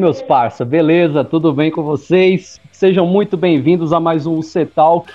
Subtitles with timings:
[0.00, 1.22] meus parça, beleza?
[1.22, 2.58] Tudo bem com vocês?
[2.72, 5.12] Sejam muito bem-vindos a mais um C-Talk.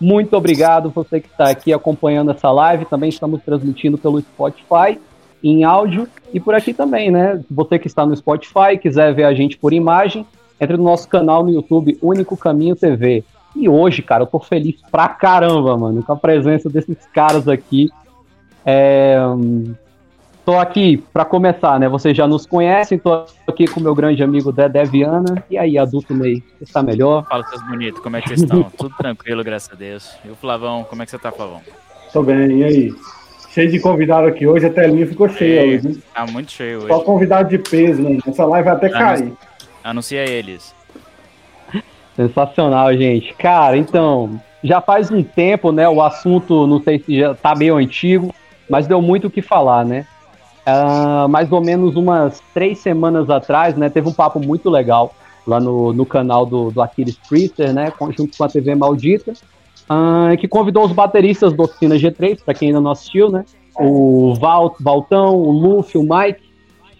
[0.00, 2.84] Muito obrigado você que está aqui acompanhando essa live.
[2.84, 4.96] Também estamos transmitindo pelo Spotify
[5.42, 7.42] em áudio e por aqui também, né?
[7.50, 10.24] Você que está no Spotify, quiser ver a gente por imagem,
[10.60, 13.24] entre no nosso canal no YouTube, Único Caminho TV.
[13.56, 17.88] E hoje, cara, eu tô feliz pra caramba, mano, com a presença desses caras aqui.
[18.64, 19.18] É,
[20.48, 21.90] Tô aqui para começar, né?
[21.90, 25.44] Vocês já nos conhecem, tô aqui com meu grande amigo Dedé Viana.
[25.50, 27.26] E aí, adulto Ney, você está melhor?
[27.28, 28.62] Fala, seus bonitos, como é que vocês estão?
[28.74, 30.16] Tudo tranquilo, graças a Deus.
[30.24, 31.60] E o Flavão, como é que você tá, Flavão?
[32.14, 32.94] Tô bem, e aí?
[33.50, 36.02] Cheio de convidado aqui hoje, a telinha ficou cheia Ei, hoje.
[36.14, 36.88] Tá muito cheio hoje.
[36.88, 38.18] Só convidado de peso, mano.
[38.26, 39.34] Essa live vai até cair.
[39.84, 40.74] Anuncia eles.
[42.16, 43.34] Sensacional, gente.
[43.34, 45.86] Cara, então, já faz um tempo, né?
[45.90, 48.34] O assunto, não sei se já tá meio antigo,
[48.66, 50.06] mas deu muito o que falar, né?
[50.68, 55.14] Uh, mais ou menos umas três semanas atrás, né, teve um papo muito legal
[55.46, 59.32] lá no, no canal do, do Aquiles Priester, né, junto com a TV Maldita,
[59.88, 63.46] uh, que convidou os bateristas do Oficina G3, para quem ainda não assistiu, né,
[63.80, 66.42] o Val, Valtão, o Luffy, o Mike,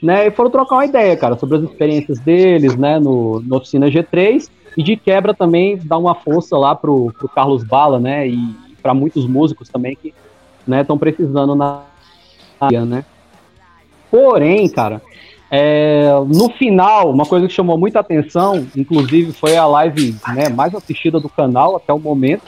[0.02, 3.88] né, e foram trocar uma ideia, cara, sobre as experiências deles, né, no, no Oficina
[3.88, 8.38] G3, e de quebra também dar uma força lá pro, pro Carlos Bala, né, e
[8.82, 10.14] para muitos músicos também que,
[10.66, 11.82] né, estão precisando na
[12.58, 13.04] área, né.
[14.10, 15.02] Porém, cara,
[15.50, 20.74] é, no final, uma coisa que chamou muita atenção, inclusive foi a live né, mais
[20.74, 22.44] assistida do canal até o momento.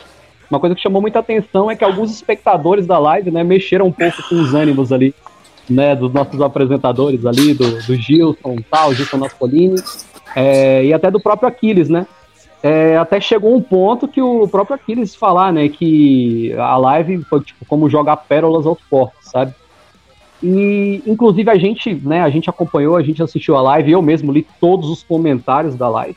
[0.51, 3.93] Uma coisa que chamou muita atenção é que alguns espectadores da live né, mexeram um
[3.93, 5.15] pouco com os ânimos ali,
[5.69, 9.77] né, dos nossos apresentadores ali, do, do Gilson, tal, Gilson Naspolini,
[10.35, 12.07] é, e até do próprio Aquiles, né?
[12.63, 17.41] É, até chegou um ponto que o próprio Aquiles falar, né, que a live foi
[17.41, 19.55] tipo como jogar pérolas aos porcos, sabe?
[20.43, 24.33] E, inclusive, a gente, né, a gente acompanhou, a gente assistiu a live, eu mesmo
[24.33, 26.17] li todos os comentários da live.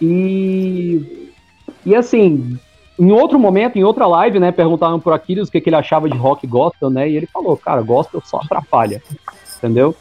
[0.00, 1.30] E,
[1.84, 2.58] e assim,
[2.98, 6.08] em outro momento, em outra live, né, perguntaram pro Aquiles o que, que ele achava
[6.08, 9.02] de rock gospel, né, e ele falou, cara, gospel só atrapalha,
[9.58, 9.94] entendeu?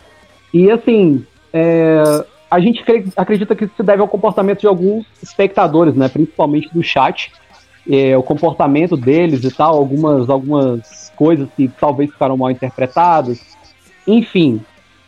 [0.53, 2.03] E assim, é,
[2.49, 2.83] a gente
[3.15, 7.31] acredita que isso se deve ao comportamento de alguns espectadores, né, principalmente do chat,
[7.89, 13.39] é, o comportamento deles e tal, algumas, algumas coisas que talvez ficaram mal interpretadas.
[14.07, 14.59] Enfim,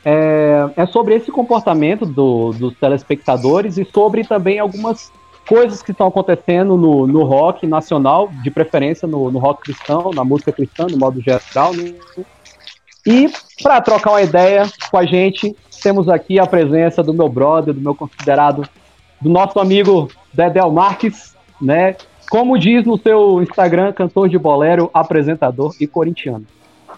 [0.06, 5.12] é, é sobre esse comportamento do, dos telespectadores e sobre também algumas
[5.50, 10.24] coisas que estão acontecendo no, no rock nacional, de preferência no, no rock cristão, na
[10.24, 11.74] música cristã, no modo geral.
[11.74, 11.96] Né?
[13.08, 13.28] E
[13.64, 17.82] para trocar uma ideia com a gente, temos aqui a presença do meu brother, do
[17.82, 18.70] meu considerado,
[19.20, 21.96] do nosso amigo Dedel Marques, né?
[22.30, 26.46] Como diz no seu Instagram, cantor de bolero, apresentador e corintiano.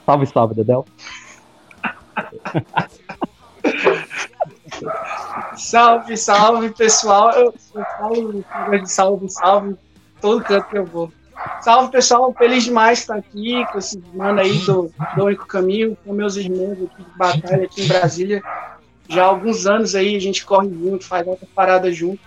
[0.06, 0.86] Salve, salve, Dedel.
[5.56, 7.32] salve, salve, pessoal.
[7.32, 8.46] Eu, eu falo
[8.86, 9.76] salve, salve,
[10.22, 11.12] todo canto que eu vou.
[11.62, 12.34] Salve, pessoal.
[12.38, 16.74] Feliz demais estar aqui com esse mano aí do, do Único Caminho, com meus irmãos
[16.74, 18.44] aqui de batalha aqui em Brasília.
[19.08, 22.20] Já há alguns anos aí a gente corre junto, faz outra parada junto.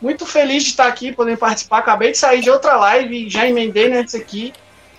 [0.00, 1.78] Muito feliz de estar aqui, podendo participar.
[1.78, 4.52] Acabei de sair de outra live, já emendei nessa aqui.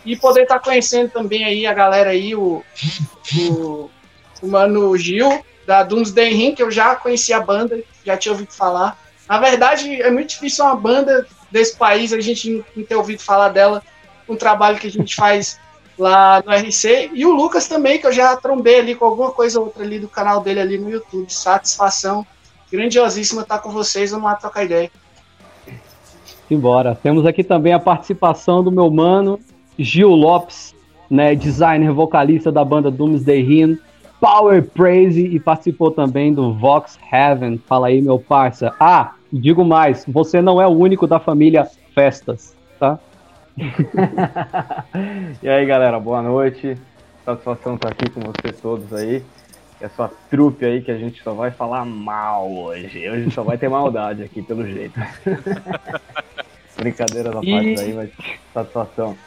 [0.06, 2.64] E poder estar conhecendo também aí a galera aí, o,
[3.38, 3.90] o,
[4.42, 8.52] o mano Gil, da Doomsday Ring, que eu já conhecia a banda, já tinha ouvido
[8.52, 8.98] falar.
[9.30, 13.50] Na verdade, é muito difícil uma banda desse país a gente não ter ouvido falar
[13.50, 13.84] dela,
[14.28, 15.60] um trabalho que a gente faz
[15.98, 17.12] lá no RC.
[17.14, 20.00] E o Lucas também, que eu já trombei ali com alguma coisa ou outra ali
[20.00, 21.32] do canal dele ali no YouTube.
[21.32, 22.26] Satisfação
[22.72, 24.12] grandiosíssima estar com vocês.
[24.12, 24.90] Vamos lá trocar ideia.
[26.50, 26.96] Embora.
[26.96, 29.40] Temos aqui também a participação do meu mano
[29.78, 30.76] Gil Lopes,
[31.10, 33.78] né, designer vocalista da banda Doomsday Hymn,
[34.20, 37.58] Power Praise e participou também do Vox Heaven.
[37.68, 38.74] Fala aí, meu parça.
[38.80, 43.00] Ah, digo mais, você não é o único da família Festas, tá?
[45.42, 46.78] e aí, galera, boa noite.
[47.26, 49.24] Satisfação estar aqui com vocês todos aí
[49.82, 53.10] essa trupe aí que a gente só vai falar mal hoje.
[53.10, 55.00] Hoje só vai ter maldade aqui, pelo jeito.
[56.78, 57.52] Brincadeira na e...
[57.52, 58.10] parte aí, mas
[58.54, 59.18] satisfação.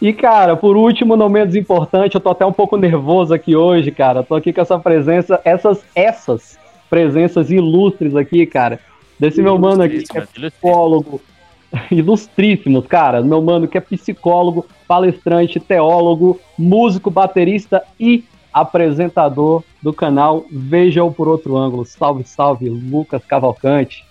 [0.00, 3.90] E, cara, por último, não menos importante, eu tô até um pouco nervoso aqui hoje,
[3.90, 4.22] cara.
[4.22, 6.58] Tô aqui com essa presença, essas, essas
[6.88, 8.80] presenças ilustres aqui, cara.
[9.18, 11.20] Desse meu mano aqui, que é psicólogo,
[11.90, 13.22] ilustríssimos, cara.
[13.22, 18.24] Meu mano que é psicólogo, palestrante, teólogo, músico, baterista e
[18.60, 21.84] apresentador do canal Veja-o por outro ângulo.
[21.84, 24.04] Salve, salve, Lucas Cavalcante.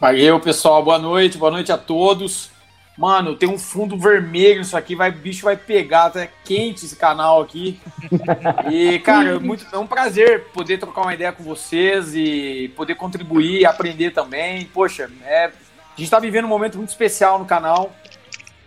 [0.00, 0.82] Valeu, pessoal.
[0.82, 2.50] Boa noite, boa noite a todos.
[2.96, 7.42] Mano, tem um fundo vermelho, isso aqui vai, bicho vai pegar, tá quente esse canal
[7.42, 7.80] aqui.
[8.70, 12.94] E, cara, é, muito, é um prazer poder trocar uma ideia com vocês e poder
[12.94, 14.64] contribuir e aprender também.
[14.66, 17.92] Poxa, é, a gente tá vivendo um momento muito especial no canal.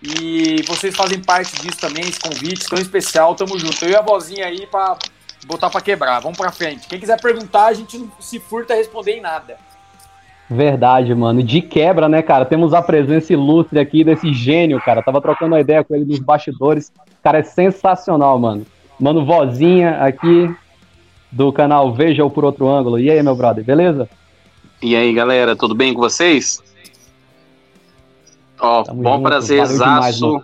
[0.01, 3.35] E vocês fazem parte disso também, esse convite tão especial.
[3.35, 3.83] Tamo junto.
[3.83, 4.97] Eu e a vozinha aí pra
[5.45, 6.19] botar pra quebrar.
[6.19, 6.88] Vamos pra frente.
[6.88, 9.57] Quem quiser perguntar, a gente não se furta a responder em nada.
[10.49, 11.44] Verdade, mano.
[11.44, 12.45] De quebra, né, cara?
[12.45, 15.01] Temos a presença ilustre aqui desse gênio, cara.
[15.01, 16.91] Tava trocando uma ideia com ele nos bastidores.
[17.21, 18.65] Cara, é sensacional, mano.
[18.99, 20.53] Mano, vozinha aqui
[21.31, 22.97] do canal Veja o por outro ângulo.
[22.97, 24.09] E aí, meu brother, beleza?
[24.81, 26.63] E aí, galera, tudo bem com vocês?
[28.59, 29.24] Ó, Tamo bom junto.
[29.24, 30.44] prazerzaço.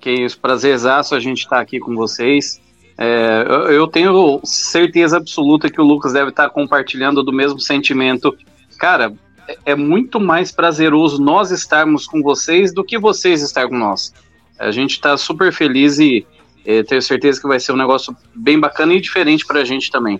[0.00, 2.60] Que isso, prazerzaço a gente estar aqui com vocês.
[2.98, 8.34] É, eu, eu tenho certeza absoluta que o Lucas deve estar compartilhando do mesmo sentimento.
[8.78, 9.12] Cara,
[9.48, 14.14] é- é muito mais prazeroso nós estarmos com vocês do que vocês estar com nós.
[14.58, 16.26] A gente está super feliz e
[16.64, 20.18] é, tenho certeza que vai ser um negócio bem bacana e diferente pra gente também.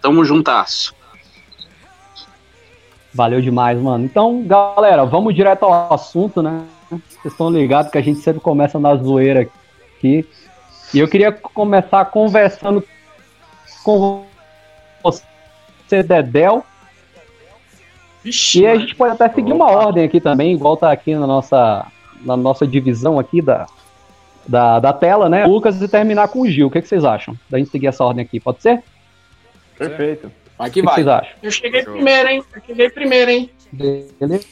[0.00, 0.94] Tamo juntasso.
[3.14, 4.04] Valeu demais, mano.
[4.04, 6.64] Então, galera, vamos direto ao assunto, né?
[6.90, 9.48] Vocês estão ligados que a gente sempre começa na zoeira
[9.96, 10.26] aqui.
[10.94, 12.82] E eu queria começar conversando
[13.84, 14.24] com
[15.02, 16.64] você, Dedel.
[18.22, 21.26] Vixe, E a gente pode até seguir uma ordem aqui também, igual tá aqui na
[21.26, 21.86] nossa,
[22.22, 23.66] na nossa divisão aqui da,
[24.46, 25.44] da, da tela, né?
[25.46, 26.68] Lucas e terminar com o Gil.
[26.68, 27.36] O que, que vocês acham?
[27.50, 28.82] Da gente seguir essa ordem aqui, pode ser?
[29.76, 30.30] Perfeito.
[30.68, 30.94] O que vai.
[30.94, 31.32] vocês acham?
[31.42, 31.92] Eu cheguei Show.
[31.94, 32.44] primeiro, hein?
[32.54, 33.50] Eu cheguei primeiro, hein?
[33.72, 34.46] Beleza?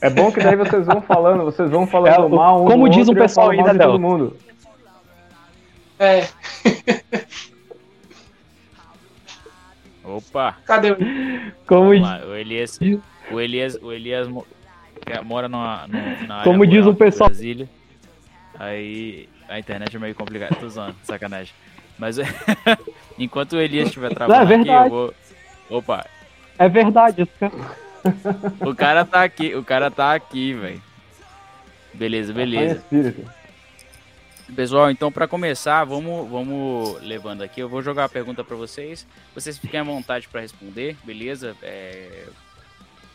[0.00, 2.94] É bom que daí vocês vão falando, vocês vão falando É, mal um como do
[2.94, 4.36] diz um pessoal né, de todo mundo.
[5.98, 6.28] É.
[10.04, 10.56] Opa!
[10.64, 10.96] Cadê o.
[11.66, 12.78] Como, lá, o Elias,
[13.30, 14.28] o Elias, o Elias
[15.24, 17.68] mora numa, num- na área Como diz rural o pessoal- Brasília.
[18.58, 20.54] Aí a internet é meio complicada.
[20.54, 21.52] Tô zoando, sacanagem.
[21.98, 22.16] Mas
[23.18, 24.84] enquanto o Elias estiver trabalhando aqui, verdade.
[24.84, 25.14] eu vou.
[25.78, 26.06] Opa,
[26.58, 27.52] é verdade isso, cara.
[28.60, 30.82] o cara tá aqui, o cara tá aqui, velho.
[31.94, 32.84] Beleza, Pai beleza.
[34.54, 37.60] Pessoal, então para começar, vamos, vamos levando aqui.
[37.60, 39.04] Eu vou jogar a pergunta para vocês.
[39.34, 41.56] Vocês fiquem à vontade para responder, beleza?
[41.62, 42.26] É,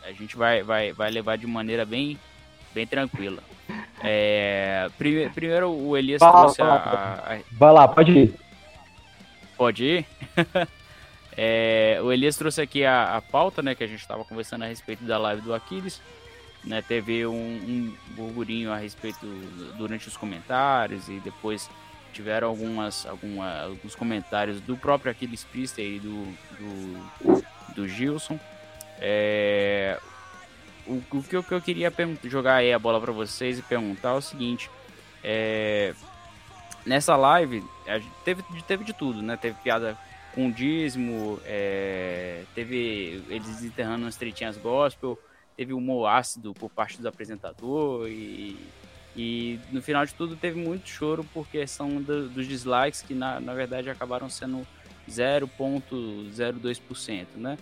[0.03, 2.19] a gente vai, vai, vai levar de maneira bem,
[2.73, 3.41] bem tranquila.
[4.03, 8.33] É, prime- primeiro, o Elias Fala, trouxe a- a- Vai lá, pode ir.
[9.61, 10.05] Pode ir?
[11.37, 14.67] É, o Elias trouxe aqui a, a pauta, né, que a gente estava conversando a
[14.67, 16.01] respeito da live do Aquiles.
[16.61, 19.25] Né, teve um, um burburinho a respeito
[19.77, 21.69] durante os comentários e depois
[22.11, 26.25] tiveram algumas, alguma, alguns comentários do próprio Aquiles Priester e do,
[26.59, 28.37] do, do Gilson.
[28.99, 29.97] É,
[30.85, 31.93] o, o que eu, que eu queria
[32.25, 34.69] jogar aí a bola para vocês e perguntar é o seguinte:
[35.23, 35.95] é,
[36.85, 37.63] nessa live
[38.23, 39.37] teve, teve de tudo, né?
[39.37, 39.97] Teve piada
[40.33, 45.19] com dízimo, é, teve eles enterrando as tretinhas gospel,
[45.57, 48.55] teve humor ácido por parte do apresentador e,
[49.15, 53.39] e no final de tudo teve muito choro por questão do- dos dislikes que na,
[53.41, 54.65] na verdade acabaram sendo
[55.09, 57.57] 0.02%, né?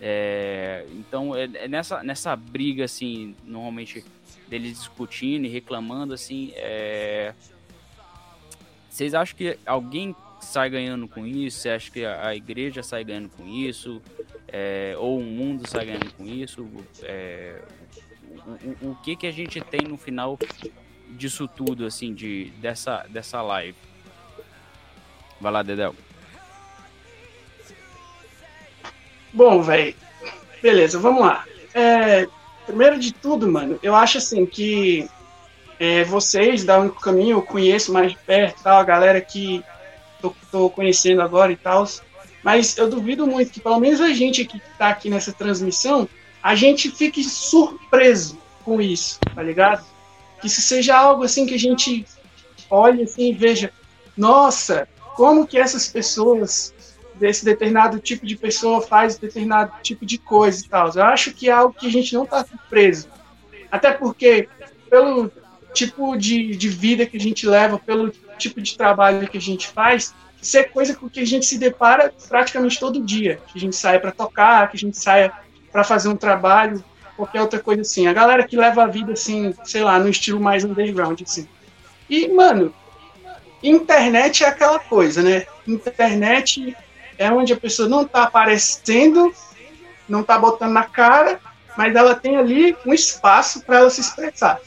[0.00, 4.04] É, então é, é nessa, nessa briga assim, normalmente
[4.48, 7.32] deles discutindo e reclamando assim, é,
[8.94, 11.58] vocês acham que alguém sai ganhando com isso?
[11.58, 14.00] Você acha que a, igreja sai ganhando com isso?
[14.46, 16.64] É, ou o mundo sai ganhando com isso?
[17.02, 17.60] É,
[18.46, 20.38] o, o- o que que a gente tem no final
[21.16, 23.76] disso tudo, assim, de, dessa, dessa live?
[25.40, 25.92] Vai lá, Dedel.
[29.32, 29.92] Bom, velho.
[30.62, 31.44] Beleza, vamos lá.
[31.74, 32.28] É,
[32.64, 35.08] primeiro de tudo, mano, eu acho assim que
[35.84, 39.62] é, vocês da Único Caminho eu conheço mais de perto, tal, a galera que
[40.20, 41.86] tô, tô conhecendo agora e tal.
[42.42, 46.08] Mas eu duvido muito que, pelo menos a gente aqui que tá aqui nessa transmissão,
[46.42, 49.84] a gente fique surpreso com isso, tá ligado?
[50.40, 52.06] Que isso seja algo assim que a gente
[52.70, 53.70] olhe assim e veja,
[54.16, 56.74] nossa, como que essas pessoas
[57.14, 60.90] desse determinado tipo de pessoa faz determinado tipo de coisa e tal.
[60.94, 63.08] Eu acho que é algo que a gente não está surpreso.
[63.70, 64.48] Até porque,
[64.88, 65.30] pelo
[65.74, 69.68] tipo de, de vida que a gente leva, pelo tipo de trabalho que a gente
[69.68, 73.40] faz, isso é coisa com que a gente se depara praticamente todo dia.
[73.48, 75.32] Que a gente saia para tocar, que a gente saia
[75.72, 76.84] para fazer um trabalho,
[77.16, 78.06] qualquer outra coisa assim.
[78.06, 81.48] A galera que leva a vida assim, sei lá, no estilo mais underground, assim.
[82.08, 82.74] E, mano,
[83.62, 85.46] internet é aquela coisa, né?
[85.66, 86.76] Internet
[87.16, 89.34] é onde a pessoa não tá aparecendo,
[90.08, 91.40] não tá botando na cara,
[91.76, 94.60] mas ela tem ali um espaço para ela se expressar.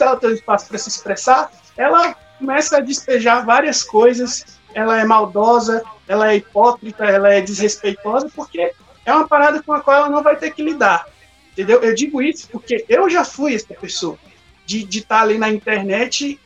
[0.00, 5.04] Ela tem um espaço para se expressar, ela começa a despejar várias coisas, ela é
[5.04, 8.72] maldosa, ela é hipócrita, ela é desrespeitosa, porque
[9.04, 11.06] é uma parada com a qual ela não vai ter que lidar.
[11.52, 11.82] Entendeu?
[11.82, 14.16] Eu digo isso porque eu já fui essa pessoa
[14.64, 16.38] de estar tá ali na internet,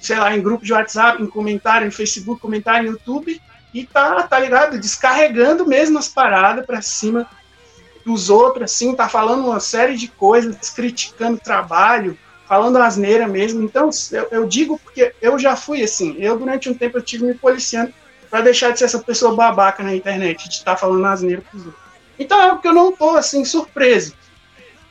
[0.00, 3.40] sei lá, em grupo de WhatsApp, em comentário, em Facebook, comentário no YouTube,
[3.74, 4.78] e tá, tá ligado?
[4.78, 7.28] Descarregando mesmo as paradas para cima
[8.06, 12.16] dos outros, assim, tá falando uma série de coisas, criticando trabalho,
[12.46, 13.62] falando asneira mesmo.
[13.62, 16.16] Então, eu, eu, digo porque eu já fui assim.
[16.18, 17.92] Eu, durante um tempo, eu tive me policiando
[18.30, 21.66] para deixar de ser essa pessoa babaca na internet, de estar tá falando asneira pros
[21.66, 21.84] outros.
[22.18, 24.14] Então, é porque eu não tô, assim, surpreso,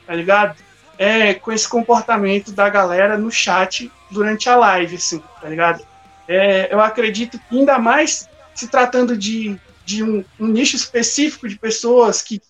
[0.06, 0.56] tá ligado?
[0.96, 5.84] É, com esse comportamento da galera no chat durante a live, assim, tá ligado?
[6.28, 11.56] É, eu acredito que ainda mais se tratando de, de um, um nicho específico de
[11.56, 12.40] pessoas que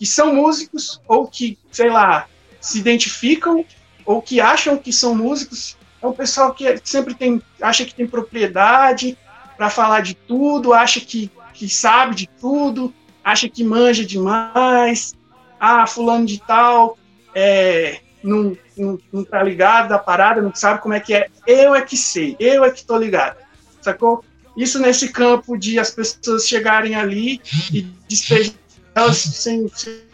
[0.00, 2.26] que são músicos ou que, sei lá,
[2.58, 3.62] se identificam
[4.10, 5.76] ou que acham que são músicos.
[6.02, 9.16] É um pessoal que sempre tem, acha que tem propriedade
[9.56, 15.14] para falar de tudo, acha que, que sabe de tudo, acha que manja demais.
[15.60, 16.98] Ah, fulano de tal
[17.32, 21.28] é, não, não, não tá ligado da parada, não sabe como é que é.
[21.46, 23.36] Eu é que sei, eu é que tô ligado.
[23.80, 24.24] Sacou?
[24.56, 27.40] Isso nesse campo de as pessoas chegarem ali
[27.72, 28.54] e despejar
[28.92, 30.08] elas sem ser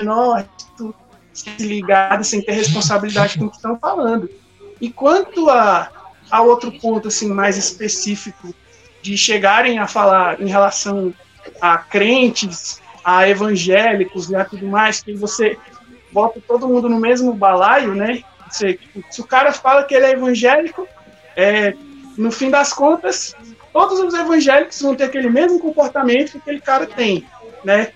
[1.59, 4.29] ligadas, sem ter responsabilidade com o que estão falando.
[4.81, 5.91] E quanto a,
[6.31, 8.55] a outro ponto assim mais específico
[9.03, 11.15] de chegarem a falar em relação
[11.61, 15.57] a crentes, a evangélicos e a tudo mais, que você
[16.11, 18.23] bota todo mundo no mesmo balaio, né?
[18.51, 20.89] Tipo, se o cara fala que ele é evangélico,
[21.37, 21.75] é,
[22.17, 23.35] no fim das contas,
[23.73, 27.27] todos os evangélicos vão ter aquele mesmo comportamento que aquele cara tem,
[27.65, 27.93] né?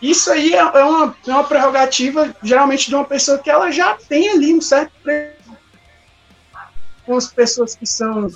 [0.00, 3.94] Isso aí é, é uma, é uma prerrogativa, geralmente, de uma pessoa que ela já
[3.94, 4.92] tem ali um certo
[7.04, 8.28] com as pessoas que são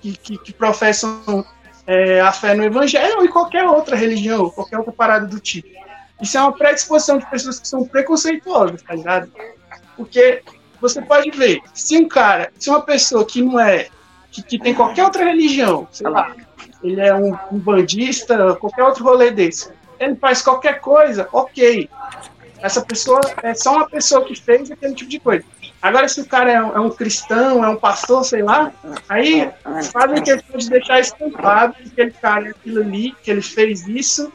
[0.00, 1.44] que, que, que professam
[1.86, 5.68] é, a fé no evangelho ou em qualquer outra religião, qualquer outra parada do tipo.
[6.20, 9.30] Isso é uma predisposição de pessoas que são preconceituosas, tá ligado?
[9.96, 10.42] Porque
[10.80, 13.88] você pode ver, se um cara, se uma pessoa que não é,
[14.30, 16.34] que, que tem qualquer outra religião, sei lá,
[16.82, 21.88] ele é um, um bandista, qualquer outro rolê desse, ele faz qualquer coisa, ok.
[22.62, 25.44] Essa pessoa é só uma pessoa que fez aquele tipo de coisa.
[25.80, 28.72] Agora, se o cara é um, é um cristão, é um pastor, sei lá,
[29.08, 29.50] aí
[29.92, 34.30] fazem questão de deixar estampado que aquele cara é aquilo ali, que ele fez isso,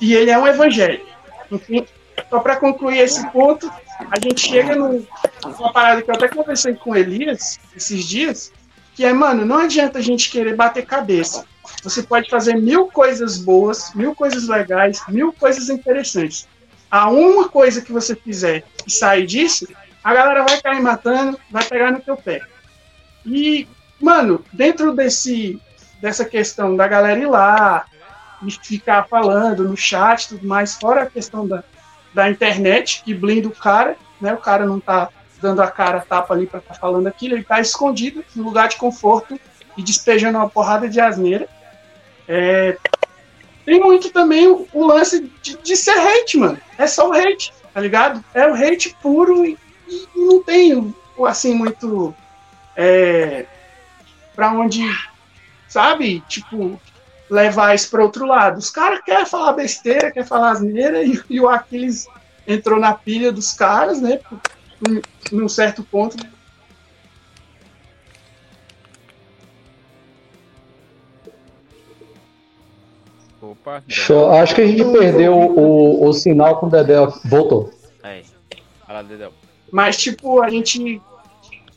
[0.00, 1.04] e ele é um evangelho.
[1.50, 1.86] Enfim,
[2.30, 3.70] só para concluir esse ponto,
[4.10, 8.52] a gente chega numa parada que eu até conversei com o Elias esses dias,
[8.94, 11.44] que é, mano, não adianta a gente querer bater cabeça.
[11.82, 16.48] Você pode fazer mil coisas boas, mil coisas legais, mil coisas interessantes.
[16.90, 19.66] A uma coisa que você fizer e sair disso,
[20.02, 22.40] a galera vai cair matando, vai pegar no teu pé.
[23.24, 23.68] E,
[24.00, 25.60] mano, dentro desse,
[26.00, 27.84] dessa questão da galera ir lá
[28.42, 31.62] e ficar falando no chat e tudo mais, fora a questão da,
[32.14, 34.32] da internet, que blinda o cara, né?
[34.32, 35.08] O cara não tá
[35.40, 38.68] dando a cara tapa ali para estar tá falando aquilo, ele tá escondido no lugar
[38.68, 39.38] de conforto
[39.76, 41.48] e despejando uma porrada de asneira.
[42.28, 42.76] É,
[43.64, 46.58] tem muito também o, o lance de, de, ser hate, mano.
[46.76, 48.22] É só o hate, tá ligado?
[48.34, 49.58] É o hate puro e,
[49.88, 50.94] e não tem,
[51.26, 52.14] assim, muito.
[52.76, 53.46] É,
[54.36, 54.82] pra onde,
[55.68, 56.22] sabe?
[56.28, 56.80] Tipo,
[57.28, 58.58] levar isso para outro lado.
[58.58, 62.06] Os caras querem falar besteira, querem falar asneira, e, e, o Aquiles
[62.46, 64.20] entrou na pilha dos caras, né?
[65.32, 66.16] Num certo ponto,
[73.50, 73.82] Opa.
[73.88, 74.30] Show.
[74.30, 76.96] Acho que a gente perdeu o, o sinal com o Dedé.
[77.24, 77.72] Voltou.
[78.02, 78.22] Aí.
[78.86, 79.30] Fala, Dedé.
[79.72, 81.00] Mas, tipo, a gente.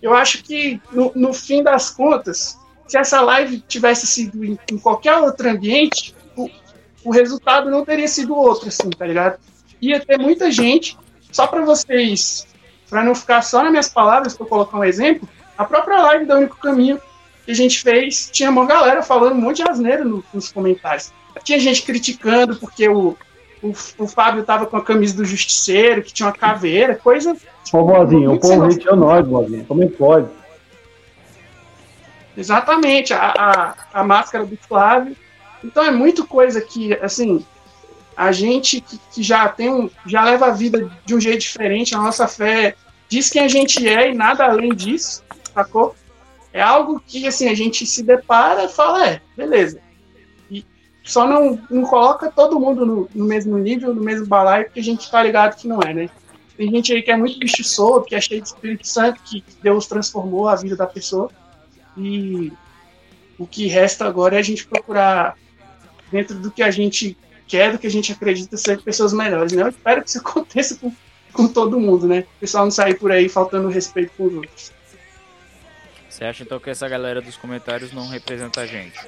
[0.02, 4.78] Eu acho que, no, no fim das contas, se essa live tivesse sido em, em
[4.78, 6.50] qualquer outro ambiente, o,
[7.06, 9.40] o resultado não teria sido outro, assim, tá ligado?
[9.82, 10.98] Ia ter muita gente,
[11.32, 12.48] só para vocês,
[12.90, 16.36] para não ficar só nas minhas palavras, para colocar um exemplo, a própria live do
[16.36, 17.00] Único Caminho
[17.46, 21.12] que a gente fez, tinha uma galera falando um monte de asneira no, nos comentários.
[21.44, 23.18] Tinha gente criticando porque o,
[23.62, 27.36] o, o Fábio tava com a camisa do Justiceiro, que tinha uma caveira, coisa.
[27.74, 29.66] Ô, vozinho, o povo é nós, vozinho.
[29.66, 30.28] Como é que pode?
[32.36, 35.16] Exatamente, a, a, a máscara do Flávio.
[35.64, 37.46] Então é muito coisa que, assim,
[38.16, 41.94] a gente que, que, já tem um, já leva a vida de um jeito diferente,
[41.94, 42.76] a nossa fé
[43.08, 45.96] diz quem a gente é e nada além disso, sacou?
[46.54, 49.80] É algo que, assim, a gente se depara e fala, é, beleza,
[51.04, 54.84] só não, não coloca todo mundo no, no, mesmo nível, no mesmo balaio, porque a
[54.84, 56.10] gente tá ligado que não é, né?
[56.56, 59.44] Tem gente aí que é muito bicho solto, que é cheio de Espírito Santo, que
[59.64, 61.30] Deus transformou a vida da pessoa.
[61.98, 62.54] E
[63.38, 65.36] o que resta agora é a gente procurar,
[66.12, 67.18] dentro do que a gente
[67.48, 69.64] quer, do que a gente acredita, ser pessoas melhores, né?
[69.64, 70.94] Eu espero que isso aconteça com,
[71.34, 72.26] com todo mundo, né?
[72.38, 74.72] O pessoal não sair por aí faltando respeito com os outros.
[76.08, 79.00] Você acha então que essa galera dos comentários não representa a gente?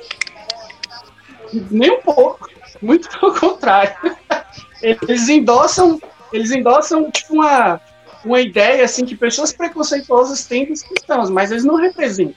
[1.71, 2.49] Nem um pouco.
[2.81, 3.95] Muito pelo contrário.
[4.81, 7.79] Eles endossam, eles endossam tipo uma,
[8.25, 12.35] uma ideia assim que pessoas preconceituosas têm dos cristãos, mas eles não representam.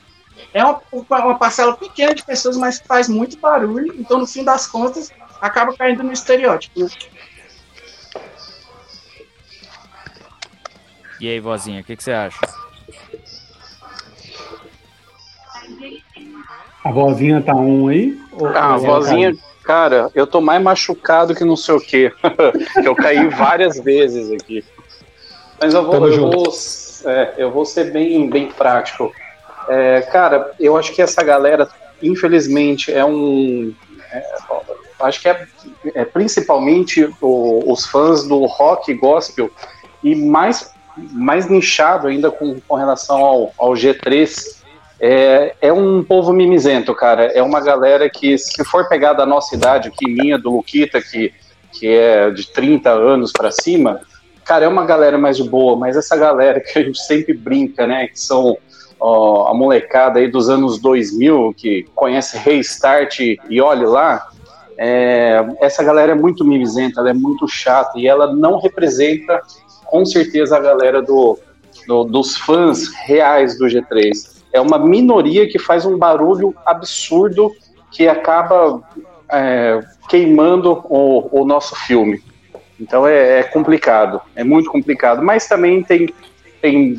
[0.53, 4.67] É uma, uma parcela pequena de pessoas, mas faz muito barulho, então no fim das
[4.67, 6.81] contas acaba caindo no estereótipo.
[6.81, 6.89] Né?
[11.21, 12.39] E aí, vozinha, o que, que você acha?
[16.87, 18.17] A vozinha tá um aí?
[18.55, 22.13] Ah, a vozinha, cara, eu tô mais machucado que não sei o quê.
[22.85, 24.65] eu caí várias vezes aqui.
[25.61, 26.53] Mas eu vou, eu vou,
[27.07, 29.13] é, eu vou ser bem, bem prático.
[29.69, 31.69] É, cara, eu acho que essa galera,
[32.01, 33.75] infelizmente, é um.
[34.13, 34.23] É,
[35.01, 35.45] acho que é,
[35.93, 39.51] é principalmente o, os fãs do rock gospel
[40.05, 44.56] e mais, mais nichado ainda com, com relação ao, ao G3
[45.01, 47.25] é, é um povo mimizento, cara.
[47.27, 51.33] É uma galera que, se for pegar da nossa idade, aqui, minha, do Luquita, que,
[51.73, 54.01] que é de 30 anos para cima,
[54.45, 57.87] cara, é uma galera mais de boa, mas essa galera que a gente sempre brinca,
[57.87, 58.57] né, que são
[58.99, 64.29] ó, a molecada aí dos anos 2000, que conhece Restart e olhe lá,
[64.79, 69.43] é, essa galera é muito mimizenta, ela é muito chata e ela não representa,
[69.85, 71.39] com certeza, a galera do,
[71.87, 77.53] do dos fãs reais do G3 é uma minoria que faz um barulho absurdo
[77.91, 78.83] que acaba
[79.31, 82.23] é, queimando o, o, nosso filme.
[82.81, 85.23] Então é, é, complicado, é muito complicado.
[85.23, 86.13] Mas também tem,
[86.61, 86.99] tem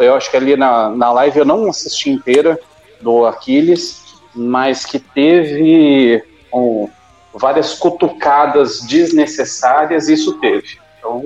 [0.00, 2.58] eu acho que ali na, na live eu não assisti inteira
[3.00, 6.88] do Aquiles, mas que teve um,
[7.32, 10.78] várias cutucadas desnecessárias, isso teve.
[10.98, 11.24] Então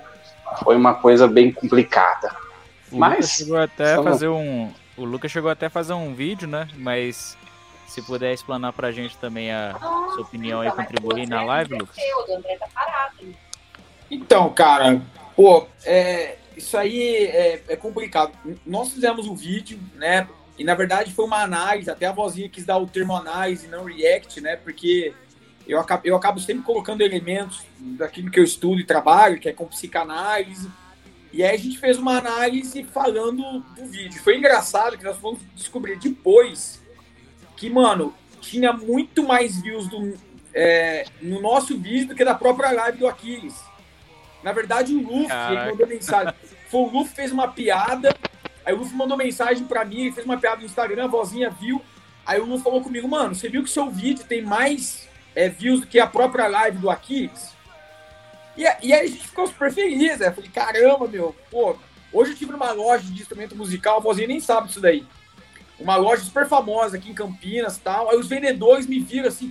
[0.63, 2.35] foi uma coisa bem complicada.
[2.93, 6.69] Mas chegou até a fazer um, o Lucas chegou até a fazer um vídeo, né?
[6.77, 7.37] Mas
[7.87, 9.75] se puder explanar pra gente também a
[10.13, 11.97] sua opinião e contribuir na live, Lucas.
[14.11, 15.01] Então, cara,
[15.35, 18.33] pô, é, isso aí é, é, complicado.
[18.67, 20.29] Nós fizemos um vídeo, né?
[20.59, 23.85] E na verdade foi uma análise, até a vozinha quis dar o termo análise, não
[23.85, 24.57] react, né?
[24.57, 25.15] Porque
[25.67, 29.53] eu acabo, eu acabo sempre colocando elementos daquilo que eu estudo e trabalho, que é
[29.53, 30.71] com psicanálise
[31.33, 34.21] e aí a gente fez uma análise falando do vídeo.
[34.23, 36.83] Foi engraçado que nós fomos descobrir depois
[37.57, 40.19] que, mano, tinha muito mais views do,
[40.53, 43.55] é, no nosso vídeo do que da própria live do Aquiles.
[44.43, 45.29] Na verdade, o Luffy
[45.67, 46.35] mandou mensagem.
[46.69, 48.17] Foi o Luffy fez uma piada,
[48.65, 51.51] aí o Luffy mandou mensagem para mim, ele fez uma piada no Instagram, a vozinha
[51.51, 51.81] viu.
[52.27, 55.81] Aí o Luffy falou comigo, mano, você viu que seu vídeo tem mais é, views
[55.81, 57.60] do que a própria live do Aquiles?
[58.57, 60.31] E, e aí a gente ficou super feliz, né?
[60.31, 61.77] Falei, caramba, meu, pô,
[62.13, 65.07] hoje eu tive numa loja de instrumento musical, a vozinha nem sabe disso daí.
[65.79, 68.11] Uma loja super famosa aqui em Campinas e tal.
[68.11, 69.51] Aí os vendedores me viram assim,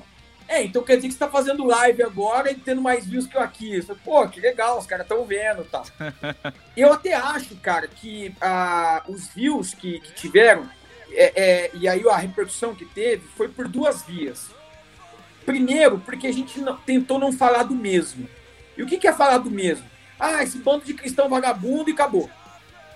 [0.50, 3.38] é, então quer dizer que você tá fazendo live agora e tendo mais views que
[3.38, 3.76] eu aqui.
[3.76, 5.86] Eu falei, pô, que legal, os caras estão vendo e tal.
[6.76, 10.68] eu até acho, cara, que ah, os views que, que tiveram,
[11.12, 14.50] é, é, e aí a repercussão que teve, foi por duas vias.
[15.46, 18.28] Primeiro, porque a gente não, tentou não falar do mesmo.
[18.80, 19.86] E o que, que é falar do mesmo?
[20.18, 22.30] Ah, esse bando de cristão vagabundo e acabou.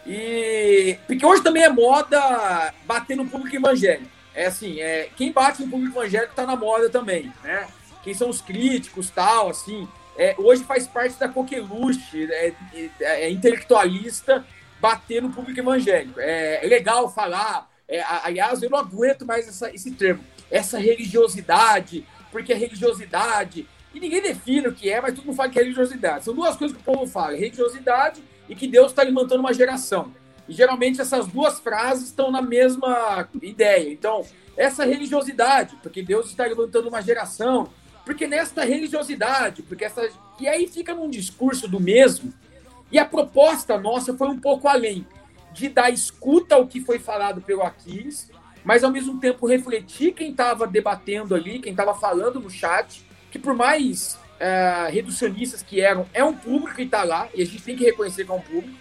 [0.08, 4.10] E porque hoje também é moda bater no público evangélico.
[4.34, 7.68] É assim, é quem bate no público evangélico tá na moda também, né?
[8.02, 9.86] Quem são os críticos, tal, assim.
[10.18, 14.46] É, hoje faz parte da coqueluche, é, é, é, intelectualista
[14.80, 16.18] bater no público evangélico.
[16.18, 17.70] É, é legal falar.
[17.90, 20.24] É, aliás, eu não aguento mais essa, esse termo.
[20.50, 25.50] Essa religiosidade, porque a religiosidade e ninguém define o que é, mas todo mundo fala
[25.50, 26.26] que é religiosidade.
[26.26, 30.12] São duas coisas que o povo fala: religiosidade e que Deus está alimentando uma geração.
[30.48, 33.92] E geralmente essas duas frases estão na mesma ideia.
[33.92, 34.26] Então,
[34.58, 37.70] essa religiosidade, porque Deus está levantando uma geração,
[38.06, 40.10] porque nesta religiosidade, porque essa.
[40.40, 42.34] E aí fica num discurso do mesmo.
[42.92, 45.08] E a proposta nossa foi um pouco além
[45.52, 48.30] de dar escuta ao que foi falado pelo Aquiles,
[48.64, 53.40] mas ao mesmo tempo refletir quem estava debatendo ali, quem estava falando no chat, que
[53.40, 57.64] por mais é, reducionistas que eram, é um público que está lá, e a gente
[57.64, 58.78] tem que reconhecer que é um público,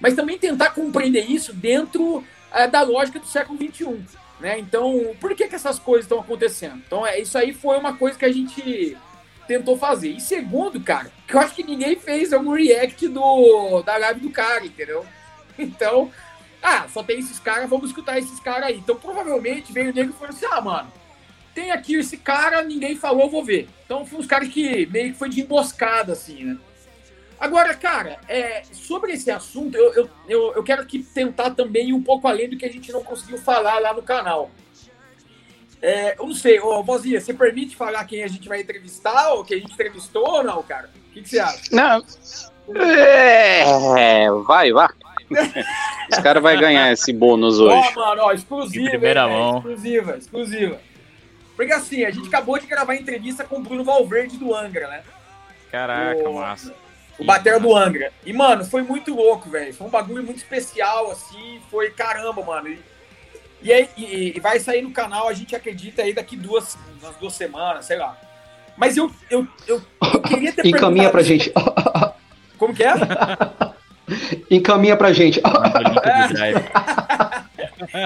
[0.00, 4.00] mas também tentar compreender isso dentro é, da lógica do século XXI.
[4.38, 4.60] Né?
[4.60, 6.80] Então, por que, que essas coisas estão acontecendo?
[6.86, 8.96] Então, é, isso aí foi uma coisa que a gente
[9.48, 10.10] tentou fazer.
[10.10, 14.30] E segundo, cara, que eu acho que ninguém fez algum react do, da live do
[14.30, 15.04] cara, entendeu?
[15.58, 16.10] Então,
[16.62, 18.78] ah, só tem esses caras, vamos escutar esses caras aí.
[18.78, 20.90] Então, provavelmente veio o nego e falou assim: ah, mano,
[21.60, 23.68] tem aqui esse cara, ninguém falou, vou ver.
[23.84, 26.56] Então, foi uns caras que meio que foi de emboscada, assim, né?
[27.38, 31.92] Agora, cara, é, sobre esse assunto, eu, eu, eu, eu quero aqui tentar também ir
[31.92, 34.50] um pouco além do que a gente não conseguiu falar lá no canal.
[35.82, 39.44] É, eu não sei, ô Vozinha, você permite falar quem a gente vai entrevistar ou
[39.44, 40.90] quem a gente entrevistou ou não, cara?
[41.10, 41.62] O que, que você acha?
[41.72, 42.04] Não.
[42.76, 44.88] É, vai, vai.
[46.10, 47.92] Esse cara vai ganhar esse bônus hoje.
[47.96, 48.84] Ó, mano, ó, exclusiva.
[48.84, 49.58] De primeira hein, mão.
[49.58, 50.89] Exclusiva, exclusiva.
[51.60, 54.88] Porque assim, a gente acabou de gravar a entrevista com o Bruno Valverde do Angra,
[54.88, 55.02] né?
[55.70, 56.74] Caraca, O- massa.
[57.18, 58.10] O batera do Angra.
[58.24, 59.74] E, mano, foi muito louco, velho.
[59.74, 61.60] Foi um bagulho muito especial, assim.
[61.70, 62.68] Foi caramba, mano.
[62.68, 62.80] E,
[63.60, 67.14] e aí e, e vai sair no canal, a gente acredita aí daqui duas, umas
[67.16, 68.16] duas semanas, sei lá.
[68.74, 69.82] Mas eu, eu, eu,
[70.14, 71.52] eu queria ter Encaminha perguntado- pra gente.
[72.56, 72.94] Como que é?
[74.50, 75.42] Encaminha pra gente.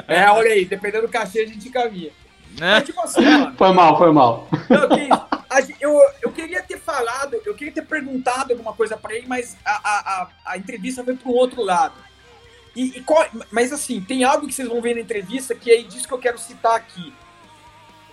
[0.08, 2.10] É, olha aí, dependendo do cachê, a gente encaminha.
[2.58, 2.74] Né?
[2.76, 3.56] Mas, tipo assim, mano.
[3.56, 4.48] Foi mal, foi mal.
[5.66, 9.56] Gen- eu, eu queria ter falado, eu queria ter perguntado alguma coisa pra ele, mas
[9.64, 11.94] a, a, a, a entrevista foi para um outro lado.
[12.74, 15.80] E, e qual- mas assim, tem algo que vocês vão ver na entrevista que é
[15.82, 17.12] disso que eu quero citar aqui.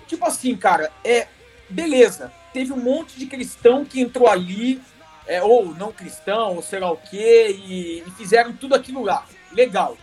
[0.08, 1.28] Tipo assim, cara, é
[1.70, 2.32] beleza.
[2.54, 4.82] Teve um monte de cristão que entrou ali,
[5.26, 9.26] é, ou não cristão, ou sei lá o quê, e, e fizeram tudo aquilo lá.
[9.52, 9.98] Legal.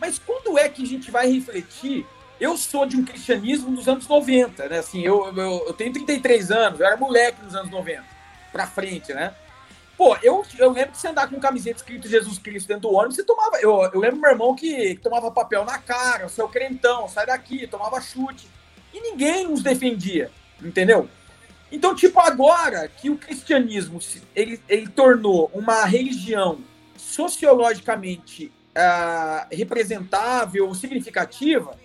[0.00, 2.06] Mas quando é que a gente vai refletir
[2.40, 4.78] eu sou de um cristianismo dos anos 90, né?
[4.78, 8.02] Assim, eu, eu, eu tenho 33 anos, eu era moleque nos anos 90,
[8.50, 9.34] pra frente, né?
[9.96, 13.16] Pô, eu, eu lembro de você andar com camiseta escrito Jesus Cristo dentro do ônibus,
[13.16, 13.58] você tomava.
[13.60, 17.66] Eu, eu lembro meu irmão que, que tomava papel na cara, seu crentão, sai daqui,
[17.66, 18.48] tomava chute.
[18.94, 20.30] E ninguém nos defendia,
[20.62, 21.06] entendeu?
[21.70, 24.00] Então, tipo, agora que o cristianismo
[24.34, 26.58] ele, ele tornou uma religião
[26.96, 31.76] sociologicamente ah, representável, significativa,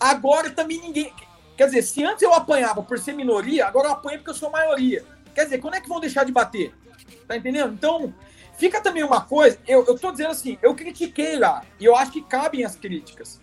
[0.00, 1.12] agora também ninguém.
[1.56, 4.50] Quer dizer, se antes eu apanhava por ser minoria, agora eu apanho porque eu sou
[4.50, 5.04] maioria.
[5.34, 6.74] Quer dizer, quando é que vão deixar de bater?
[7.28, 7.74] Tá entendendo?
[7.74, 8.14] Então,
[8.56, 9.58] fica também uma coisa.
[9.68, 13.38] Eu, eu tô dizendo assim, eu critiquei lá, e eu acho que cabem as críticas.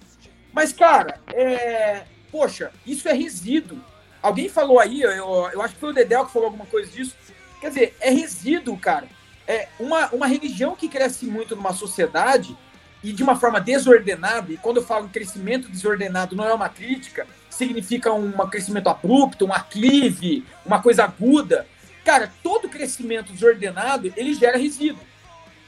[0.52, 2.06] Mas, cara, é.
[2.32, 3.80] Poxa, isso é resíduo.
[4.22, 7.16] Alguém falou aí, eu, eu acho que foi o Dedel que falou alguma coisa disso.
[7.62, 9.08] Quer dizer, é resíduo, cara.
[9.48, 12.58] É uma, uma religião que cresce muito numa sociedade
[13.04, 17.28] e de uma forma desordenada, e quando eu falo crescimento desordenado não é uma crítica,
[17.50, 21.68] significa um crescimento abrupto, um aclive, uma coisa aguda.
[22.04, 25.02] Cara, todo crescimento desordenado, ele gera resíduo.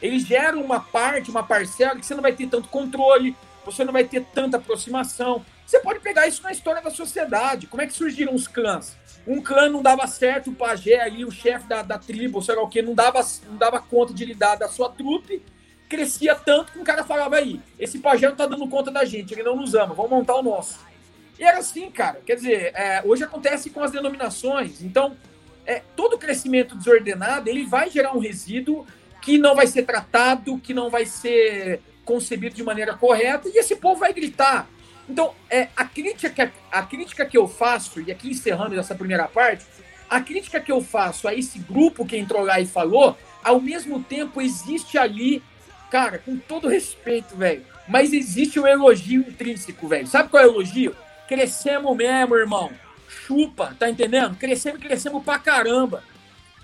[0.01, 3.91] Ele gera uma parte, uma parcela que você não vai ter tanto controle, você não
[3.91, 5.45] vai ter tanta aproximação.
[5.65, 7.67] Você pode pegar isso na história da sociedade.
[7.67, 8.97] Como é que surgiram os clãs?
[9.27, 12.63] Um clã não dava certo, o pajé ali, o chefe da, da tribo, sei lá
[12.63, 15.43] o que, não dava, não dava conta de lidar da sua trupe,
[15.89, 19.33] crescia tanto que um cara falava aí, esse pajé não tá dando conta da gente,
[19.33, 20.79] ele não nos ama, vamos montar o nosso.
[21.39, 22.21] E era assim, cara.
[22.25, 24.83] Quer dizer, é, hoje acontece com as denominações.
[24.83, 25.15] Então,
[25.65, 28.85] é, todo crescimento desordenado, ele vai gerar um resíduo
[29.21, 33.75] que não vai ser tratado, que não vai ser concebido de maneira correta, e esse
[33.75, 34.67] povo vai gritar.
[35.07, 39.65] Então, é, a, crítica, a crítica que eu faço, e aqui encerrando essa primeira parte,
[40.09, 44.03] a crítica que eu faço a esse grupo que entrou lá e falou, ao mesmo
[44.03, 45.41] tempo existe ali,
[45.89, 50.07] cara, com todo respeito, velho, mas existe um elogio intrínseco, velho.
[50.07, 50.95] Sabe qual é o elogio?
[51.27, 52.71] Crescemos mesmo, irmão.
[53.07, 54.35] Chupa, tá entendendo?
[54.35, 56.03] Crescemos, crescemos pra caramba.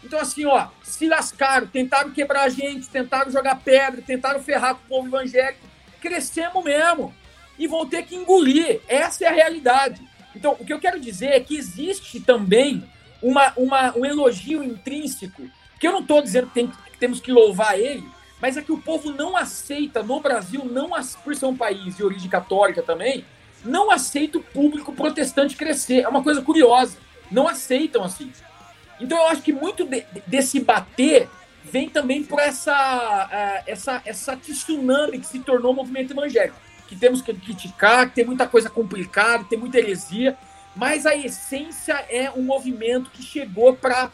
[0.04, 4.86] Então, assim, ó, se lascaram, tentaram quebrar a gente, tentaram jogar pedra, tentaram ferrar com
[4.86, 5.66] o povo evangélico.
[6.00, 7.14] Crescemos mesmo.
[7.58, 8.82] E vão ter que engolir.
[8.88, 10.02] Essa é a realidade.
[10.36, 12.88] Então, o que eu quero dizer é que existe também
[13.22, 17.32] uma, uma, um elogio intrínseco, que eu não estou dizendo que, tem, que temos que
[17.32, 18.04] louvar ele,
[18.46, 20.92] mas é que o povo não aceita, no Brasil, não
[21.24, 23.26] por ser um país de origem católica também,
[23.64, 26.02] não aceita o público protestante crescer.
[26.02, 26.96] É uma coisa curiosa.
[27.32, 28.32] Não aceitam assim.
[29.02, 31.28] Então eu acho que muito de, desse bater
[31.64, 36.56] vem também por essa, uh, essa, essa tsunami que se tornou o movimento evangélico.
[36.88, 40.38] Que temos que criticar, que tem muita coisa complicada, tem muita heresia,
[40.76, 44.12] mas a essência é um movimento que chegou para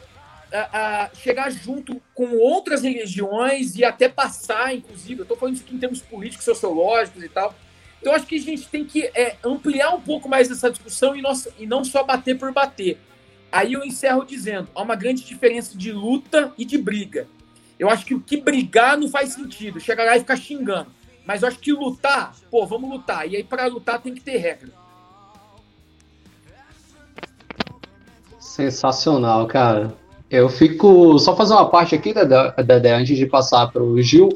[0.52, 5.76] uh, chegar junto com outras religiões e até passar, inclusive, eu estou falando isso aqui
[5.76, 7.56] em termos políticos, sociológicos e tal.
[8.00, 11.22] Então acho que a gente tem que é, ampliar um pouco mais essa discussão e,
[11.60, 12.98] e não só bater por bater.
[13.52, 17.28] Aí eu encerro dizendo: há uma grande diferença de luta e de briga.
[17.78, 20.92] Eu acho que o que brigar não faz sentido, chegar lá e ficar xingando.
[21.26, 23.28] Mas eu acho que lutar, pô, vamos lutar.
[23.28, 24.70] E aí, para lutar, tem que ter regra.
[28.40, 29.96] Sensacional, cara.
[30.32, 31.20] Eu fico.
[31.20, 34.30] Só fazer uma parte aqui, Dedé, antes de passar para o Gil.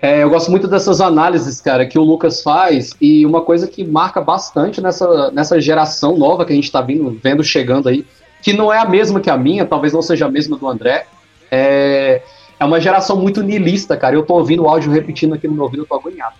[0.00, 3.84] É, eu gosto muito dessas análises, cara, que o Lucas faz, e uma coisa que
[3.84, 8.06] marca bastante nessa, nessa geração nova que a gente está vendo chegando aí,
[8.40, 11.06] que não é a mesma que a minha, talvez não seja a mesma do André,
[11.50, 12.22] é,
[12.60, 14.14] é uma geração muito niilista, cara.
[14.14, 16.36] Eu tô ouvindo o áudio repetindo aqui no meu ouvido, eu tô agoniado.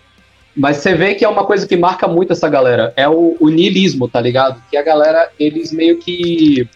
[0.57, 3.49] Mas você vê que é uma coisa que marca muito essa galera, é o, o
[3.49, 4.63] niilismo, tá ligado?
[4.71, 6.69] Que a galera, eles meio que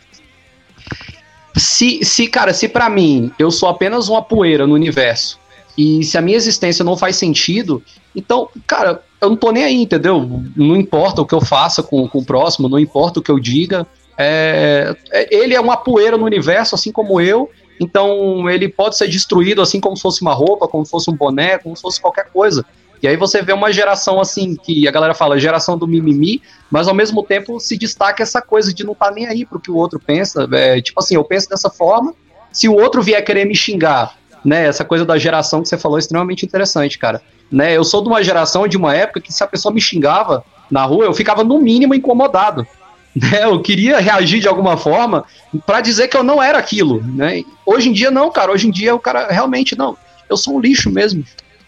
[1.57, 5.39] se, se, cara, se para mim eu sou apenas uma poeira no universo
[5.77, 7.83] e se a minha existência não faz sentido,
[8.15, 10.43] então, cara, eu não tô nem aí, entendeu?
[10.57, 13.39] Não importa o que eu faça com, com o próximo, não importa o que eu
[13.39, 13.87] diga.
[14.19, 17.49] É, é, ele é uma poeira no universo, assim como eu,
[17.81, 21.15] então ele pode ser destruído assim como se fosse uma roupa, como se fosse um
[21.15, 22.65] boné, como se fosse qualquer coisa.
[23.03, 26.87] E aí você vê uma geração assim, que a galera fala geração do mimimi, mas
[26.87, 29.73] ao mesmo tempo se destaca essa coisa de não estar tá nem aí pro que
[29.73, 30.49] o outro pensa.
[30.53, 32.15] É, tipo assim, eu penso dessa forma,
[32.53, 35.99] se o outro vier querer me xingar, né, essa coisa da geração que você falou
[35.99, 37.21] é extremamente interessante, cara.
[37.51, 40.45] Né, eu sou de uma geração, de uma época que se a pessoa me xingava
[40.71, 42.67] na rua, eu ficava no mínimo incomodado.
[43.15, 45.27] Né, eu queria reagir de alguma forma
[45.67, 47.45] para dizer que eu não era aquilo, né?
[47.67, 48.51] Hoje em dia não, cara.
[48.51, 49.99] Hoje em dia o cara realmente não.
[50.31, 51.23] Eu sou um lixo mesmo.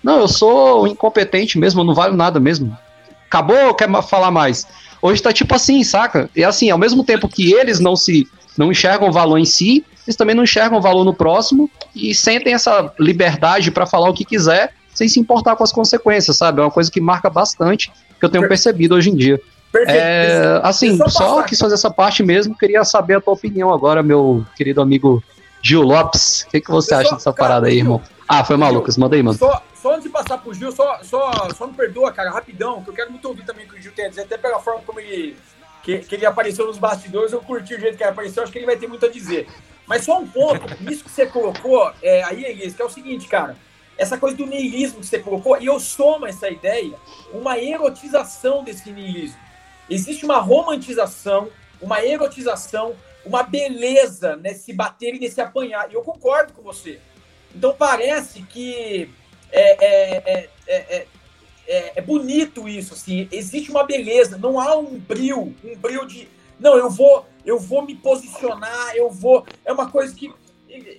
[0.04, 2.76] Não, eu sou incompetente mesmo, eu não valho nada mesmo.
[3.26, 4.66] Acabou, quer falar mais?
[5.00, 6.28] Hoje tá tipo assim, saca?
[6.36, 10.14] E assim, ao mesmo tempo que eles não se não enxergam valor em si, eles
[10.14, 14.74] também não enxergam valor no próximo e sentem essa liberdade para falar o que quiser,
[14.94, 16.60] sem se importar com as consequências, sabe?
[16.60, 17.90] É uma coisa que marca bastante,
[18.20, 19.40] que eu tenho percebido hoje em dia.
[19.72, 19.98] Perfeito.
[19.98, 24.02] É, assim, só, só quis fazer essa parte mesmo, queria saber a tua opinião agora,
[24.02, 25.22] meu querido amigo
[25.64, 26.42] Gil Lopes.
[26.42, 28.03] O que, que você acha dessa cara, parada aí, irmão?
[28.29, 29.38] Ah, foi maluco, manda aí, mano.
[29.38, 32.90] Só, só antes de passar pro Gil, só, só, só me perdoa, cara, rapidão, que
[32.90, 34.83] eu quero muito ouvir também o que o Gil tem a dizer, até pela forma
[34.83, 35.38] como ele,
[35.83, 38.59] que, que ele apareceu nos bastidores, eu curti o jeito que ele apareceu, acho que
[38.59, 39.48] ele vai ter muito a dizer.
[39.87, 43.27] Mas só um ponto, nisso que você colocou é, aí, Elias, que é o seguinte,
[43.27, 43.57] cara,
[43.96, 46.94] essa coisa do niilismo que você colocou, e eu somo essa ideia,
[47.33, 49.38] uma erotização desse niilismo.
[49.88, 51.48] Existe uma romantização,
[51.81, 57.00] uma erotização, uma beleza nesse bater e nesse apanhar, e eu concordo com você.
[57.54, 59.10] Então parece que
[59.50, 61.06] é, é, é,
[61.66, 66.28] é, é bonito isso, assim, existe uma beleza, não há um brilho, um brilho de,
[66.58, 70.32] não, eu vou, eu vou me posicionar, eu vou, é uma coisa que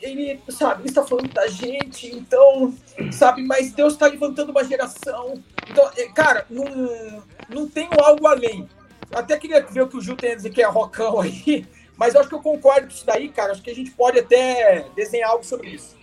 [0.02, 2.74] ele, sabe, ele está falando da gente, então,
[3.12, 5.44] sabe, mas Deus está levantando uma geração.
[5.70, 8.70] Então, cara, não, não tenho algo além.
[9.14, 11.66] Até queria ver o que o Gil tem a dizer que é rocão aí,
[11.98, 13.52] mas eu acho que eu concordo com isso daí, cara.
[13.52, 15.96] Acho que a gente pode até desenhar algo sobre isso.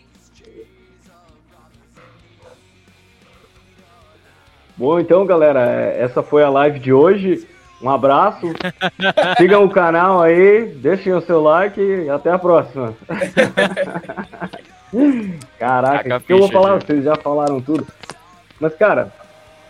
[4.76, 7.46] Bom, então, galera, essa foi a live de hoje.
[7.83, 8.46] Um abraço.
[9.37, 12.94] Sigam o canal aí, deixem o seu like e até a próxima.
[15.59, 16.81] Caraca, o que eu vou falar?
[16.81, 17.87] Vocês já falaram tudo.
[18.61, 19.12] Mas, cara,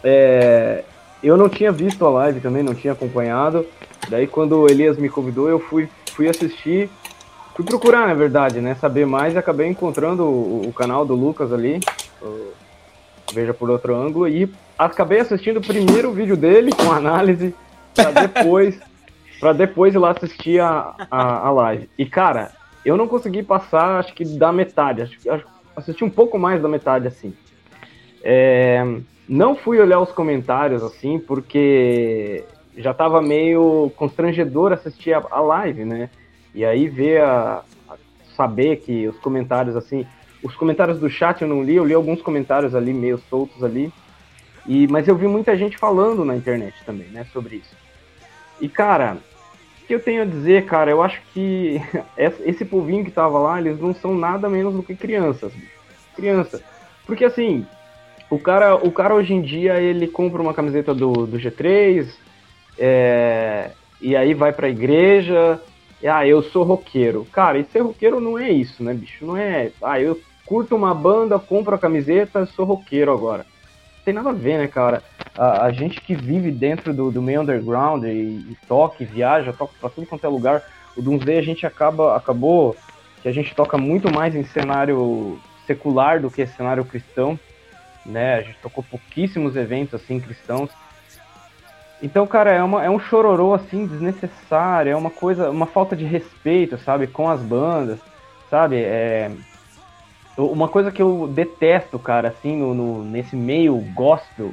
[0.05, 0.85] é...
[1.23, 3.67] eu não tinha visto a live também, não tinha acompanhado.
[4.09, 6.89] Daí, quando o Elias me convidou, eu fui, fui assistir.
[7.55, 8.75] Fui procurar, na verdade, né?
[8.77, 11.81] Saber mais e acabei encontrando o, o canal do Lucas ali.
[13.33, 14.29] Veja por outro ângulo.
[14.29, 17.55] E acabei assistindo o primeiro vídeo dele com análise
[17.95, 18.79] para depois
[19.41, 21.91] para depois ir lá assistir a, a, a, live.
[21.99, 22.53] E cara,
[22.85, 25.45] eu não consegui passar, acho que da metade, acho, acho
[25.75, 27.35] assisti um pouco mais da metade assim.
[28.23, 28.85] É,
[29.29, 32.45] não fui olhar os comentários assim, porque
[32.77, 36.11] já tava meio constrangedor assistir a, a live, né?
[36.55, 37.97] E aí ver a, a,
[38.37, 40.07] saber que os comentários assim,
[40.43, 43.93] os comentários do chat eu não li, eu li alguns comentários ali meio soltos ali.
[44.67, 47.75] E, mas eu vi muita gente falando na internet também, né, sobre isso.
[48.61, 49.17] E, cara,
[49.83, 51.81] o que eu tenho a dizer, cara, eu acho que
[52.17, 55.53] esse povinho que tava lá, eles não são nada menos do que crianças.
[56.15, 56.63] Criança.
[57.05, 57.67] Porque, assim,
[58.31, 62.07] o cara, o cara hoje em dia, ele compra uma camiseta do, do G3,
[62.79, 65.61] é, e aí vai pra igreja,
[66.03, 67.27] e, ah, eu sou roqueiro.
[67.33, 69.25] Cara, e ser roqueiro não é isso, né, bicho?
[69.25, 73.47] Não é, ah, eu curto uma banda, compro a camiseta, sou roqueiro agora
[74.05, 75.03] tem nada a ver, né, cara?
[75.37, 79.53] A, a gente que vive dentro do, do meio underground e, e toca, e viaja,
[79.53, 80.63] toca pra tudo quanto é lugar,
[80.97, 82.77] o Doomsday a gente acaba, acabou
[83.23, 87.39] que a gente toca muito mais em cenário secular do que cenário cristão,
[88.05, 88.35] né?
[88.35, 90.71] A gente tocou pouquíssimos eventos assim cristãos.
[92.03, 96.05] Então, cara, é, uma, é um chororô assim desnecessário, é uma coisa, uma falta de
[96.05, 98.01] respeito, sabe, com as bandas,
[98.51, 98.77] sabe?
[98.77, 99.31] É,
[100.37, 104.53] uma coisa que eu detesto, cara, assim, no, no, nesse meio gospel,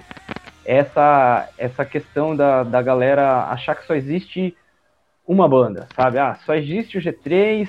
[0.64, 4.56] é essa, essa questão da, da galera achar que só existe
[5.28, 6.20] uma banda, sabe?
[6.20, 7.68] Ah, só existe o G3,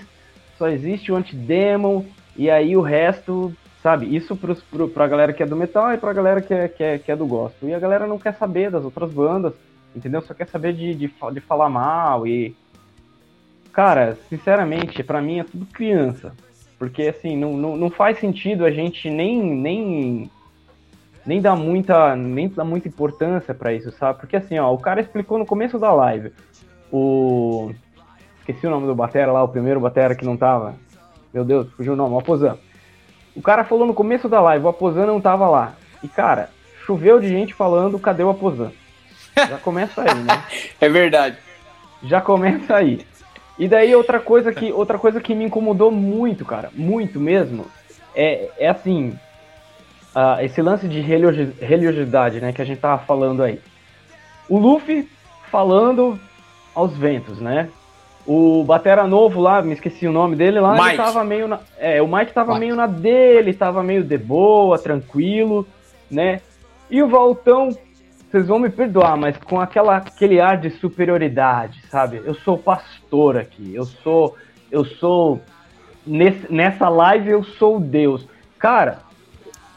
[0.59, 2.05] só existe o Antidemon,
[2.37, 3.51] e aí o resto,
[3.83, 4.14] sabe?
[4.14, 6.85] Isso pros, pro, pra galera que é do metal e pra galera que é, que,
[6.85, 7.71] é, que é do gospel.
[7.71, 9.55] E a galera não quer saber das outras bandas,
[9.94, 10.20] entendeu?
[10.22, 12.55] Só quer saber de, de, de falar mal e.
[13.72, 16.35] Cara, sinceramente, para mim é tudo criança.
[16.79, 20.31] Porque assim, não, não, não faz sentido a gente nem, nem
[21.26, 24.18] nem dá muita, nem dá muita importância para isso, sabe?
[24.18, 26.33] Porque assim, ó, o cara explicou no começo da live.
[26.90, 27.72] O
[28.38, 30.74] esqueci o nome do batera lá, o primeiro batera que não tava.
[31.33, 32.59] Meu Deus, fugiu o nome, o Aposan.
[33.37, 35.74] O cara falou no começo da live, o Aposan não tava lá.
[36.03, 36.50] E cara,
[36.85, 38.72] choveu de gente falando, cadê o Aposan?
[39.37, 40.45] Já começa aí, né?
[40.81, 41.37] é verdade.
[42.03, 43.01] Já começa aí.
[43.59, 47.66] E daí outra coisa que outra coisa que me incomodou muito, cara, muito mesmo,
[48.14, 49.19] é, é assim,
[50.14, 53.61] uh, esse lance de religiosidade, né, que a gente tava falando aí.
[54.49, 55.09] O Luffy
[55.51, 56.19] falando
[56.75, 57.69] aos ventos, né?
[58.27, 60.88] O Batera Novo lá, me esqueci o nome dele lá, Mike.
[60.88, 62.61] ele tava meio na, é, o Mike tava Mike.
[62.61, 65.66] meio na dele, tava meio de boa, tranquilo,
[66.11, 66.40] né?
[66.90, 67.77] E o Valtão,
[68.31, 72.23] vocês vão me perdoar, mas com aquela, aquele ar de superioridade, sabe?
[72.25, 74.37] Eu sou pastor aqui, eu sou,
[74.71, 75.40] eu sou,
[76.07, 78.29] nesse, nessa live eu sou Deus.
[78.57, 79.01] Cara,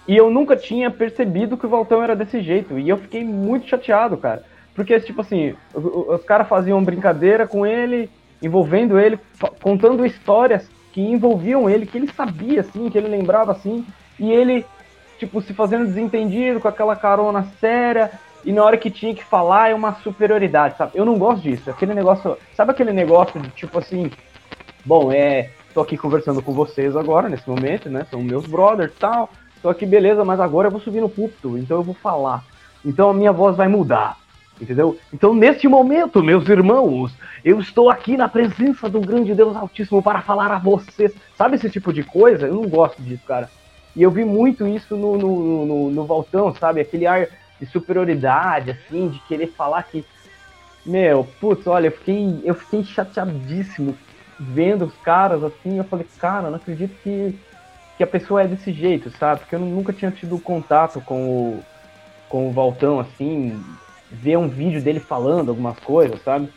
[0.07, 2.77] e eu nunca tinha percebido que o Valtão era desse jeito.
[2.77, 4.43] E eu fiquei muito chateado, cara.
[4.75, 8.09] Porque, tipo assim, os, caras faziam brincadeira com ele,
[8.41, 9.19] envolvendo ele,
[9.61, 13.85] contando histórias que envolviam ele, que ele sabia, assim, que ele lembrava, assim.
[14.19, 14.65] E ele,
[15.17, 18.11] tipo, se fazendo desentendido com aquela carona séria.
[18.45, 20.91] E na hora que tinha que falar é uma superioridade, sabe?
[20.95, 21.69] Eu não gosto disso.
[21.69, 22.37] Aquele negócio.
[22.55, 24.11] Sabe aquele negócio de tipo assim.
[24.85, 25.49] Bom, é.
[25.73, 28.05] Tô aqui conversando com vocês agora, nesse momento, né?
[28.11, 29.29] São meus brothers e tal.
[29.61, 32.43] Tô aqui, beleza, mas agora eu vou subir no púlpito, então eu vou falar.
[32.85, 34.17] Então a minha voz vai mudar.
[34.61, 34.97] Entendeu?
[35.11, 37.11] Então, neste momento, meus irmãos,
[37.43, 41.13] eu estou aqui na presença do grande Deus Altíssimo para falar a vocês.
[41.35, 42.45] Sabe esse tipo de coisa?
[42.45, 43.49] Eu não gosto disso, cara.
[43.95, 46.81] E eu vi muito isso no, no, no, no Valtão, sabe?
[46.81, 47.27] Aquele ar
[47.59, 50.05] de superioridade, assim, de querer falar que.
[50.85, 53.97] Meu, putz, olha, eu fiquei, eu fiquei chateadíssimo
[54.37, 55.77] vendo os caras assim.
[55.77, 57.33] Eu falei, cara, não acredito que
[57.97, 59.41] que a pessoa é desse jeito, sabe?
[59.41, 61.63] Porque eu nunca tinha tido contato com o,
[62.27, 63.61] com o Valtão, assim,
[64.11, 66.49] ver um vídeo dele falando algumas coisas, sabe?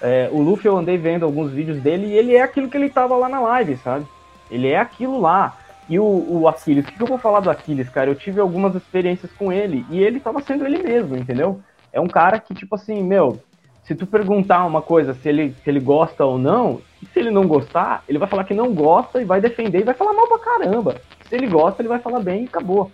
[0.00, 2.88] É, o Luffy eu andei vendo alguns vídeos dele e ele é aquilo que ele
[2.88, 4.06] tava lá na live, sabe?
[4.50, 5.58] Ele é aquilo lá.
[5.88, 8.10] E o, o Aquiles, o que eu vou falar do Aquiles, cara?
[8.10, 11.60] Eu tive algumas experiências com ele e ele tava sendo ele mesmo, entendeu?
[11.92, 13.40] É um cara que, tipo assim, meu,
[13.84, 17.30] se tu perguntar uma coisa, se ele, se ele gosta ou não, e se ele
[17.30, 20.28] não gostar, ele vai falar que não gosta e vai defender e vai falar mal
[20.28, 21.00] pra caramba.
[21.26, 22.90] Se ele gosta, ele vai falar bem e acabou.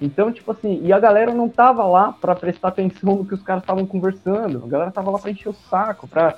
[0.00, 3.42] Então, tipo assim, e a galera não tava lá para prestar atenção no que os
[3.42, 4.62] caras estavam conversando.
[4.64, 6.36] A galera tava lá pra encher o saco, pra.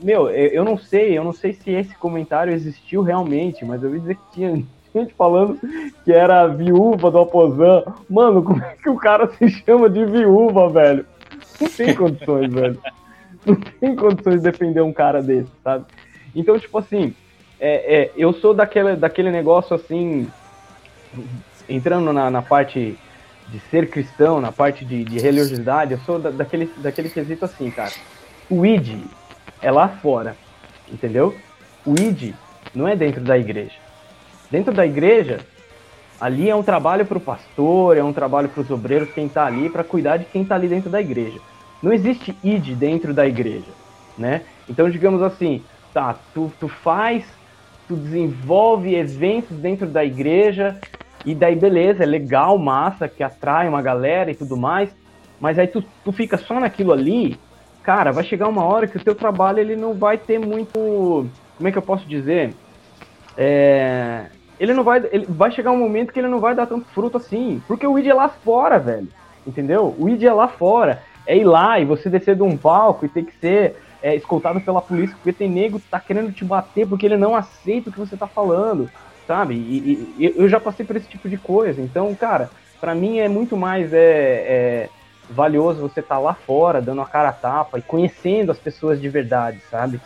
[0.00, 4.00] Meu, eu não sei, eu não sei se esse comentário existiu realmente, mas eu vi
[4.00, 5.58] dizer que tinha gente falando
[6.04, 7.82] que era viúva do Aposan.
[8.08, 11.06] Mano, como é que o cara se chama de viúva, velho?
[11.60, 12.78] Não tem condições, velho.
[13.44, 15.84] Não tem condições de defender um cara desse, sabe?
[16.34, 17.14] Então, tipo assim,
[17.60, 20.28] é, é, eu sou daquele, daquele negócio assim,
[21.68, 22.98] entrando na, na parte
[23.48, 27.70] de ser cristão, na parte de, de religiosidade, eu sou da, daquele, daquele quesito assim,
[27.70, 27.92] cara.
[28.48, 29.04] O ID
[29.60, 30.36] é lá fora,
[30.90, 31.36] entendeu?
[31.84, 32.34] O ID
[32.74, 33.81] não é dentro da igreja.
[34.52, 35.38] Dentro da igreja,
[36.20, 39.46] ali é um trabalho para o pastor, é um trabalho para os obreiros, quem está
[39.46, 41.38] ali, para cuidar de quem está ali dentro da igreja.
[41.82, 43.70] Não existe ID dentro da igreja,
[44.18, 44.42] né?
[44.68, 47.24] Então, digamos assim, tá, tu, tu faz,
[47.88, 50.78] tu desenvolve eventos dentro da igreja,
[51.24, 54.94] e daí beleza, é legal, massa, que atrai uma galera e tudo mais,
[55.40, 57.40] mas aí tu, tu fica só naquilo ali,
[57.82, 61.68] cara, vai chegar uma hora que o teu trabalho ele não vai ter muito, como
[61.68, 62.52] é que eu posso dizer,
[63.34, 64.26] é,
[64.62, 67.16] ele não vai, ele vai chegar um momento que ele não vai dar tanto fruto
[67.16, 69.08] assim, porque o id é lá fora, velho,
[69.44, 69.92] entendeu?
[69.98, 73.08] O id é lá fora, é ir lá e você descer de um palco e
[73.08, 76.86] ter que ser é, escoltado pela polícia porque tem nego que tá querendo te bater
[76.86, 78.88] porque ele não aceita o que você tá falando,
[79.26, 79.54] sabe?
[79.54, 81.82] E, e, eu já passei por esse tipo de coisa.
[81.82, 82.48] Então, cara,
[82.80, 84.88] para mim é muito mais é, é
[85.28, 89.00] valioso você estar tá lá fora, dando a cara a tapa e conhecendo as pessoas
[89.00, 90.00] de verdade, sabe?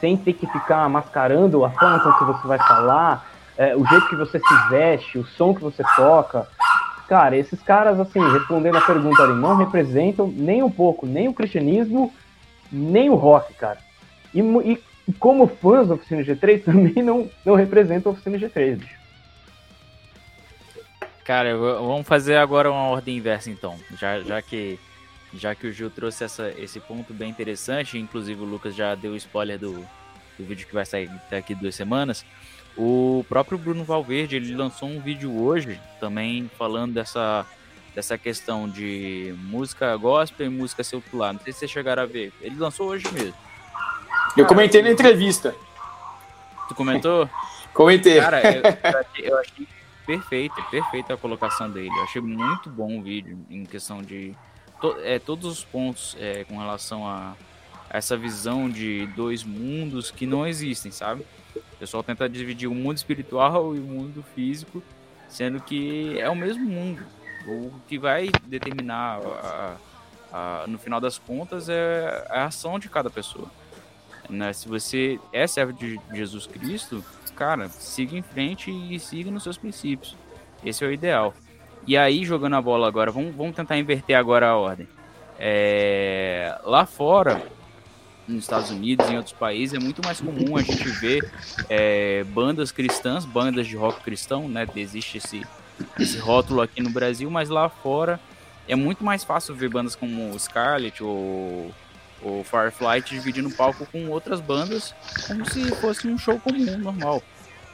[0.00, 3.27] Sem ter que ficar mascarando a forma com que você vai falar,
[3.58, 6.48] é, o jeito que você se veste, o som que você toca.
[7.08, 11.34] Cara, esses caras, assim, respondendo a pergunta ali, não representam nem um pouco nem o
[11.34, 12.12] cristianismo
[12.70, 13.78] nem o rock, cara.
[14.34, 18.98] E, e como fãs da Oficina G3, também não, não representam a Oficina G3, bicho.
[21.24, 23.76] Cara, vamos fazer agora uma ordem inversa, então.
[23.98, 24.78] Já, já que
[25.34, 29.14] já que o Gil trouxe essa, esse ponto bem interessante, inclusive o Lucas já deu
[29.16, 29.86] spoiler do,
[30.38, 32.24] do vídeo que vai sair daqui duas semanas,
[32.78, 37.44] o próprio Bruno Valverde ele lançou um vídeo hoje também falando dessa,
[37.92, 41.32] dessa questão de música gospel e música secular.
[41.32, 42.32] Não sei se vocês chegaram a ver.
[42.40, 43.34] Ele lançou hoje mesmo.
[44.36, 45.54] Eu comentei na entrevista.
[46.68, 47.28] Tu comentou?
[47.74, 48.20] Comentei.
[48.20, 49.68] Cara, eu, eu, achei, eu achei
[50.06, 51.90] perfeita, perfeita a colocação dele.
[51.90, 54.34] Eu achei muito bom o vídeo em questão de
[54.80, 57.36] to, é, todos os pontos é, com relação a,
[57.90, 61.24] a, essa visão de dois mundos que não existem, sabe?
[61.56, 64.82] O pessoal tenta dividir o mundo espiritual e o mundo físico,
[65.28, 67.02] sendo que é o mesmo mundo.
[67.46, 69.76] O que vai determinar, a,
[70.32, 73.48] a, no final das contas, é a ação de cada pessoa.
[74.28, 74.52] Né?
[74.52, 77.02] Se você é servo de Jesus Cristo,
[77.34, 80.16] cara, siga em frente e siga nos seus princípios.
[80.64, 81.32] Esse é o ideal.
[81.86, 84.88] E aí, jogando a bola agora, vamos, vamos tentar inverter agora a ordem.
[85.38, 87.40] É, lá fora,
[88.28, 91.30] nos Estados Unidos em outros países, é muito mais comum a gente ver
[91.68, 94.66] é, bandas cristãs, bandas de rock cristão, né?
[94.76, 95.46] Existe esse,
[95.98, 98.20] esse rótulo aqui no Brasil, mas lá fora
[98.68, 101.74] é muito mais fácil ver bandas como Scarlet ou,
[102.22, 104.94] ou Firefly dividindo palco com outras bandas,
[105.26, 107.22] como se fosse um show comum, normal.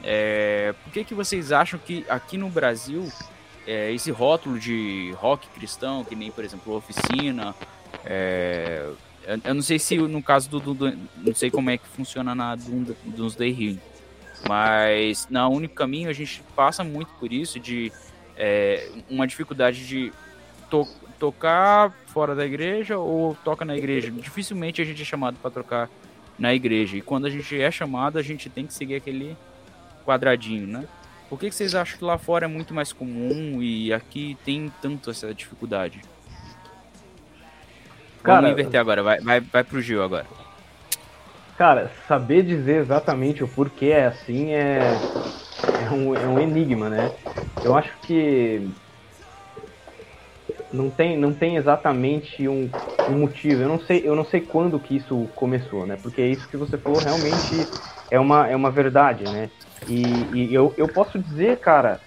[0.03, 3.11] É, por que, que vocês acham que aqui no Brasil
[3.67, 7.55] é, esse rótulo de rock cristão, que nem, por exemplo, Oficina.
[8.03, 8.87] É,
[9.43, 12.55] eu, não sei se no caso do, do, Não sei como é que funciona na
[12.55, 13.79] dos Day Rio.
[14.47, 17.91] Mas na Único Caminho a gente passa muito por isso, de
[18.37, 20.13] é, uma dificuldade de
[20.69, 24.11] to, tocar fora da igreja ou toca na igreja.
[24.11, 25.89] Dificilmente a gente é chamado para tocar
[26.37, 26.97] na igreja.
[26.97, 29.35] E quando a gente é chamado, a gente tem que seguir aquele
[30.05, 30.85] quadradinho, né?
[31.29, 34.71] Por que, que vocês acham que lá fora é muito mais comum e aqui tem
[34.81, 36.01] tanto essa dificuldade?
[38.25, 40.25] Cara, Vamos inverter agora, vai, vai, vai pro Gil agora.
[41.57, 44.79] Cara, saber dizer exatamente o porquê é assim é,
[45.85, 47.11] é, um, é um enigma, né?
[47.63, 48.67] Eu acho que
[50.73, 52.69] não tem, não tem exatamente um,
[53.07, 53.61] um, motivo.
[53.61, 55.97] Eu não sei, eu não sei quando que isso começou, né?
[56.01, 57.67] Porque isso que você falou realmente
[58.09, 59.49] é uma, é uma verdade, né?
[59.87, 60.03] E,
[60.33, 62.01] e eu, eu posso dizer, cara,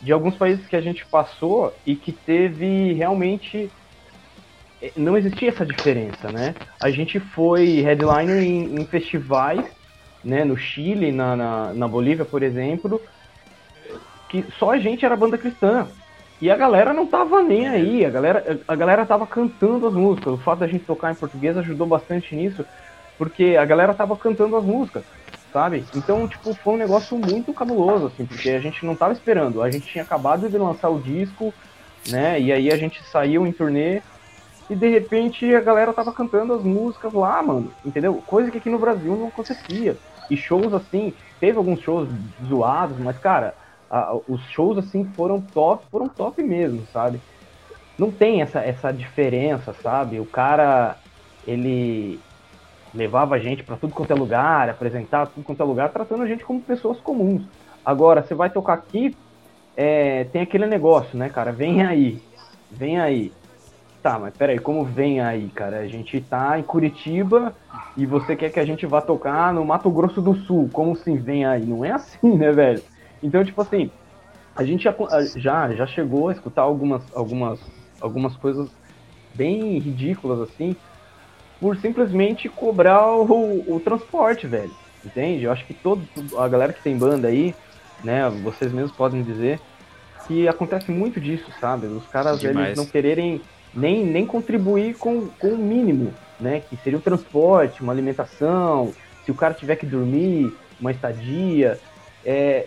[0.00, 3.70] de alguns países que a gente passou e que teve realmente
[4.96, 6.54] não existia essa diferença, né?
[6.80, 9.64] A gente foi headliner em, em festivais,
[10.24, 10.44] né?
[10.44, 13.00] No Chile, na, na, na, Bolívia, por exemplo,
[14.28, 15.86] que só a gente era banda cristã.
[16.40, 20.34] E a galera não tava nem aí, a galera, a galera tava cantando as músicas.
[20.34, 22.64] O fato da gente tocar em português ajudou bastante nisso,
[23.16, 25.04] porque a galera tava cantando as músicas
[25.52, 25.84] sabe?
[25.94, 29.62] Então, tipo, foi um negócio muito cabuloso, assim, porque a gente não tava esperando.
[29.62, 31.52] A gente tinha acabado de lançar o disco,
[32.08, 32.40] né?
[32.40, 34.02] E aí a gente saiu em turnê
[34.68, 38.22] e de repente a galera tava cantando as músicas lá, mano, entendeu?
[38.26, 39.96] Coisa que aqui no Brasil não acontecia.
[40.30, 42.08] E shows assim, teve alguns shows
[42.46, 43.54] zoados, mas cara,
[43.90, 47.20] a, os shows assim foram top, foram top mesmo, sabe?
[47.98, 50.20] Não tem essa, essa diferença, sabe?
[50.20, 50.96] O cara,
[51.46, 52.20] ele
[52.94, 56.26] levava a gente para tudo quanto é lugar, apresentava tudo quanto é lugar, tratando a
[56.26, 57.42] gente como pessoas comuns.
[57.84, 59.16] Agora, você vai tocar aqui,
[59.76, 61.52] é, tem aquele negócio, né, cara?
[61.52, 62.22] Vem aí,
[62.70, 63.32] vem aí.
[64.08, 65.80] Tá, mas peraí, como vem aí, cara?
[65.80, 67.54] A gente tá em Curitiba
[67.94, 70.70] e você quer que a gente vá tocar no Mato Grosso do Sul.
[70.72, 71.66] Como assim vem aí?
[71.66, 72.82] Não é assim, né, velho?
[73.22, 73.90] Então, tipo assim,
[74.56, 74.94] a gente já,
[75.36, 77.60] já, já chegou a escutar algumas, algumas,
[78.00, 78.70] algumas coisas
[79.34, 80.74] bem ridículas, assim,
[81.60, 84.72] por simplesmente cobrar o, o transporte, velho.
[85.04, 85.44] Entende?
[85.44, 86.02] Eu acho que todo,
[86.38, 87.54] a galera que tem banda aí,
[88.02, 89.60] né, vocês mesmos podem dizer
[90.26, 91.86] que acontece muito disso, sabe?
[91.88, 93.42] Os caras eles não quererem
[93.74, 96.60] nem, nem contribuir com, com o mínimo, né?
[96.60, 98.92] Que seria o transporte, uma alimentação,
[99.24, 101.78] se o cara tiver que dormir, uma estadia.
[102.24, 102.66] É...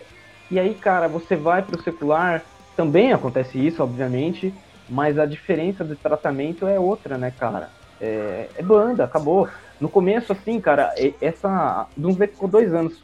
[0.50, 2.42] E aí, cara, você vai para o secular,
[2.76, 4.52] também acontece isso, obviamente,
[4.88, 7.70] mas a diferença de tratamento é outra, né, cara?
[8.02, 9.48] é, é banda, acabou.
[9.80, 11.86] No começo, assim, cara, essa.
[11.96, 13.00] Doomsday ficou dois anos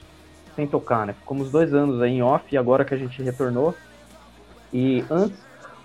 [0.57, 1.13] sem tocar, né?
[1.13, 3.75] Ficamos dois anos aí em off agora que a gente retornou.
[4.73, 5.39] E antes,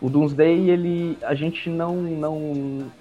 [0.04, 1.18] o Doomsday, ele.
[1.24, 1.95] A gente não.
[1.95, 2.91] não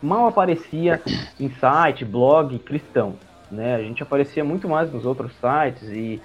[0.00, 1.02] mal aparecia
[1.38, 3.16] em site, blog cristão,
[3.50, 3.74] né?
[3.74, 6.22] A gente aparecia muito mais nos outros sites e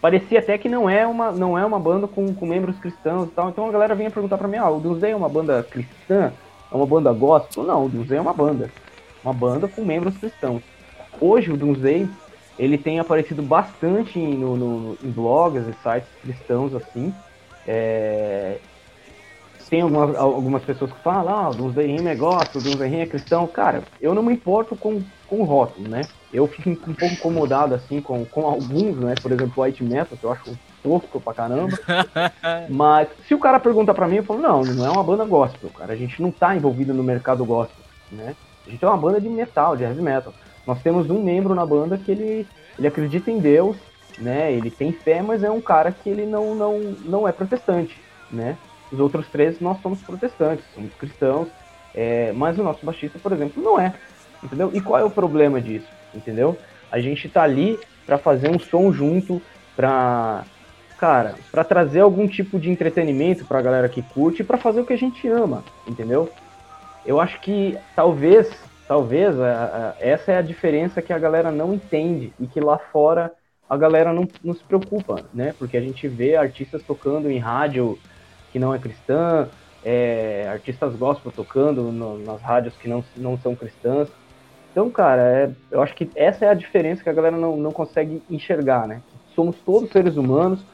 [0.00, 3.30] parecia até que não é uma, não é uma banda com, com membros cristãos e
[3.32, 3.48] tal.
[3.48, 6.30] Então a galera vinha perguntar para mim, ah, o Doomsday é uma banda cristã?
[6.70, 7.64] é uma banda gospel?
[7.64, 8.70] Não, o Doomsday é uma banda.
[9.24, 10.62] Uma banda com membros cristãos.
[11.18, 12.08] Hoje o Doomsday,
[12.58, 17.12] ele tem aparecido bastante no, no, em blogs e sites cristãos, assim.
[17.66, 18.58] É...
[19.68, 23.02] tem algumas, algumas pessoas que falam, ah, o Doomsday Rima é gospel, o Doomsday Rima
[23.02, 23.46] é cristão.
[23.46, 26.02] Cara, eu não me importo com, com o rótulo, né?
[26.32, 29.14] Eu fico um pouco incomodado, assim, com, com alguns, né?
[29.20, 31.78] Por exemplo, White Metal, que eu acho tosco pra caramba.
[32.68, 35.70] Mas se o cara pergunta pra mim, eu falo, não, não é uma banda gospel,
[35.70, 35.92] cara.
[35.92, 38.34] A gente não tá envolvido no mercado gospel, né?
[38.66, 40.32] A gente é uma banda de metal, de heavy metal.
[40.66, 42.46] Nós temos um membro na banda que ele,
[42.78, 43.76] ele acredita em Deus,
[44.20, 44.52] né?
[44.52, 47.98] Ele tem fé, mas é um cara que ele não, não, não é protestante,
[48.30, 48.56] né?
[48.92, 51.48] Os outros três nós somos protestantes, somos cristãos,
[51.94, 53.94] é, mas o nosso baixista, por exemplo, não é,
[54.42, 54.70] entendeu?
[54.74, 56.58] E qual é o problema disso, entendeu?
[56.90, 59.40] A gente tá ali para fazer um som junto,
[59.76, 60.44] pra,
[60.98, 64.92] cara, para trazer algum tipo de entretenimento pra galera que curte pra fazer o que
[64.92, 66.28] a gente ama, entendeu?
[67.06, 68.50] Eu acho que talvez,
[68.86, 72.76] talvez, a, a, essa é a diferença que a galera não entende e que lá
[72.76, 73.32] fora
[73.70, 75.54] a galera não, não se preocupa, né?
[75.56, 77.96] Porque a gente vê artistas tocando em rádio
[78.50, 79.48] que não é cristã,
[79.84, 84.08] é, artistas gospel tocando no, nas rádios que não, não são cristãs.
[84.72, 87.70] Então, cara, é, eu acho que essa é a diferença que a galera não, não
[87.70, 89.00] consegue enxergar, né?
[89.36, 90.64] Somos todos seres humanos,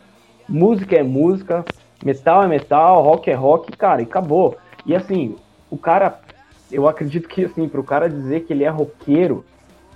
[0.49, 1.67] música é música,
[2.03, 4.57] metal é metal, rock é rock, cara, e acabou.
[4.87, 5.37] E assim,
[5.71, 6.19] o cara,
[6.73, 9.45] eu acredito que assim, pro cara dizer que ele é roqueiro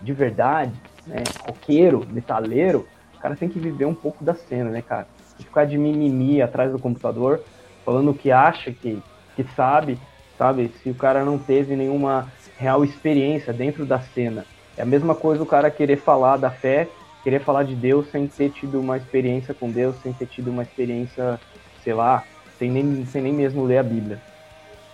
[0.03, 0.73] de verdade,
[1.11, 2.87] né, roqueiro, metaleiro,
[3.17, 5.07] o cara tem que viver um pouco da cena, né, cara?
[5.39, 7.43] Ficar de mimimi atrás do computador,
[7.85, 9.03] falando o que acha que,
[9.35, 9.99] que sabe,
[10.39, 10.71] sabe?
[10.83, 14.45] Se o cara não teve nenhuma real experiência dentro da cena.
[14.77, 16.89] É a mesma coisa o cara querer falar da fé,
[17.25, 20.63] querer falar de Deus sem ter tido uma experiência com Deus, sem ter tido uma
[20.63, 21.41] experiência,
[21.83, 22.25] sei lá,
[22.59, 24.19] sem nem, sem nem mesmo ler a Bíblia.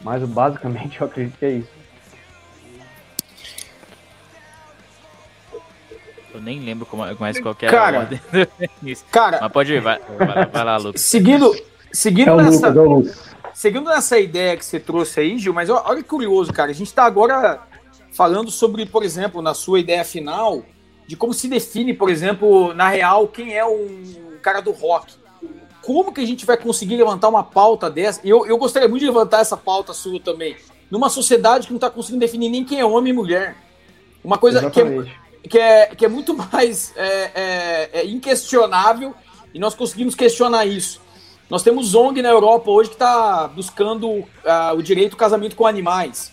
[0.01, 1.76] Mas basicamente eu acredito que é isso.
[6.37, 8.20] Eu nem lembro como, mais qual que era cara, a ordem.
[9.11, 11.01] cara, Mas pode ir, vai, vai, vai lá, Lucas.
[11.01, 11.55] Seguindo,
[11.91, 16.03] Seguindo, é nessa, Lucas, é seguindo nessa ideia que você trouxe aí, Gil, mas olha
[16.03, 16.70] que curioso, cara.
[16.70, 17.62] A gente está agora
[18.12, 20.62] falando sobre, por exemplo, na sua ideia final,
[21.07, 25.14] de como se define, por exemplo, na real, quem é um cara do rock.
[25.80, 28.20] Como que a gente vai conseguir levantar uma pauta dessa?
[28.22, 30.55] Eu, eu gostaria muito de levantar essa pauta sua também.
[30.91, 33.57] Numa sociedade que não está conseguindo definir nem quem é homem e mulher.
[34.22, 35.07] Uma coisa que é,
[35.47, 39.14] que é, que é, muito mais é, é, é inquestionável
[39.53, 41.01] e nós conseguimos questionar isso.
[41.49, 44.26] Nós temos ONG na Europa hoje que está buscando uh,
[44.76, 46.32] o direito ao casamento com animais.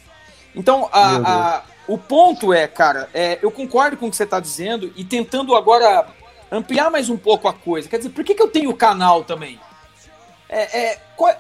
[0.56, 1.18] Então, a,
[1.58, 5.04] a, o ponto é, cara, é, eu concordo com o que você está dizendo e
[5.04, 6.08] tentando agora
[6.52, 7.88] ampliar mais um pouco a coisa.
[7.88, 9.60] Quer dizer, por que, que eu tenho o canal também?
[10.50, 11.36] É, é, qual,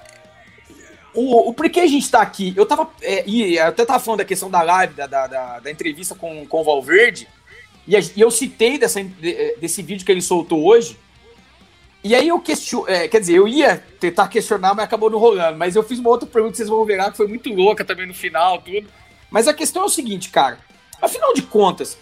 [1.13, 2.53] o, o porquê a gente está aqui?
[2.55, 2.89] Eu tava.
[3.01, 6.45] É, e eu até estava falando da questão da live, da, da, da, entrevista com,
[6.47, 7.27] com o Valverde,
[7.87, 9.03] e, eu citei dessa,
[9.59, 10.97] desse vídeo que ele soltou hoje.
[12.03, 15.57] E aí eu questiono, é, quer dizer, eu ia tentar questionar, mas acabou não rolando.
[15.57, 18.05] Mas eu fiz uma outra pergunta, vocês vão ver lá, que foi muito louca também
[18.05, 18.87] no final, tudo.
[19.31, 20.59] Mas a questão é o seguinte, cara.
[21.01, 21.97] Afinal de contas,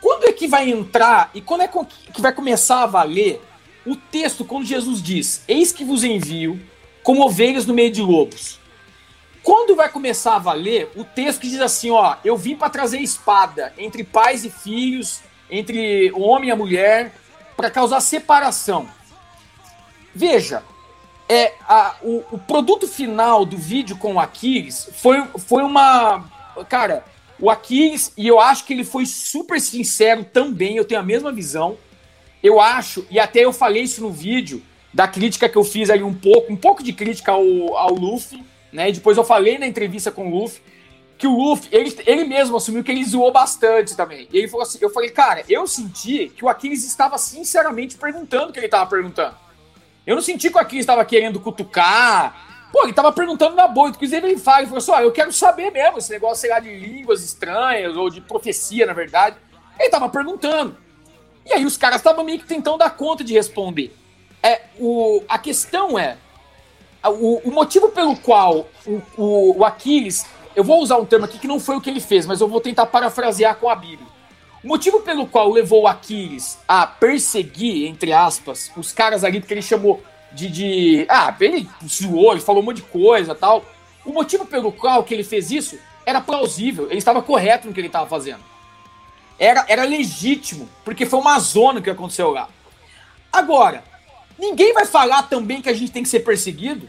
[0.00, 3.40] quando é que vai entrar e quando é que vai começar a valer
[3.86, 6.60] o texto quando Jesus diz: Eis que vos envio
[7.02, 8.59] como ovelhas no meio de lobos?
[9.42, 12.98] Quando vai começar a valer o texto que diz assim: Ó, eu vim para trazer
[12.98, 15.20] espada entre pais e filhos,
[15.50, 17.12] entre o homem e a mulher,
[17.56, 18.88] para causar separação?
[20.14, 20.62] Veja,
[21.28, 26.24] é, a, o, o, produto final do vídeo com o Aquiles foi, foi uma.
[26.68, 27.04] Cara,
[27.38, 31.32] o Aquiles, e eu acho que ele foi super sincero também, eu tenho a mesma
[31.32, 31.78] visão.
[32.42, 34.62] Eu acho, e até eu falei isso no vídeo,
[34.92, 38.42] da crítica que eu fiz ali um pouco, um pouco de crítica ao, ao Luffy,
[38.72, 38.88] né?
[38.88, 40.60] E depois eu falei na entrevista com o Luffy
[41.20, 44.26] que o Luffy, ele, ele mesmo assumiu que ele zoou bastante também.
[44.32, 48.48] E ele falou assim: eu falei, cara, eu senti que o Aquiles estava sinceramente perguntando
[48.48, 49.36] o que ele estava perguntando.
[50.06, 52.70] Eu não senti que o Aquiles estava querendo cutucar.
[52.72, 53.90] Pô, ele estava perguntando na boa.
[53.90, 56.58] Inclusive, ele fala, ele falou assim: ó, eu quero saber mesmo esse negócio, sei lá,
[56.58, 59.36] de línguas estranhas, ou de profecia, na verdade.
[59.78, 60.74] Ele estava perguntando.
[61.44, 63.94] E aí os caras estavam meio que tentando dar conta de responder.
[64.42, 66.16] É, o, a questão é.
[67.04, 70.26] O, o motivo pelo qual o, o, o Aquiles.
[70.54, 72.48] Eu vou usar um termo aqui que não foi o que ele fez, mas eu
[72.48, 74.06] vou tentar parafrasear com a Bíblia.
[74.62, 79.62] O motivo pelo qual levou Aquiles a perseguir, entre aspas, os caras ali, porque ele
[79.62, 80.48] chamou de.
[80.48, 83.64] de ah, ele zoou, ele falou um monte de coisa tal.
[84.04, 87.80] O motivo pelo qual que ele fez isso era plausível, ele estava correto no que
[87.80, 88.40] ele estava fazendo.
[89.38, 92.48] Era, era legítimo, porque foi uma zona que aconteceu lá.
[93.32, 93.82] Agora,
[94.40, 96.88] ninguém vai falar também que a gente tem que ser perseguido.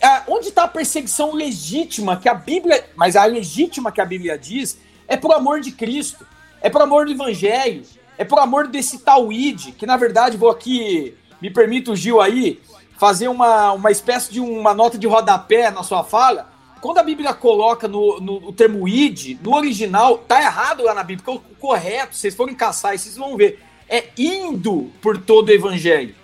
[0.00, 2.88] É, onde está a perseguição legítima que a Bíblia.
[2.94, 4.78] Mas a legítima que a Bíblia diz
[5.08, 6.26] é por amor de Cristo
[6.60, 7.82] é por amor do evangelho,
[8.18, 12.60] é por amor desse tal id, que na verdade vou aqui, me permito Gil aí,
[12.98, 16.50] fazer uma, uma espécie de uma nota de rodapé na sua fala.
[16.80, 21.02] Quando a Bíblia coloca no, no, o termo id, no original, tá errado lá na
[21.02, 25.52] Bíblia, porque o correto, vocês forem caçar vocês vão ver, é indo por todo o
[25.52, 26.14] evangelho.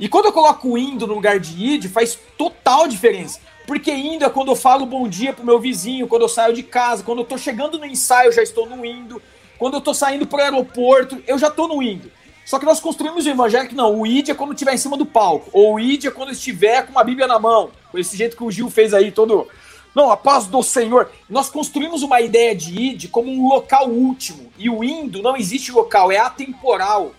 [0.00, 3.38] E quando eu coloco indo no lugar de id, faz total diferença.
[3.66, 6.62] Porque indo é quando eu falo bom dia pro meu vizinho, quando eu saio de
[6.62, 9.20] casa, quando eu tô chegando no ensaio, já estou no indo.
[9.58, 12.10] Quando eu tô saindo pro aeroporto, eu já tô no indo.
[12.46, 14.96] Só que nós construímos o evangelho que não, o id é quando estiver em cima
[14.96, 18.16] do palco, ou o id é quando estiver com uma Bíblia na mão, com esse
[18.16, 19.46] jeito que o Gil fez aí, todo.
[19.94, 21.10] Não, a paz do Senhor.
[21.28, 24.50] Nós construímos uma ideia de id como um local último.
[24.58, 27.12] E o indo não existe local, é atemporal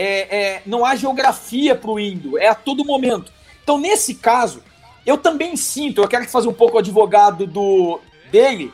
[0.00, 3.32] é, é, não há geografia para o indo, é a todo momento.
[3.64, 4.62] Então, nesse caso,
[5.04, 8.72] eu também sinto, eu quero fazer um pouco o advogado do dele,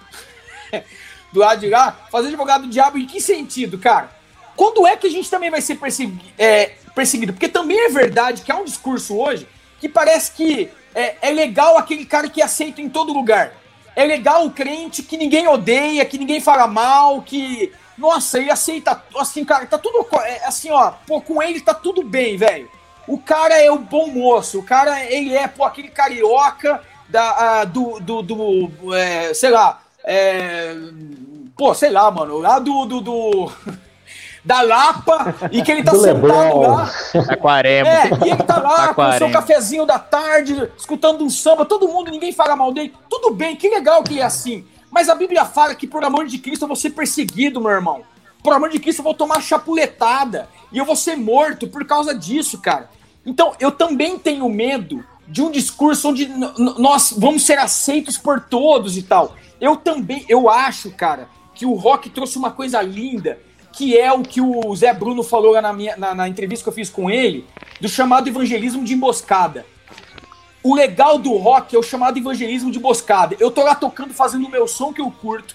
[1.33, 4.15] do lá, fazer advogado do diabo em que sentido, cara?
[4.55, 7.33] Quando é que a gente também vai ser persegui é, perseguido?
[7.33, 9.49] Porque também é verdade que há um discurso hoje
[9.81, 13.55] que parece que é, é legal aquele cara que é aceito em todo lugar.
[13.97, 19.03] É legal o crente que ninguém odeia, que ninguém fala mal, que nossa, ele aceita,
[19.19, 22.69] assim, cara, tá tudo, é, assim, ó, pô, com ele tá tudo bem, velho.
[23.07, 27.65] O cara é o bom moço, o cara, ele é, pô, aquele carioca da, a,
[27.65, 30.75] do, do, do é, sei lá, é,
[31.57, 33.53] pô, sei lá, mano, lá do, do, do
[34.45, 36.91] da Lapa e que ele tá sentado lá.
[37.29, 37.89] Aquarema.
[37.89, 38.95] É, e ele tá lá Aquarema.
[38.95, 42.93] com o seu cafezinho da tarde, escutando um samba, todo mundo, ninguém fala mal dele.
[43.09, 44.65] Tudo bem, que legal que é assim.
[44.95, 48.03] Mas a Bíblia fala que, por amor de Cristo, eu vou ser perseguido, meu irmão.
[48.45, 50.49] Por amor de Cristo, eu vou tomar chapuletada.
[50.71, 52.89] E eu vou ser morto por causa disso, cara.
[53.27, 56.29] Então, eu também tenho medo de um discurso onde
[56.79, 59.35] nós vamos ser aceitos por todos e tal.
[59.61, 63.41] Eu também, eu acho, cara, que o rock trouxe uma coisa linda,
[63.73, 66.75] que é o que o Zé Bruno falou na, minha, na, na entrevista que eu
[66.75, 67.45] fiz com ele,
[67.81, 69.67] do chamado evangelismo de emboscada.
[70.65, 73.37] O legal do rock é o chamado evangelismo de boscada.
[73.39, 75.55] Eu tô lá tocando, fazendo o meu som que eu curto.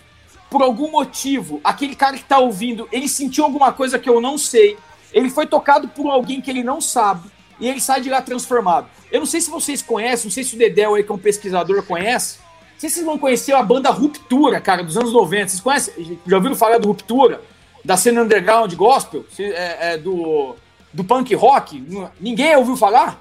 [0.52, 4.38] Por algum motivo, aquele cara que tá ouvindo, ele sentiu alguma coisa que eu não
[4.38, 4.78] sei.
[5.12, 7.28] Ele foi tocado por alguém que ele não sabe.
[7.60, 8.88] E ele sai de lá transformado.
[9.12, 11.18] Eu não sei se vocês conhecem, não sei se o Dedéu aí, que é um
[11.18, 12.38] pesquisador, conhece.
[12.74, 15.48] Não sei se vocês vão conhecer a banda Ruptura, cara, dos anos 90.
[15.48, 16.20] Vocês conhecem?
[16.28, 17.42] Já ouviram falar do Ruptura?
[17.84, 19.26] Da cena underground gospel?
[19.40, 20.56] É, é, do,
[20.94, 21.84] do punk rock?
[22.22, 23.20] Ninguém ouviu falar?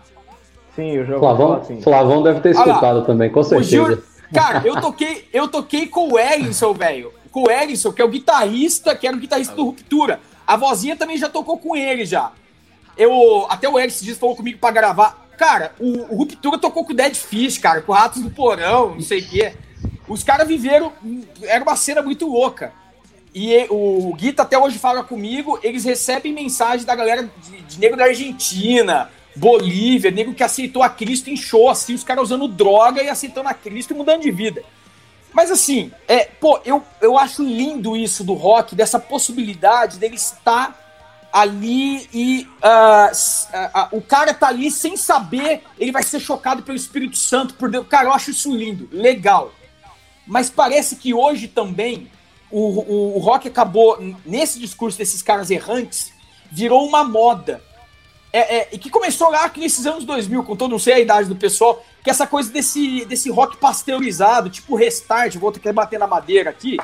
[0.78, 1.82] Sim, o jogo Flavão, assim.
[1.82, 3.68] Flavão deve ter escutado também, com certeza.
[3.68, 4.02] Gil,
[4.32, 7.12] cara, eu toquei, eu toquei com o Ellison, velho.
[7.32, 10.20] Com o Ellison, que é o guitarrista, que era o guitarrista do Ruptura.
[10.46, 12.30] A vozinha também já tocou com ele já.
[12.96, 15.26] Eu, até o Ellison disse, falou comigo pra gravar.
[15.36, 19.00] Cara, o, o Ruptura tocou com o Dead Fish, cara, com Ratos do Porão, não
[19.00, 19.54] sei o quê.
[20.06, 20.92] Os caras viveram.
[21.42, 22.72] Era uma cena muito louca.
[23.34, 27.96] E o Guita até hoje fala comigo, eles recebem mensagem da galera de, de negro
[27.96, 33.02] da Argentina, Bolívia, nego que aceitou a Cristo em show, assim, os caras usando droga
[33.02, 34.62] e aceitando a Cristo e mudando de vida.
[35.32, 40.76] Mas assim, é, pô, eu, eu acho lindo isso do rock, dessa possibilidade dele estar
[41.32, 46.62] ali e uh, uh, uh, o cara tá ali sem saber, ele vai ser chocado
[46.62, 47.86] pelo Espírito Santo, por Deus.
[47.86, 49.52] Cara, eu acho isso lindo, legal.
[50.26, 52.10] Mas parece que hoje também
[52.50, 56.12] o, o, o rock acabou, nesse discurso desses caras errantes,
[56.50, 57.62] virou uma moda
[58.32, 61.28] é, é, e que começou lá nesses anos 2000, com todo, não sei a idade
[61.28, 65.98] do pessoal, que essa coisa desse, desse rock pasteurizado, tipo restart, vou ter que bater
[65.98, 66.76] na madeira aqui,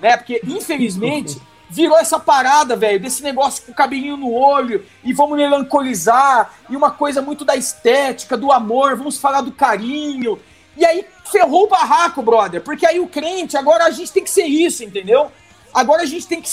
[0.00, 0.16] né?
[0.16, 5.36] Porque, infelizmente, virou essa parada, velho, desse negócio com o cabelinho no olho, e vamos
[5.36, 10.40] melancolizar, e uma coisa muito da estética, do amor, vamos falar do carinho.
[10.76, 14.30] E aí ferrou o barraco, brother, porque aí o crente, agora a gente tem que
[14.30, 15.30] ser isso, entendeu?
[15.74, 16.48] Agora a gente tem que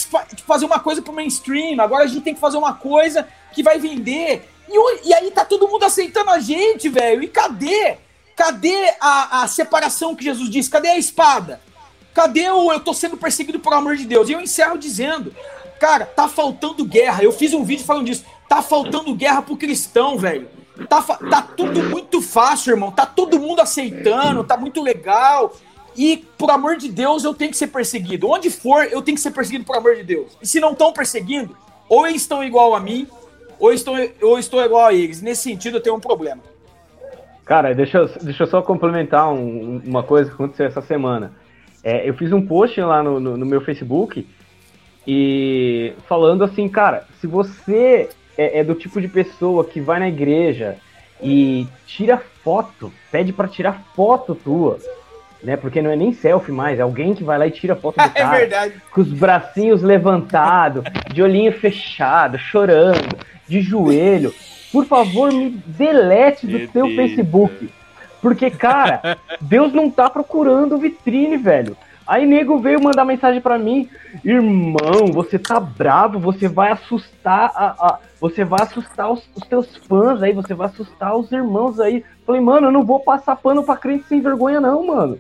[0.48, 3.78] fazer uma coisa pro mainstream, agora a gente tem que fazer uma coisa que vai
[3.78, 4.50] vender.
[4.68, 7.22] E, e aí tá todo mundo aceitando a gente, velho.
[7.22, 7.98] E cadê?
[8.36, 10.70] Cadê a, a separação que Jesus disse?
[10.70, 11.62] Cadê a espada?
[12.14, 14.28] Cadê o eu tô sendo perseguido por amor de Deus?
[14.28, 15.34] E eu encerro dizendo,
[15.80, 17.24] cara, tá faltando guerra.
[17.24, 18.26] Eu fiz um vídeo falando disso.
[18.50, 20.50] Tá faltando guerra pro cristão, velho.
[20.90, 22.92] Tá, tá tudo muito fácil, irmão.
[22.92, 25.54] Tá todo mundo aceitando, tá muito legal.
[25.96, 28.30] E, por amor de Deus, eu tenho que ser perseguido.
[28.30, 30.38] Onde for, eu tenho que ser perseguido por amor de Deus.
[30.42, 31.56] E se não estão perseguindo,
[31.90, 33.08] ou eles estão igual a mim,
[33.60, 35.22] ou estou, ou estou igual a eles.
[35.22, 36.42] Nesse sentido, eu tenho um problema.
[37.46, 41.34] Cara, deixa eu, deixa eu só complementar um, uma coisa que aconteceu essa semana.
[41.84, 44.26] É, eu fiz um post lá no, no, no, meu Facebook
[45.06, 50.08] e falando assim, cara, se você é, é do tipo de pessoa que vai na
[50.08, 50.78] igreja
[51.22, 54.80] e tira foto, pede para tirar foto tua
[55.44, 55.56] né?
[55.56, 58.02] Porque não é nem selfie mais, é alguém que vai lá e tira foto do
[58.04, 58.36] é cara.
[58.36, 58.74] É verdade.
[58.92, 63.18] Com os bracinhos levantados, de olhinho fechado, chorando,
[63.48, 64.34] de joelho.
[64.72, 67.70] por favor, me delete do seu Facebook.
[68.22, 71.76] Porque, cara, Deus não tá procurando vitrine, velho.
[72.06, 73.88] Aí nego veio mandar mensagem para mim,
[74.24, 79.78] irmão, você tá bravo, você vai assustar a, a você vai assustar os, os, teus
[79.88, 82.04] fãs aí, você vai assustar os irmãos aí.
[82.26, 85.18] Falei, mano, eu não vou passar pano pra crente sem vergonha não, mano.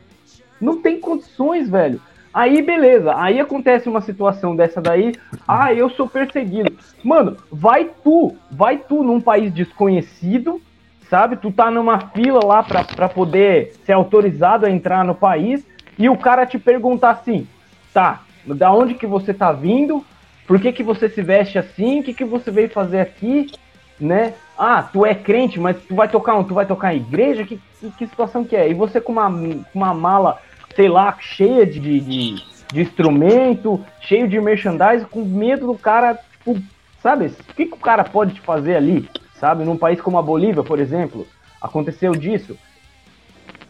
[0.62, 1.99] Não tem condições, velho.
[2.34, 3.14] Aí, beleza.
[3.18, 5.14] Aí acontece uma situação dessa daí.
[5.47, 6.72] Ah, eu sou perseguido.
[7.03, 10.62] Mano, vai tu, vai tu num país desconhecido,
[11.09, 11.36] sabe?
[11.36, 15.66] Tu tá numa fila lá pra, pra poder ser autorizado a entrar no país.
[15.99, 17.47] E o cara te perguntar assim:
[17.93, 20.05] tá, da onde que você tá vindo?
[20.47, 21.99] Por que, que você se veste assim?
[21.99, 23.51] O que, que você veio fazer aqui?
[23.99, 24.34] Né?
[24.57, 27.45] Ah, tu é crente, mas tu vai tocar tu vai tocar em igreja?
[27.45, 28.70] Que, que, que situação que é?
[28.70, 29.28] E você com uma,
[29.74, 30.39] uma mala
[30.76, 32.36] sei lá, cheia de, de,
[32.72, 36.57] de instrumento, cheio de merchandise, com medo do cara, tipo,
[37.01, 37.28] sabe?
[37.28, 39.09] O que, que o cara pode te fazer ali,
[39.39, 39.63] sabe?
[39.63, 41.28] Num país como a Bolívia, por exemplo,
[41.61, 42.57] aconteceu disso.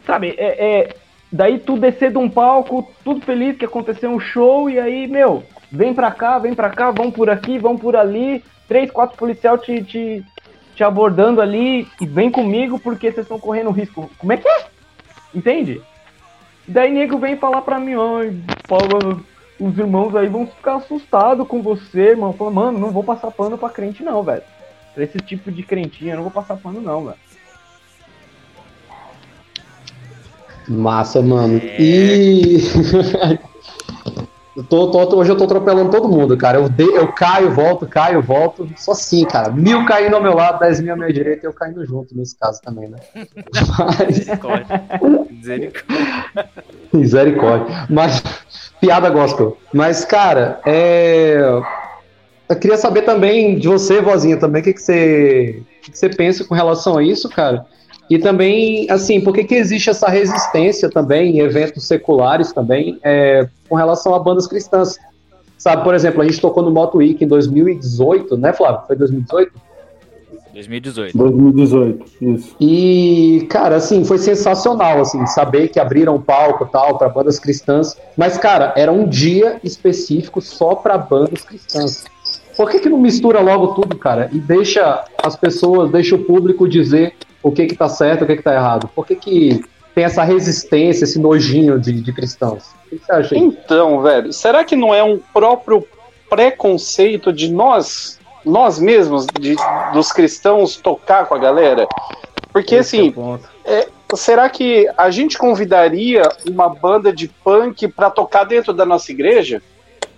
[0.05, 0.95] Sabe, é, é,
[1.31, 5.43] daí tu descer de um palco, tudo feliz que aconteceu um show, e aí, meu,
[5.71, 9.57] vem pra cá, vem pra cá, vão por aqui, vão por ali, três, quatro policial
[9.57, 10.25] te, te,
[10.75, 14.09] te abordando ali, e vem comigo porque vocês estão correndo risco.
[14.17, 14.65] Como é que é?
[15.33, 15.81] Entende?
[16.67, 18.35] Daí nego vem falar pra mim, ai,
[18.67, 19.23] Paulo,
[19.59, 22.33] os irmãos aí vão ficar assustados com você, mano.
[22.33, 24.43] Fala, mano, não vou passar pano pra crente não, velho.
[24.93, 27.17] Pra esse tipo de crentinha, eu não vou passar pano não, velho.
[30.67, 31.59] Massa, mano.
[31.63, 31.81] É...
[31.81, 32.59] E.
[34.55, 36.57] Eu tô, tô, hoje eu tô atropelando todo mundo, cara.
[36.57, 38.69] Eu, de, eu caio, volto, caio, volto.
[38.75, 39.49] Só assim, cara.
[39.49, 42.37] Mil caindo ao meu lado, dez mil à minha direita e eu caindo junto nesse
[42.37, 42.97] caso também, né?
[43.79, 44.17] Mas...
[44.17, 44.83] Misericórdia.
[46.91, 47.87] Misericórdia.
[47.89, 48.21] Mas,
[48.81, 49.57] piada gospel.
[49.73, 51.39] Mas, cara, é...
[52.49, 55.97] Eu queria saber também de você, vozinha, também, o que, que, você, o que, que
[55.97, 57.65] você pensa com relação a isso, cara?
[58.11, 63.47] E também, assim, por que, que existe essa resistência também em eventos seculares também é,
[63.69, 64.97] com relação a bandas cristãs?
[65.57, 68.81] Sabe, por exemplo, a gente tocou no Moto Week em 2018, né, Flávio?
[68.85, 69.53] Foi 2018?
[70.53, 71.17] 2018.
[71.17, 72.55] 2018, isso.
[72.59, 77.95] E, cara, assim, foi sensacional, assim, saber que abriram palco tal para bandas cristãs.
[78.17, 82.03] Mas, cara, era um dia específico só para bandas cristãs.
[82.57, 84.29] Por que, que não mistura logo tudo, cara?
[84.33, 87.13] E deixa as pessoas, deixa o público dizer
[87.43, 88.89] o que que tá certo, o que que tá errado?
[88.93, 89.63] Por que que
[89.93, 92.63] tem essa resistência, esse nojinho de, de cristãos?
[92.85, 93.41] O que você acha aí?
[93.41, 95.85] Então, velho, será que não é um próprio
[96.29, 99.55] preconceito de nós, nós mesmos, de,
[99.93, 101.87] dos cristãos, tocar com a galera?
[102.53, 108.09] Porque, Esse assim, é é, será que a gente convidaria uma banda de punk para
[108.09, 109.61] tocar dentro da nossa igreja?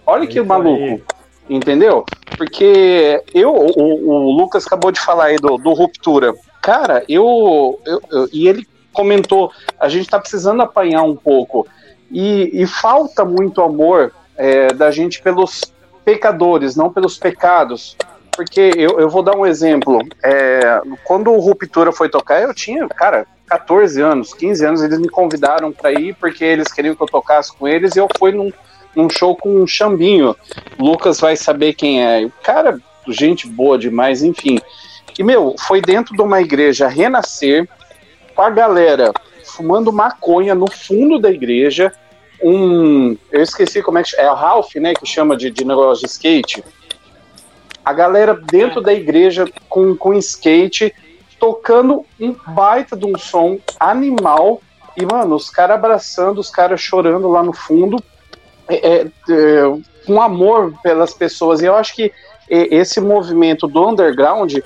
[0.06, 0.84] Olha que maluco.
[0.84, 1.04] Aí.
[1.50, 2.06] Entendeu?
[2.38, 6.34] Porque eu, o, o, Lucas acabou de falar aí do, do Ruptura.
[6.64, 11.68] Cara, eu, eu, eu, E ele comentou: a gente tá precisando apanhar um pouco.
[12.10, 15.62] E, e falta muito amor é, da gente pelos
[16.06, 17.98] pecadores, não pelos pecados.
[18.32, 20.00] Porque eu, eu vou dar um exemplo.
[20.24, 25.10] É, quando o Ruptura foi tocar, eu tinha, cara, 14 anos, 15 anos, eles me
[25.10, 28.52] convidaram para ir porque eles queriam que eu tocasse com eles e eu fui num,
[28.96, 30.34] num show com um Chambinho.
[30.80, 32.26] Lucas vai saber quem é.
[32.26, 34.60] O cara, gente boa demais, enfim.
[35.18, 37.68] E, meu, foi dentro de uma igreja renascer,
[38.36, 41.92] com a galera fumando maconha no fundo da igreja.
[42.42, 43.16] Um.
[43.32, 44.94] Eu esqueci como é que É o Ralph, né?
[44.94, 46.64] Que chama de, de negócio de skate.
[47.86, 50.94] A galera dentro da igreja com, com skate,
[51.40, 54.62] tocando um baita de um som animal.
[54.96, 58.02] E, mano, os caras abraçando, os caras chorando lá no fundo.
[58.68, 61.62] É, é, é, com amor pelas pessoas.
[61.62, 62.12] E eu acho que
[62.50, 64.58] esse movimento do underground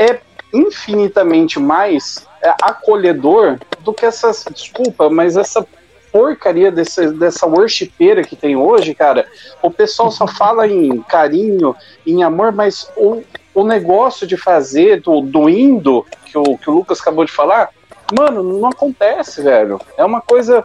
[0.00, 0.18] é
[0.52, 4.44] infinitamente mais é, acolhedor do que essas.
[4.52, 5.64] Desculpa, mas essa
[6.10, 9.26] porcaria desse, dessa worshipeira que tem hoje, cara.
[9.62, 11.76] O pessoal só fala em carinho,
[12.06, 13.22] em amor, mas o,
[13.54, 17.70] o negócio de fazer do, do indo, que o, que o Lucas acabou de falar,
[18.18, 19.80] mano, não acontece, velho.
[19.96, 20.64] É uma coisa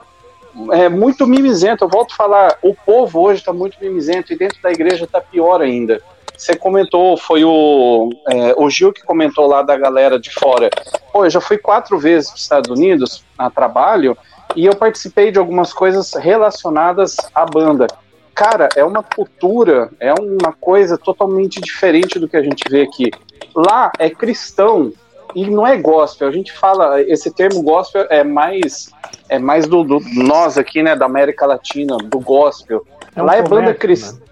[0.72, 1.84] é, muito mimizento.
[1.84, 5.22] Eu volto a falar, o povo hoje está muito mimizento e dentro da igreja está
[5.22, 6.02] pior ainda.
[6.38, 10.70] Você comentou, foi o, é, o Gil que comentou lá da galera de fora.
[11.12, 14.18] Pô, eu já fui quatro vezes para os Estados Unidos a trabalho
[14.56, 17.88] e eu participei de algumas coisas relacionadas à banda.
[18.34, 23.10] Cara, é uma cultura, é uma coisa totalmente diferente do que a gente vê aqui.
[23.56, 24.92] Lá é cristão
[25.34, 26.28] e não é gospel.
[26.28, 28.90] A gente fala, esse termo gospel é mais
[29.30, 32.86] é mais do, do nós aqui, né, da América Latina, do gospel.
[33.16, 34.24] É um Lá é banda cristã.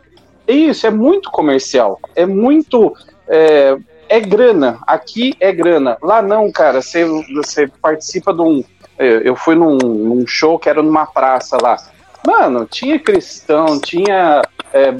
[0.47, 1.99] Isso, é muito comercial.
[2.15, 2.95] É muito.
[3.27, 3.77] É,
[4.09, 4.79] é grana.
[4.85, 5.97] Aqui é grana.
[6.01, 6.81] Lá não, cara.
[6.81, 8.63] Você, você participa de um.
[8.97, 11.77] Eu fui num, num show que era numa praça lá.
[12.25, 14.41] Mano, tinha cristão, tinha
[14.71, 14.93] é,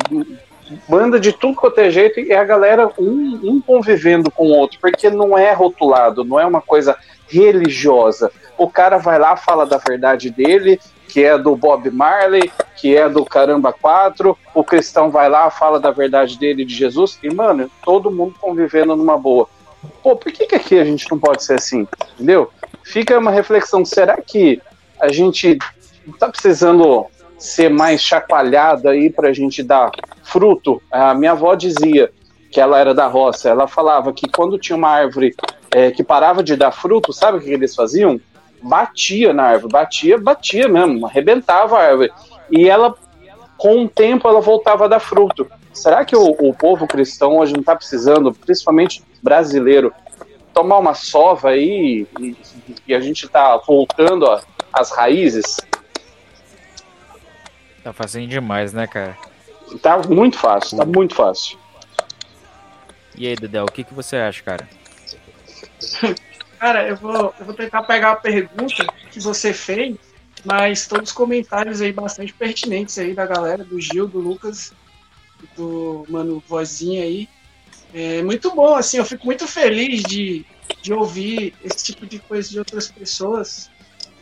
[0.88, 4.80] banda de tudo quanto é jeito e a galera um, um convivendo com o outro,
[4.80, 6.97] porque não é rotulado, não é uma coisa
[7.28, 8.32] religiosa.
[8.57, 13.07] O cara vai lá, fala da verdade dele, que é do Bob Marley, que é
[13.07, 17.69] do Caramba 4, o cristão vai lá, fala da verdade dele, de Jesus, e, mano,
[17.84, 19.47] todo mundo convivendo numa boa.
[20.01, 21.88] Pô, por que, que aqui a gente não pode ser assim?
[22.15, 22.49] Entendeu?
[22.84, 24.61] Fica uma reflexão, será que
[24.99, 25.57] a gente
[26.19, 27.05] tá precisando
[27.38, 29.91] ser mais chacoalhada aí pra gente dar
[30.23, 30.81] fruto?
[30.91, 32.11] A minha avó dizia
[32.51, 35.36] que ela era da roça, ela falava que quando tinha uma árvore
[35.71, 38.19] é, que parava de dar fruto, sabe o que eles faziam?
[38.63, 42.11] batia na árvore, batia, batia mesmo, arrebentava a árvore.
[42.49, 42.95] E ela,
[43.57, 45.45] com o tempo, ela voltava a dar fruto.
[45.73, 49.91] Será que o, o povo cristão hoje não está precisando, principalmente brasileiro,
[50.53, 52.38] tomar uma sova aí e,
[52.88, 54.25] e a gente está voltando
[54.71, 55.57] às raízes?
[57.84, 59.17] Tá fazendo demais, né, cara?
[59.81, 61.57] Tá muito fácil, tá muito fácil.
[63.15, 64.67] E aí, Dedé, o que, que você acha, cara?
[66.59, 69.97] Cara, eu vou, eu vou tentar pegar a pergunta que você fez,
[70.45, 74.71] mas todos os comentários aí bastante pertinentes aí da galera, do Gil, do Lucas,
[75.57, 77.27] do Mano Vozinha aí.
[77.93, 80.45] É muito bom, assim, eu fico muito feliz de,
[80.81, 83.69] de ouvir esse tipo de coisa de outras pessoas,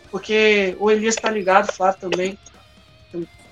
[0.09, 2.38] porque o Elias tá ligado, o Flávio também.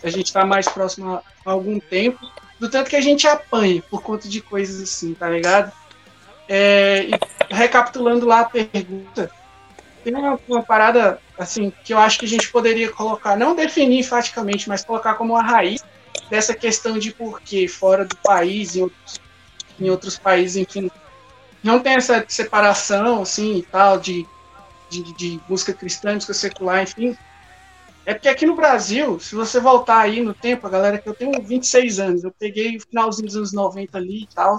[0.03, 2.19] A gente tá mais próximo há algum tempo,
[2.59, 5.71] do tanto que a gente apanha por conta de coisas assim, tá ligado?
[6.47, 9.31] É, e recapitulando lá a pergunta,
[10.03, 13.99] tem uma, uma, parada assim que eu acho que a gente poderia colocar, não definir
[13.99, 15.83] enfaticamente, mas colocar como uma raiz
[16.29, 19.21] dessa questão de por que fora do país, em outros,
[19.79, 20.89] em outros países, enfim,
[21.63, 24.25] não tem essa separação assim e tal de,
[24.89, 27.17] de, de música cristã, música secular, enfim.
[28.09, 31.13] É porque aqui no Brasil, se você voltar aí no tempo, a galera que eu
[31.13, 34.57] tenho 26 anos, eu peguei o finalzinho dos anos 90 ali e tal.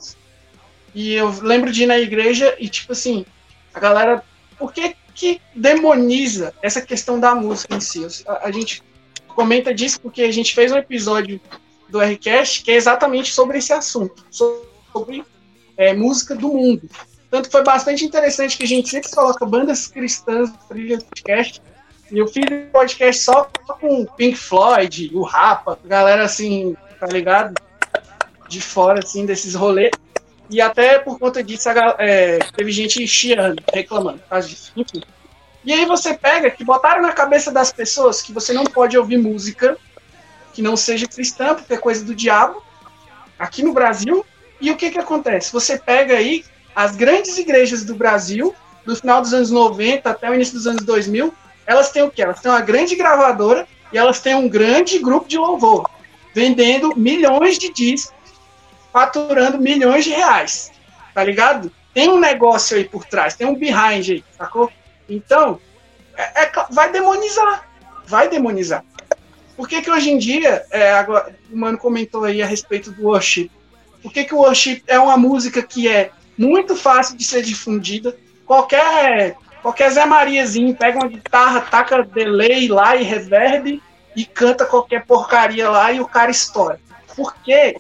[0.94, 3.26] E eu lembro de ir na igreja e, tipo assim,
[3.74, 4.22] a galera.
[4.56, 8.06] Por que, que demoniza essa questão da música em si?
[8.28, 8.84] A, a gente
[9.26, 11.40] comenta disso porque a gente fez um episódio
[11.88, 15.24] do Rcast que é exatamente sobre esse assunto, sobre
[15.76, 16.88] é, música do mundo.
[17.28, 21.60] Tanto foi bastante interessante que a gente sempre coloca bandas cristãs no podcast.
[22.10, 23.48] E eu fiz um podcast só
[23.80, 27.54] com Pink Floyd, o Rapa, galera assim, tá ligado?
[28.48, 29.90] De fora, assim, desses rolês.
[30.50, 34.72] E até por conta disso, é, teve gente chiando, reclamando disso.
[34.76, 35.02] Enfim.
[35.64, 39.18] E aí você pega que botaram na cabeça das pessoas que você não pode ouvir
[39.18, 39.76] música
[40.52, 42.62] que não seja cristã, porque é coisa do diabo,
[43.38, 44.26] aqui no Brasil.
[44.60, 45.52] E o que que acontece?
[45.52, 46.44] Você pega aí
[46.74, 48.54] as grandes igrejas do Brasil,
[48.84, 51.32] do final dos anos 90 até o início dos anos 2000,
[51.70, 52.22] elas têm o quê?
[52.22, 55.88] Elas têm uma grande gravadora e elas têm um grande grupo de louvor,
[56.34, 58.12] vendendo milhões de discos
[58.92, 60.72] faturando milhões de reais,
[61.14, 61.70] tá ligado?
[61.94, 64.68] Tem um negócio aí por trás, tem um behind aí, sacou?
[65.08, 65.60] Então,
[66.16, 67.68] é, é, vai demonizar,
[68.04, 68.84] vai demonizar.
[69.56, 73.04] Por que que hoje em dia, é, agora, o mano comentou aí a respeito do
[73.04, 73.48] worship,
[74.02, 78.16] por que que o worship é uma música que é muito fácil de ser difundida,
[78.44, 83.80] qualquer, qualquer Zé Mariazinho pega uma guitarra, taca delay lá e reverb
[84.16, 86.80] e canta qualquer porcaria lá e o cara estoura.
[87.14, 87.76] Por quê?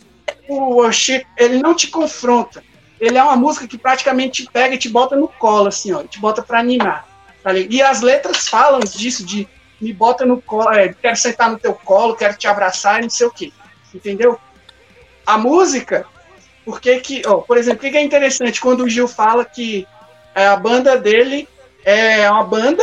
[0.50, 2.62] o worship, ele não te confronta.
[3.00, 6.02] Ele é uma música que praticamente te pega e te bota no colo, assim, ó,
[6.02, 7.08] te bota para animar.
[7.42, 9.48] Tá e as letras falam disso, de
[9.80, 13.26] me bota no colo, é, quero sentar no teu colo, quero te abraçar, não sei
[13.26, 13.52] o quê.
[13.94, 14.38] Entendeu?
[15.24, 16.04] A música,
[16.64, 19.86] porque que, ó, por exemplo, o que é interessante quando o Gil fala que
[20.34, 21.48] é, a banda dele
[21.84, 22.82] é uma banda,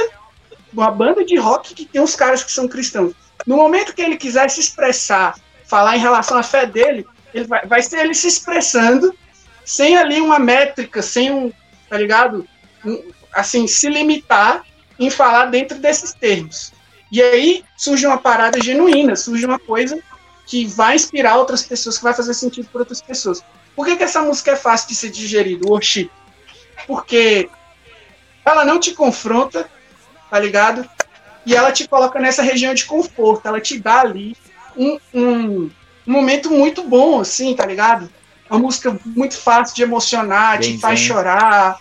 [0.74, 3.14] uma banda de rock que tem uns caras que são cristãos.
[3.46, 5.36] No momento que ele quiser se expressar,
[5.66, 9.14] falar em relação à fé dele, ele vai, vai ser ele se expressando
[9.66, 11.52] sem ali uma métrica, sem um,
[11.90, 12.48] tá ligado?
[12.86, 14.64] Um, assim, se limitar
[15.00, 16.72] em falar dentro desses termos.
[17.12, 20.02] E aí surge uma parada genuína, surge uma coisa
[20.46, 23.44] que vai inspirar outras pessoas, que vai fazer sentido para outras pessoas.
[23.76, 26.10] Por que, que essa música é fácil de ser digerida, o worship?
[26.88, 27.50] Porque
[28.50, 29.70] ela não te confronta,
[30.30, 30.88] tá ligado?
[31.46, 34.36] E ela te coloca nessa região de conforto, ela te dá ali
[34.76, 35.72] um, um,
[36.06, 38.10] um momento muito bom, assim, tá ligado?
[38.50, 41.80] Uma música muito fácil de emocionar, Bem, te faz chorar.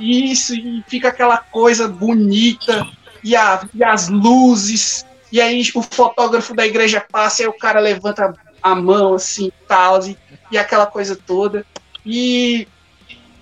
[0.00, 2.86] Isso, e fica aquela coisa bonita,
[3.22, 7.58] e, a, e as luzes, e aí o fotógrafo da igreja passa, e aí o
[7.58, 10.16] cara levanta a mão, assim, tal, e,
[10.50, 11.64] e aquela coisa toda.
[12.04, 12.66] E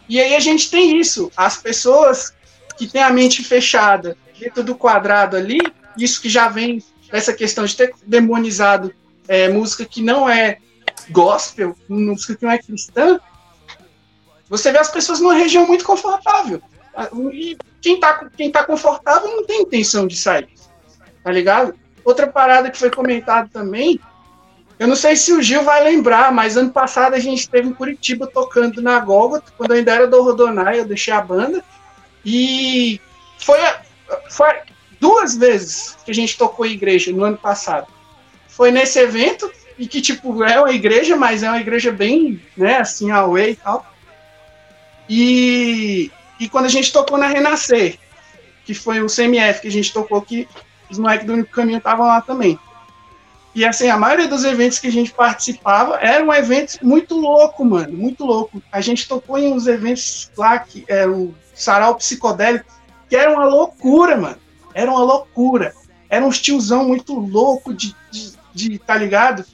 [0.08, 1.30] E aí a gente tem isso.
[1.36, 2.32] As pessoas
[2.76, 5.58] que têm a mente fechada dentro do quadrado ali,
[5.96, 8.94] isso que já vem dessa questão de ter demonizado
[9.26, 10.58] é, música que não é
[11.10, 13.20] gospel, música que não é cristã,
[14.48, 16.62] você vê as pessoas numa região muito confortável.
[17.32, 20.48] E quem tá, quem tá confortável não tem intenção de sair.
[21.22, 21.74] Tá ligado?
[22.04, 24.00] Outra parada que foi comentada também,
[24.78, 27.74] eu não sei se o Gil vai lembrar, mas ano passado a gente esteve em
[27.74, 31.64] Curitiba tocando na Gólgota, quando eu ainda era do Rodonai, eu deixei a banda.
[32.24, 33.00] E
[33.38, 33.58] foi,
[34.30, 34.54] foi
[35.00, 37.88] duas vezes que a gente tocou em igreja no ano passado.
[38.46, 42.78] Foi nesse evento, e que, tipo, é uma igreja, mas é uma igreja bem, né,
[42.78, 43.86] assim, away e tal.
[45.08, 46.10] E,
[46.40, 47.98] e quando a gente tocou na Renascer,
[48.64, 50.48] que foi o CMF que a gente tocou, que
[50.90, 52.58] os moleques do Único Caminho estavam lá também.
[53.54, 57.64] E assim, a maioria dos eventos que a gente participava era um evento muito louco,
[57.64, 58.62] mano, muito louco.
[58.70, 62.66] A gente tocou em uns eventos lá que era o sarau psicodélico,
[63.08, 64.38] que era uma loucura, mano.
[64.74, 65.74] Era uma loucura.
[66.08, 69.44] Era um tiozão muito louco de, de, de, tá ligado?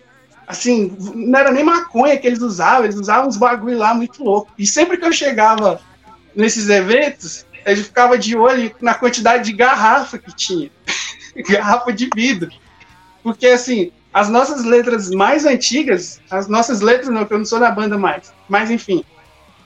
[0.47, 4.53] Assim, não era nem maconha que eles usavam, eles usavam uns bagulho lá muito louco.
[4.59, 5.81] E sempre que eu chegava
[6.37, 10.71] nesses eventos, eu ficava de olho na quantidade de garrafa que tinha.
[11.49, 12.51] garrafa de vidro.
[13.25, 17.59] Porque, assim, as nossas letras mais antigas, as nossas letras, não, que eu não sou
[17.59, 19.03] da banda mais, mas enfim,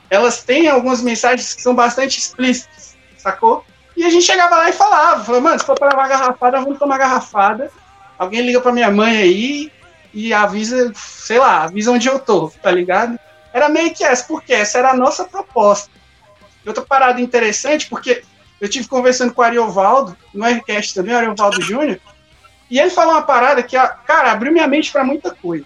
[0.08, 3.64] elas têm algumas mensagens que são bastante explícitas, sacou?
[3.96, 6.78] E a gente chegava lá e falava, falava, mano, se for pra levar garrafada, vamos
[6.78, 7.70] tomar garrafada.
[8.16, 9.72] Alguém liga pra minha mãe aí
[10.14, 13.18] e avisa, sei lá, avisa onde eu tô, tá ligado?
[13.52, 15.90] Era meio que essa, porque essa era a nossa proposta.
[16.64, 18.22] Outra parada interessante, porque
[18.60, 22.00] eu tive conversando com o Ariovaldo, no Aircast também, o Ariovaldo Júnior,
[22.70, 25.64] e ele falou uma parada que, cara, abriu minha mente para muita coisa.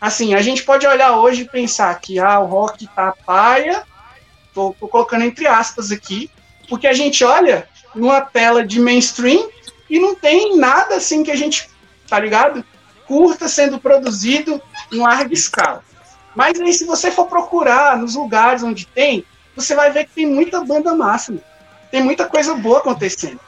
[0.00, 3.82] Assim, a gente pode olhar hoje e pensar que ah, o rock tá paia,
[4.54, 6.30] tô, tô colocando entre aspas aqui,
[6.68, 9.48] porque a gente olha numa tela de mainstream
[9.88, 11.68] e não tem nada assim que a gente,
[12.06, 12.64] tá ligado?
[13.06, 14.60] Curta sendo produzido
[14.92, 15.82] em larga escala.
[16.36, 19.24] Mas aí, se você for procurar nos lugares onde tem,
[19.56, 21.34] você vai ver que tem muita banda massa,
[21.90, 23.40] tem muita coisa boa acontecendo.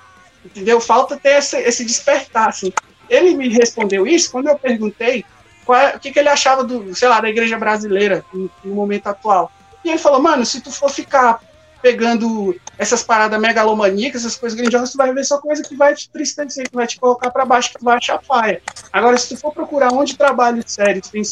[0.45, 0.80] Entendeu?
[0.80, 2.72] Falta ter esse, esse despertar, assim.
[3.09, 5.24] Ele me respondeu isso quando eu perguntei
[5.68, 9.07] é, o que, que, ele achava do, sei lá, da igreja brasileira no, no, momento
[9.07, 9.53] atual.
[9.84, 11.41] E ele falou, mano, se tu for ficar
[11.80, 16.11] pegando essas paradas megalomaníacas, essas coisas grandiosas, tu vai ver só coisa que vai te
[16.11, 18.61] tristecer, que vai te colocar para baixo, que tu vai achar paia.
[18.93, 21.22] Agora, se tu for procurar onde trabalho sério tem,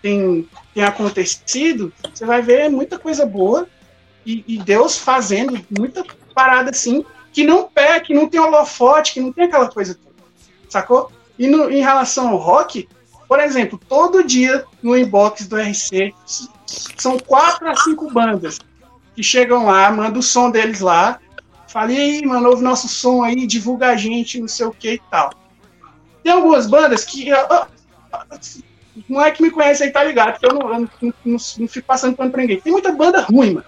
[0.00, 3.68] tem, tem acontecido, você vai ver muita coisa boa
[4.26, 6.04] e, e Deus fazendo muita
[6.34, 10.14] parada assim que não pé, que não tem holofote, que não tem aquela coisa toda.
[10.68, 11.10] Sacou?
[11.38, 12.88] E no, em relação ao rock,
[13.26, 16.14] por exemplo, todo dia no inbox do RC
[16.96, 18.58] são quatro a cinco bandas
[19.14, 21.18] que chegam lá, mandam o som deles lá,
[21.66, 24.94] fala, e aí, mano, ouve nosso som aí, divulga a gente, não sei o que
[24.94, 25.32] e tal.
[26.22, 27.30] Tem algumas bandas que.
[29.08, 30.38] não é que me conhece aí, tá ligado?
[30.38, 32.60] Que eu não, eu não, não, não fico passando pano pra ninguém.
[32.60, 33.66] Tem muita banda ruim, mano.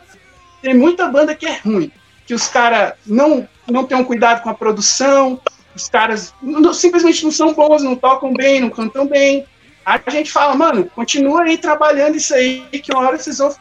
[0.62, 1.90] Tem muita banda que é ruim.
[2.26, 5.40] Que os caras não não tem um cuidado com a produção,
[5.74, 9.46] os caras não, simplesmente não são bons, não tocam bem, não cantam bem.
[9.84, 13.54] Aí a gente fala, mano, continua aí trabalhando isso aí, que uma hora vocês vão,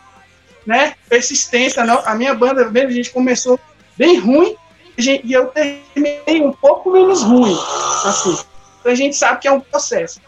[0.65, 1.83] né, persistência.
[1.83, 3.59] A minha banda mesmo, a gente começou
[3.97, 4.55] bem ruim
[4.97, 7.57] e eu terminei um pouco menos ruim,
[8.05, 8.37] assim.
[8.79, 10.21] Então a gente sabe que é um processo.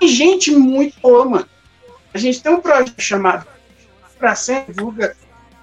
[0.00, 1.48] Tem gente muito boa, mano.
[2.14, 3.46] A gente tem um projeto chamado
[4.18, 5.16] Pra Sempre, divulga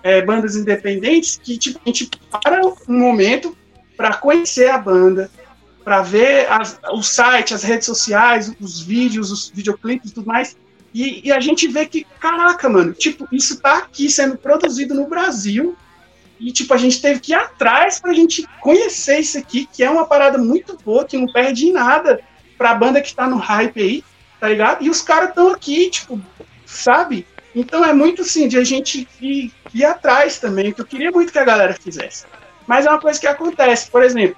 [0.04, 3.56] é, bandas independentes que tipo, a gente para um momento
[3.98, 5.30] para conhecer a banda,
[5.84, 10.56] para ver as, o site, as redes sociais, os vídeos, os videoclipes e tudo mais.
[10.94, 15.08] E, e, a gente vê que, caraca, mano, tipo, isso tá aqui sendo produzido no
[15.08, 15.76] Brasil.
[16.40, 19.90] E, tipo, a gente teve que ir atrás pra gente conhecer isso aqui, que é
[19.90, 22.22] uma parada muito boa, que não perde em nada
[22.58, 24.04] pra banda que tá no hype aí,
[24.40, 24.84] tá ligado?
[24.84, 26.20] E os caras estão aqui, tipo,
[26.66, 27.28] sabe?
[27.56, 31.32] Então é muito assim de a gente ir, ir atrás também, que eu queria muito
[31.32, 32.26] que a galera fizesse.
[32.68, 34.38] Mas é uma coisa que acontece, por exemplo,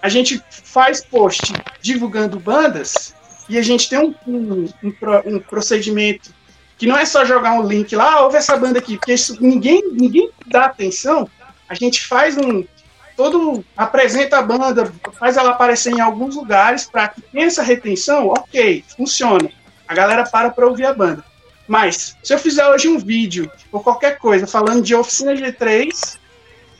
[0.00, 3.14] a gente faz post divulgando bandas
[3.48, 4.94] e a gente tem um, um, um,
[5.26, 6.32] um procedimento
[6.76, 9.36] que não é só jogar um link lá, ah, ouve essa banda aqui, porque isso,
[9.40, 11.28] ninguém, ninguém dá atenção.
[11.68, 12.64] A gente faz um.
[13.16, 13.64] Todo.
[13.76, 18.82] apresenta a banda, faz ela aparecer em alguns lugares para que tenha essa retenção, ok,
[18.96, 19.48] funciona.
[19.86, 21.22] A galera para para ouvir a banda.
[21.72, 26.18] Mas, se eu fizer hoje um vídeo ou qualquer coisa falando de oficina G3,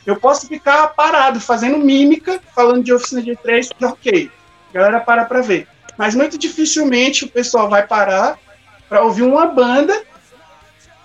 [0.05, 4.29] eu posso ficar parado fazendo mímica falando de oficina G3, que ok,
[4.69, 5.67] a galera para para ver.
[5.97, 8.37] Mas muito dificilmente o pessoal vai parar
[8.87, 9.99] para ouvir uma banda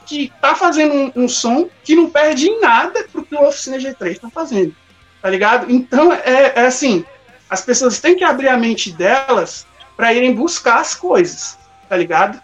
[0.05, 3.79] que tá fazendo um, um som que não perde em nada pro que o Oficina
[3.79, 4.77] G3 tá fazendo,
[5.23, 5.73] tá ligado?
[5.73, 7.07] Então, é, é assim,
[7.49, 9.67] as pessoas têm que abrir a mente delas
[9.97, 11.57] para irem buscar as coisas,
[11.89, 12.39] tá ligado?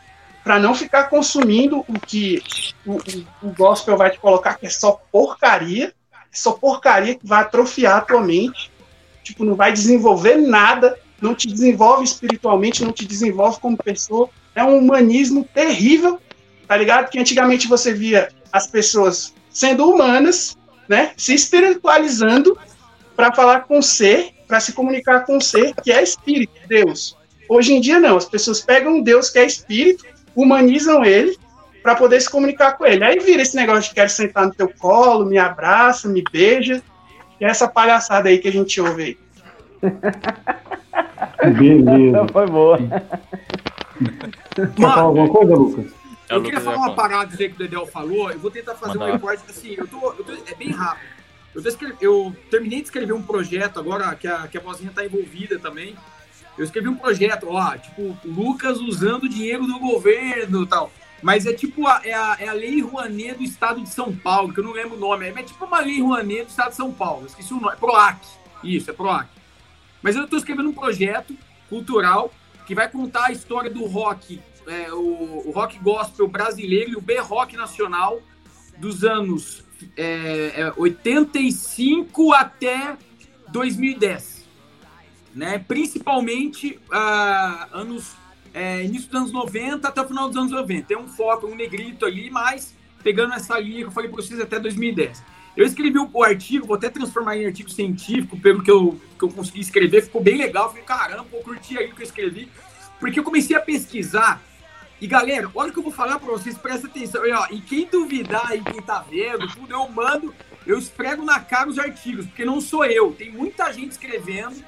[0.44, 2.42] Para não ficar consumindo o que
[2.86, 7.26] o, o, o, gospel vai te colocar, que é só porcaria, é só porcaria que
[7.26, 8.70] vai atrofiar a tua mente,
[9.22, 14.28] tipo, não vai desenvolver nada, não te desenvolve espiritualmente, não te desenvolve como pessoa.
[14.54, 16.20] É um humanismo terrível,
[16.68, 17.10] tá ligado?
[17.10, 22.58] Que antigamente você via as pessoas sendo humanas, né, se espiritualizando
[23.16, 27.16] para falar com o ser, para se comunicar com o ser que é espírito, Deus.
[27.48, 30.04] Hoje em dia não, as pessoas pegam um Deus que é espírito,
[30.34, 31.36] humanizam ele
[31.82, 33.04] para poder se comunicar com ele.
[33.04, 36.82] Aí vira esse negócio de quero sentar no teu colo, me abraça, me beija,
[37.40, 39.18] e é essa palhaçada aí que a gente ouve aí.
[41.52, 42.26] Beleza.
[42.32, 42.78] Foi boa.
[44.54, 45.86] Quer falar alguma coisa, Lucas?
[46.28, 48.30] Eu queria falar uma parada que o Dedel falou.
[48.30, 49.74] Eu vou tentar fazer um reporte assim.
[49.76, 51.06] Eu tô, eu tô, é bem rápido.
[51.54, 55.04] Eu, escrevi, eu, terminei de escrever um projeto agora que a, que a vozinha tá
[55.04, 55.94] envolvida também.
[56.56, 60.92] Eu escrevi um projeto, ó, tipo, Lucas usando dinheiro do governo tal.
[61.22, 64.52] Mas é tipo a, é, a, é a Lei Rouanet do Estado de São Paulo,
[64.52, 65.26] que eu não lembro o nome.
[65.26, 67.26] É, tipo uma Lei Rouanet do Estado de São Paulo.
[67.26, 67.74] Esqueci o nome.
[67.74, 68.18] É PROAC.
[68.62, 69.28] Isso, é PROAC.
[70.02, 71.34] Mas eu estou escrevendo um projeto
[71.68, 72.30] cultural
[72.66, 77.00] que vai contar a história do rock, é, o, o, rock gospel brasileiro e o
[77.00, 78.22] B-rock nacional
[78.78, 79.64] dos anos
[79.96, 82.96] é, 85 é, até
[83.48, 84.33] 2010.
[85.34, 85.58] Né?
[85.58, 88.12] Principalmente uh, anos,
[88.52, 90.86] é, início dos anos 90 até o final dos anos 90.
[90.86, 94.40] Tem um foco, um negrito ali, mas pegando essa linha que eu falei para vocês
[94.40, 95.22] até 2010.
[95.56, 99.28] Eu escrevi o, artigo, vou até transformar em artigo científico, pelo que eu, que eu
[99.28, 100.68] consegui escrever, ficou bem legal.
[100.68, 102.48] Falei, caramba, eu curti aí o que eu escrevi.
[102.98, 104.42] Porque eu comecei a pesquisar.
[105.00, 107.24] E galera, olha o que eu vou falar para vocês, presta atenção.
[107.24, 110.34] E, ó, e quem duvidar aí, quem tá vendo, tudo, eu mando,
[110.66, 113.12] eu esprego na cara os artigos, porque não sou eu.
[113.12, 114.64] Tem muita gente escrevendo,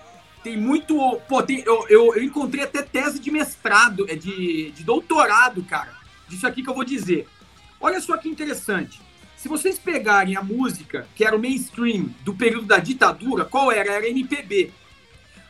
[0.47, 0.95] tem muito.
[1.29, 5.93] Pô, tem, eu, eu, eu encontrei até tese de mestrado, é de, de doutorado, cara,
[6.29, 7.27] disso aqui que eu vou dizer.
[7.81, 9.01] Olha só que interessante.
[9.37, 13.95] Se vocês pegarem a música, que era o mainstream do período da ditadura, qual era?
[13.95, 14.73] Era MPB.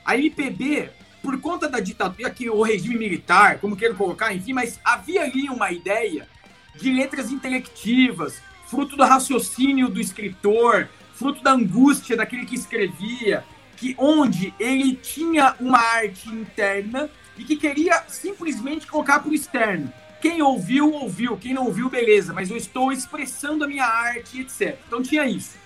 [0.03, 0.89] A MPB,
[1.23, 5.51] por conta da ditadura, aqui o regime militar, como queiram colocar, enfim, mas havia ali
[5.51, 6.27] uma ideia
[6.75, 13.45] de letras intelectivas, fruto do raciocínio do escritor, fruto da angústia daquele que escrevia,
[13.77, 19.93] que onde ele tinha uma arte interna e que queria simplesmente colocar para o externo.
[20.21, 21.37] Quem ouviu, ouviu.
[21.37, 22.33] Quem não ouviu, beleza.
[22.33, 24.79] Mas eu estou expressando a minha arte, etc.
[24.87, 25.57] Então tinha isso.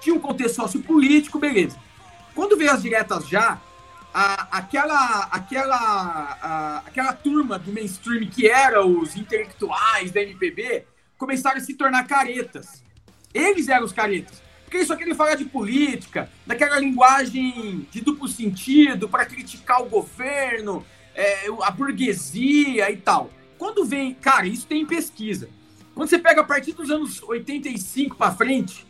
[0.00, 1.76] Tinha um contexto sociopolítico, beleza.
[2.34, 3.60] Quando veio as diretas já,
[4.12, 5.76] a, aquela, aquela,
[6.40, 12.06] a, aquela turma do mainstream que era os intelectuais da MPB começaram a se tornar
[12.06, 12.82] caretas.
[13.34, 14.42] Eles eram os caretas.
[14.68, 19.86] Porque eles só queriam falar de política, daquela linguagem de duplo sentido para criticar o
[19.86, 23.30] governo, é, a burguesia e tal.
[23.56, 25.48] Quando vem, cara, isso tem pesquisa.
[25.94, 28.86] Quando você pega a partir dos anos 85 para frente,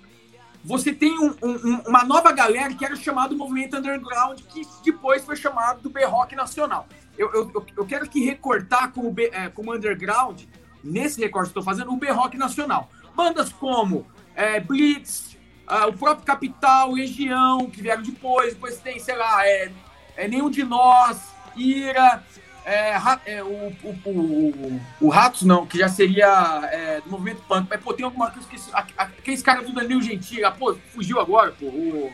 [0.65, 5.37] você tem um, um, uma nova galera que era chamado movimento underground, que depois foi
[5.37, 6.89] chamado do B-Rock Nacional.
[7.17, 10.43] Eu, eu, eu quero aqui recortar como, é, como underground,
[10.83, 12.91] nesse recorte que estou fazendo, o B-Rock Nacional.
[13.15, 14.05] Bandas como
[14.35, 15.38] é, Blitz,
[15.71, 19.71] uh, o próprio Capital, Legião, que vieram depois, depois tem, sei lá, é,
[20.17, 22.23] é Nenhum de Nós, Ira,
[22.69, 22.95] é,
[23.25, 27.67] é, o, o, o, o, Ratos não, que já seria é, do movimento punk.
[27.71, 28.57] Mas, pô, tem alguma coisa que.
[28.95, 31.65] Aqueles caras do Danilo Gentili, ah, pô, fugiu agora, pô.
[31.65, 32.13] O,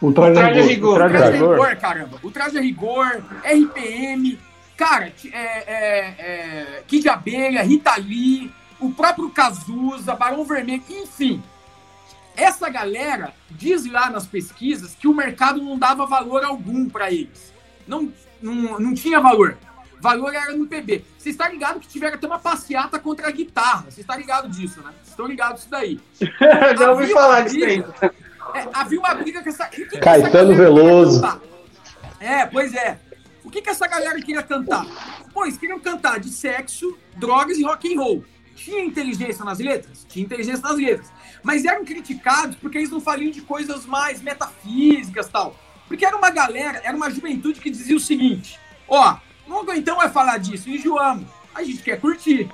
[0.00, 1.00] o traje, a rigor.
[1.00, 2.18] O traje a rigor, caramba.
[2.24, 4.36] O traje rigor, RPM,
[4.76, 8.50] cara, é, é, é, Kid Abelha, Rita Lee,
[8.80, 11.40] o próprio Cazuza, Barão Vermelho, enfim.
[12.36, 17.52] Essa galera diz lá nas pesquisas que o mercado não dava valor algum para eles.
[17.86, 18.12] Não,
[18.42, 19.56] não, não tinha valor
[20.04, 21.02] valor era no PB.
[21.16, 23.86] Você está ligado que tiveram até uma passeata contra a guitarra.
[23.90, 24.90] Você está ligado disso, né?
[24.96, 25.98] Vocês estão ligados disso daí.
[26.78, 27.84] Já ouvi falar disso.
[28.54, 29.66] É, havia uma briga com essa.
[29.68, 31.22] Que que Caetano essa Veloso.
[32.20, 32.98] É, pois é.
[33.42, 34.86] O que, que essa galera queria cantar?
[35.32, 38.24] Pô, eles queriam cantar de sexo, drogas e rock and roll.
[38.54, 40.04] Tinha inteligência nas letras?
[40.08, 41.10] Tinha inteligência nas letras.
[41.44, 45.54] Mas eram criticados porque eles não faliam de coisas mais metafísicas tal.
[45.86, 48.58] Porque era uma galera, era uma juventude que dizia o seguinte:
[48.88, 51.28] ó, não aguentamos é falar disso, enjoamos.
[51.54, 52.48] A gente quer curtir.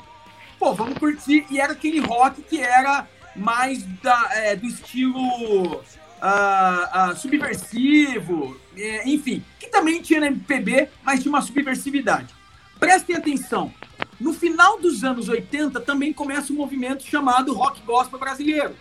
[0.59, 1.47] Pô, vamos curtir.
[1.49, 5.77] E era aquele rock que era mais da, é, do estilo
[6.21, 12.35] uh, uh, subversivo, é, enfim, que também tinha na MPB, mas tinha uma subversividade.
[12.81, 13.71] Prestem atenção.
[14.19, 18.75] No final dos anos 80 também começa um movimento chamado rock gospel brasileiro,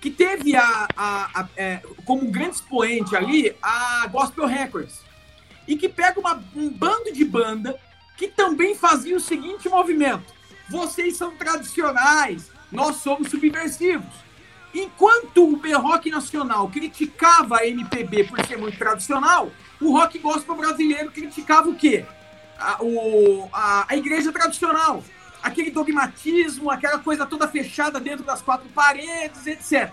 [0.00, 5.00] que teve a, a, a é, como grande expoente ali a Gospel Records,
[5.66, 7.78] e que pega uma, um bando de banda
[8.16, 10.32] que também fazia o seguinte movimento:
[10.68, 14.30] vocês são tradicionais, nós somos subversivos.
[14.72, 19.50] Enquanto o B-Rock Nacional criticava a MPB por ser muito tradicional,
[19.80, 22.06] o rock gospel brasileiro criticava o quê?
[22.60, 25.02] A, o, a, a igreja tradicional.
[25.42, 29.90] Aquele dogmatismo, aquela coisa toda fechada dentro das quatro paredes, etc.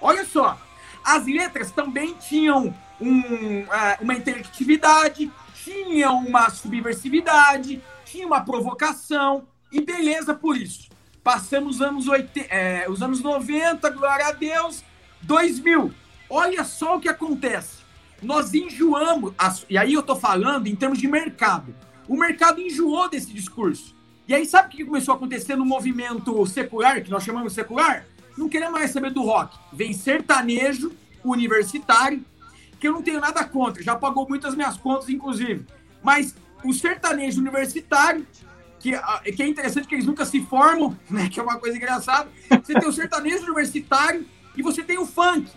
[0.00, 0.60] Olha só,
[1.02, 9.80] as letras também tinham um, é, uma interatividade, tinham uma subversividade, tinha uma provocação, e
[9.80, 10.88] beleza por isso.
[11.24, 14.84] Passamos os anos, 80, é, os anos 90, glória a Deus,
[15.22, 15.92] 2000.
[16.28, 17.82] Olha só o que acontece.
[18.20, 19.34] Nós enjoamos,
[19.68, 21.74] e aí eu estou falando em termos de mercado.
[22.08, 23.94] O mercado enjoou desse discurso.
[24.26, 28.06] E aí, sabe o que começou a acontecer no movimento secular, que nós chamamos secular?
[28.36, 29.56] Não queria mais saber do rock.
[29.72, 30.92] Vem sertanejo,
[31.24, 32.24] universitário,
[32.80, 35.64] que eu não tenho nada contra, já pagou muitas minhas contas, inclusive.
[36.02, 36.34] Mas
[36.64, 38.26] o sertanejo universitário
[38.82, 38.92] que,
[39.32, 41.28] que é interessante que eles nunca se formam, né?
[41.30, 42.28] Que é uma coisa engraçada.
[42.62, 44.26] Você tem o sertanejo universitário
[44.56, 45.48] e você tem o funk.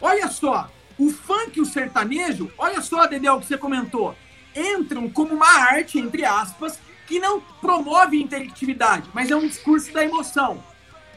[0.00, 4.14] Olha só, o funk e o sertanejo, olha só, Dedel, que você comentou,
[4.54, 10.04] entram como uma arte, entre aspas, que não promove interatividade, mas é um discurso da
[10.04, 10.62] emoção,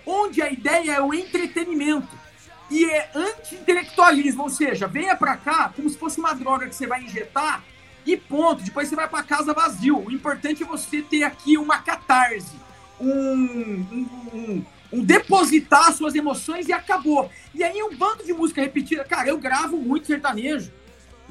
[0.06, 2.22] onde a ideia é o entretenimento
[2.72, 6.88] e é anti-intelectualismo, ou seja, venha para cá como se fosse uma droga que você
[6.88, 7.62] vai injetar
[8.06, 8.64] e ponto.
[8.64, 10.06] Depois você vai para casa vazio.
[10.06, 12.56] O importante é você ter aqui uma catarse,
[13.00, 17.30] um, um, um, um, depositar suas emoções e acabou.
[17.54, 19.04] E aí um bando de música repetida.
[19.04, 20.72] Cara, eu gravo muito sertanejo.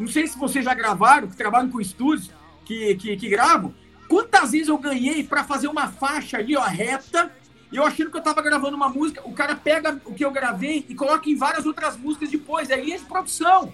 [0.01, 2.31] Não sei se vocês já gravaram, que trabalham com estúdios,
[2.65, 3.75] que, que, que gravam.
[4.09, 7.31] Quantas vezes eu ganhei para fazer uma faixa ali, ó, reta,
[7.71, 10.31] e eu achando que eu tava gravando uma música, o cara pega o que eu
[10.31, 12.71] gravei e coloca em várias outras músicas depois.
[12.71, 13.73] É linha de produção.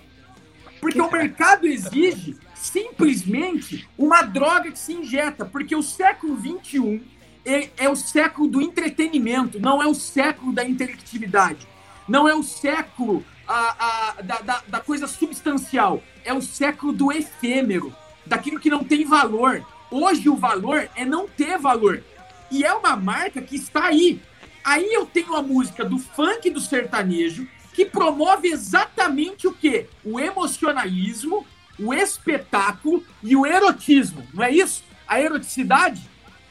[0.81, 7.03] Porque o mercado exige simplesmente uma droga que se injeta, porque o século XXI
[7.45, 11.67] é, é, o século do entretenimento, não é o século da interatividade,
[12.09, 17.13] não é o século a, a, da, da, da coisa substancial, é o século do
[17.13, 17.95] efêmero,
[18.25, 19.65] daquilo que não tem valor.
[19.91, 22.03] Hoje o valor é não ter valor.
[22.51, 24.21] E é uma marca que está aí.
[24.65, 29.87] Aí eu tenho a música do funk e do sertanejo, que promove exatamente o quê?
[30.05, 31.47] O emocionalismo,
[31.79, 34.83] o espetáculo e o erotismo, não é isso?
[35.07, 36.03] A eroticidade,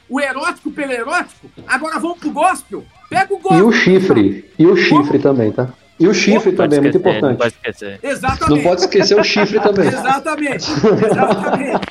[0.08, 1.50] o erótico pelo erótico.
[1.68, 2.86] Agora vamos pro gospel.
[3.10, 3.58] Pega o gospel.
[3.58, 4.52] E o chifre.
[4.58, 5.74] E o chifre também, tá?
[6.00, 7.38] E o chifre Não também, é muito esquecer, Não importante.
[7.38, 8.00] pode esquecer.
[8.04, 8.50] Exatamente.
[8.50, 9.88] Não pode esquecer o chifre também.
[9.88, 10.72] Exatamente.
[10.72, 11.88] Exatamente.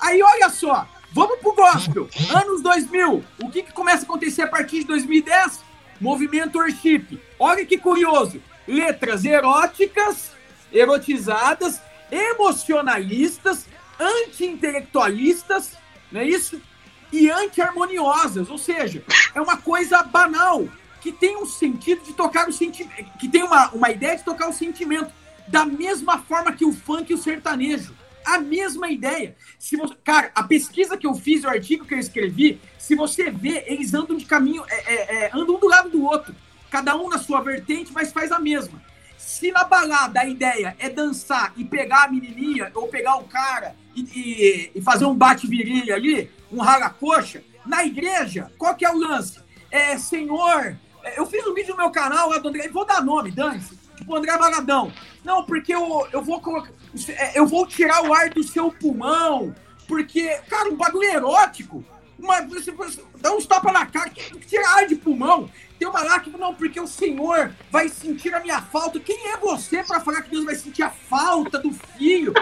[0.00, 2.08] Aí olha só, vamos pro gospel.
[2.34, 3.24] Anos 2000.
[3.42, 5.60] O que, que começa a acontecer a partir de 2010?
[6.00, 7.20] Movimento worship.
[7.38, 8.40] Olha que curioso.
[8.68, 10.30] Letras eróticas,
[10.72, 13.66] erotizadas, emocionalistas,
[13.98, 15.72] anti-intelectualistas,
[16.10, 16.60] não é isso?
[17.12, 19.02] E anti-harmoniosas, ou seja,
[19.34, 20.64] é uma coisa banal,
[21.00, 24.48] que tem um sentido de tocar o sentimento, que tem uma, uma ideia de tocar
[24.48, 25.12] o sentimento,
[25.48, 27.94] da mesma forma que o funk e o sertanejo.
[28.24, 29.34] A mesma ideia.
[29.58, 33.30] Se você, cara, a pesquisa que eu fiz, o artigo que eu escrevi, se você
[33.30, 36.34] vê, eles andam de caminho, é, é, é, andam um do lado do outro.
[36.70, 38.80] Cada um na sua vertente, mas faz a mesma.
[39.16, 43.74] Se na balada a ideia é dançar e pegar a menininha ou pegar o cara
[43.94, 48.98] e, e, e fazer um bate-virilha ali, um rala-coxa, na igreja, qual que é o
[48.98, 49.40] lance?
[49.70, 50.76] É, Senhor,
[51.16, 54.14] eu fiz um vídeo no meu canal lá do André, vou dar nome, dane-se, tipo
[54.14, 54.92] André Valadão.
[55.24, 56.70] Não, porque eu, eu vou colocar,
[57.34, 59.54] eu vou tirar o ar do seu pulmão,
[59.86, 61.84] porque, cara, um bagulho erótico,
[62.18, 65.50] uma, você, você dá uns tapas na cara, que, que tira ar de pulmão.
[65.78, 69.00] Tem uma lá que, não, porque o Senhor vai sentir a minha falta.
[69.00, 72.34] Quem é você para falar que Deus vai sentir a falta do filho?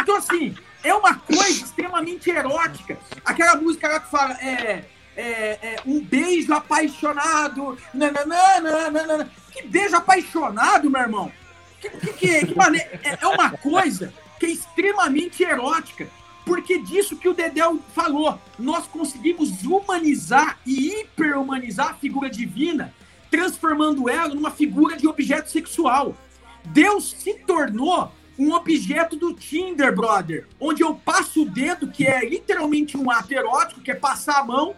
[0.00, 2.98] Então, assim, é uma coisa extremamente erótica.
[3.24, 4.86] Aquela música lá que fala, é,
[5.18, 7.76] é, é um beijo apaixonado.
[7.92, 11.32] Nananana, que beijo apaixonado, meu irmão.
[11.80, 16.08] Que, que, que, que é, é uma coisa que é extremamente erótica.
[16.44, 22.94] Porque disso que o Dedel falou, nós conseguimos humanizar e hiperhumanizar a figura divina,
[23.30, 26.16] transformando ela numa figura de objeto sexual.
[26.64, 32.24] Deus se tornou um objeto do Tinder, brother, onde eu passo o dedo, que é
[32.24, 34.76] literalmente um ato erótico, que é passar a mão,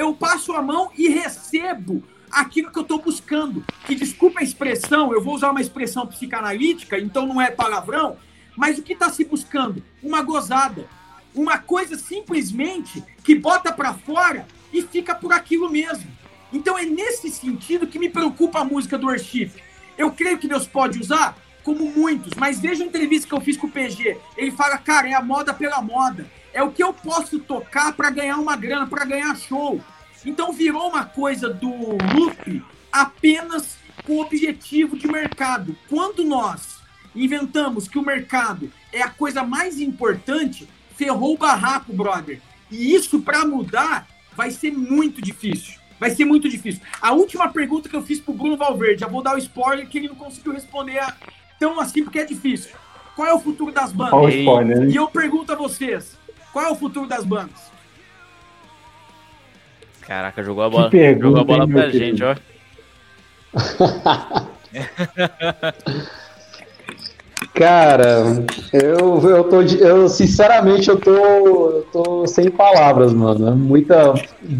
[0.00, 3.64] eu passo a mão e recebo aquilo que eu estou buscando.
[3.86, 8.16] Que desculpa a expressão, eu vou usar uma expressão psicanalítica, então não é palavrão,
[8.56, 9.82] mas o que está se buscando?
[10.02, 10.88] Uma gozada
[11.34, 16.10] uma coisa simplesmente que bota para fora e fica por aquilo mesmo.
[16.52, 19.50] Então é nesse sentido que me preocupa a música do worship.
[19.96, 23.56] Eu creio que Deus pode usar, como muitos, mas veja a entrevista que eu fiz
[23.56, 24.16] com o PG.
[24.36, 26.26] Ele fala, cara, é a moda pela moda.
[26.52, 29.80] É o que eu posso tocar para ganhar uma grana, para ganhar show.
[30.24, 32.62] Então virou uma coisa do loop
[32.92, 35.76] apenas com objetivo de mercado.
[35.88, 36.80] Quando nós
[37.14, 42.40] inventamos que o mercado é a coisa mais importante, ferrou o barraco, brother.
[42.70, 44.06] E isso para mudar
[44.36, 45.78] vai ser muito difícil.
[45.98, 46.80] Vai ser muito difícil.
[47.00, 49.98] A última pergunta que eu fiz pro Bruno Valverde, já vou dar o spoiler que
[49.98, 51.02] ele não conseguiu responder
[51.58, 52.70] tão assim porque é difícil.
[53.14, 54.34] Qual é o futuro das bandas?
[54.34, 56.16] Spoiler, e eu pergunto a vocês,
[56.52, 57.70] qual é o futuro das bandas?
[60.02, 62.34] Caraca, jogou a bola, pergunta, jogou a bola hein, pra gente, ó.
[67.54, 69.62] Cara, eu, eu tô.
[69.62, 73.48] Eu, sinceramente, eu tô, eu tô sem palavras, mano.
[73.48, 74.14] É muita.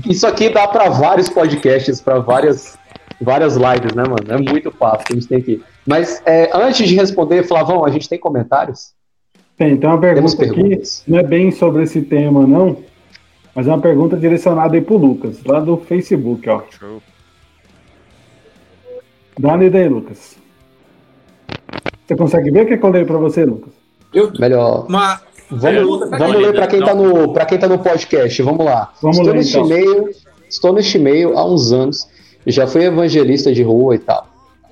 [0.07, 2.79] Isso aqui dá para vários podcasts, para várias,
[3.21, 4.25] várias lives, né, mano?
[4.29, 5.07] É muito fácil.
[5.11, 5.63] A gente tem que.
[5.87, 8.93] Mas é, antes de responder, Flavão, a gente tem comentários?
[9.61, 10.81] Tem, tem uma pergunta aqui.
[11.07, 12.79] Não é bem sobre esse tema, não.
[13.55, 16.63] Mas é uma pergunta direcionada aí pro Lucas, lá do Facebook, ó.
[16.71, 17.03] Show.
[19.39, 20.39] Dá uma ideia, Lucas.
[22.07, 23.75] Você consegue ver o que eu contei para você, Lucas?
[24.15, 24.87] Eu, Melhor.
[24.89, 25.21] Uma...
[25.51, 28.43] Vamos, vamos ler para quem, tá no, quem tá no podcast.
[28.43, 28.95] Vamos lá.
[29.03, 29.69] Vamos estou, ler, neste então.
[29.69, 30.11] meio,
[30.49, 32.09] estou neste meio há uns anos.
[32.47, 34.27] Já fui evangelista de rua e tal.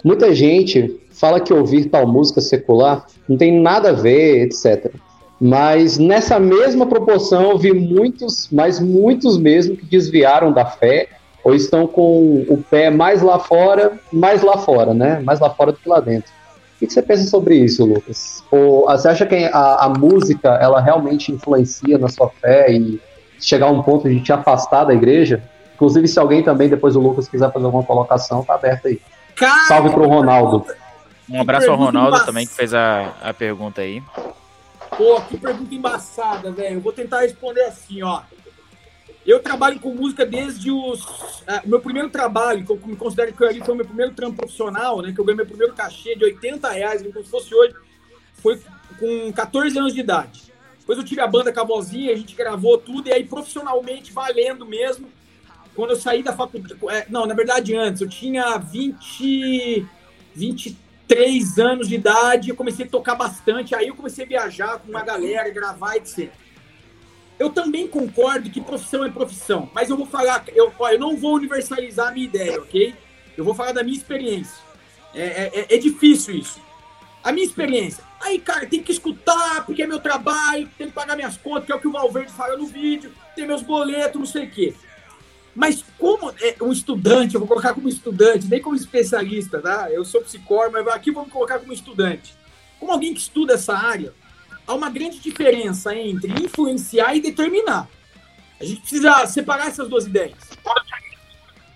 [0.05, 4.93] Muita gente fala que ouvir tal música secular não tem nada a ver, etc.
[5.41, 11.09] Mas nessa mesma proporção eu vi muitos, mas muitos mesmo que desviaram da fé
[11.45, 15.20] ou estão com o pé mais lá fora, mais lá fora, né?
[15.20, 16.31] Mais lá fora do que lá dentro.
[16.77, 18.45] O que você pensa sobre isso, Lucas?
[18.51, 23.01] Ou você acha que a, a, música ela realmente influencia na sua fé e
[23.41, 25.43] chegar a um ponto de te afastar da igreja?
[25.75, 29.01] Inclusive, se alguém também, depois o Lucas quiser fazer alguma colocação, tá aberto aí.
[29.39, 30.66] Cara, Salve pro Ronaldo.
[31.28, 34.02] Um abraço ao Ronaldo também, que fez a, a pergunta aí.
[34.97, 36.77] Pô, que pergunta embaçada, velho.
[36.77, 38.23] Eu vou tentar responder assim, ó.
[39.24, 41.05] Eu trabalho com música desde os.
[41.05, 44.39] Uh, meu primeiro trabalho, que eu me considero que ali foi o meu primeiro trampo
[44.39, 45.12] profissional, né?
[45.12, 47.74] Que eu ganhei meu primeiro cachê de 80 reais, como se fosse hoje,
[48.43, 48.60] foi
[48.98, 50.52] com 14 anos de idade.
[50.81, 54.12] Depois eu tive a banda com a vozinha, a gente gravou tudo, e aí profissionalmente,
[54.12, 55.09] valendo mesmo,
[55.78, 56.76] quando eu saí da faculdade.
[56.90, 59.86] É, não, na verdade, antes, eu tinha 20.
[60.34, 64.90] 23 anos de idade, eu comecei a tocar bastante, aí eu comecei a viajar com
[64.90, 66.30] uma galera, gravar, etc.
[67.38, 71.16] Eu também concordo que profissão é profissão, mas eu vou falar, eu, ó, eu não
[71.16, 72.94] vou universalizar a minha ideia, ok?
[73.36, 74.59] Eu vou falar da minha experiência.
[75.14, 76.60] É, é, é, é difícil isso.
[77.22, 78.05] A minha experiência.
[78.20, 81.72] Aí, cara, tem que escutar, porque é meu trabalho, tem que pagar minhas contas, que
[81.72, 84.74] é o que o Valverde fala no vídeo, tem meus boletos, não sei o quê.
[85.59, 89.90] Mas como é um estudante, eu vou colocar como estudante, nem como especialista, tá?
[89.90, 92.32] Eu sou psicólogo, mas aqui vamos colocar como estudante.
[92.78, 94.14] Como alguém que estuda essa área,
[94.64, 97.89] há uma grande diferença entre influenciar e determinar.
[98.60, 100.39] A gente precisa separar essas duas ideias.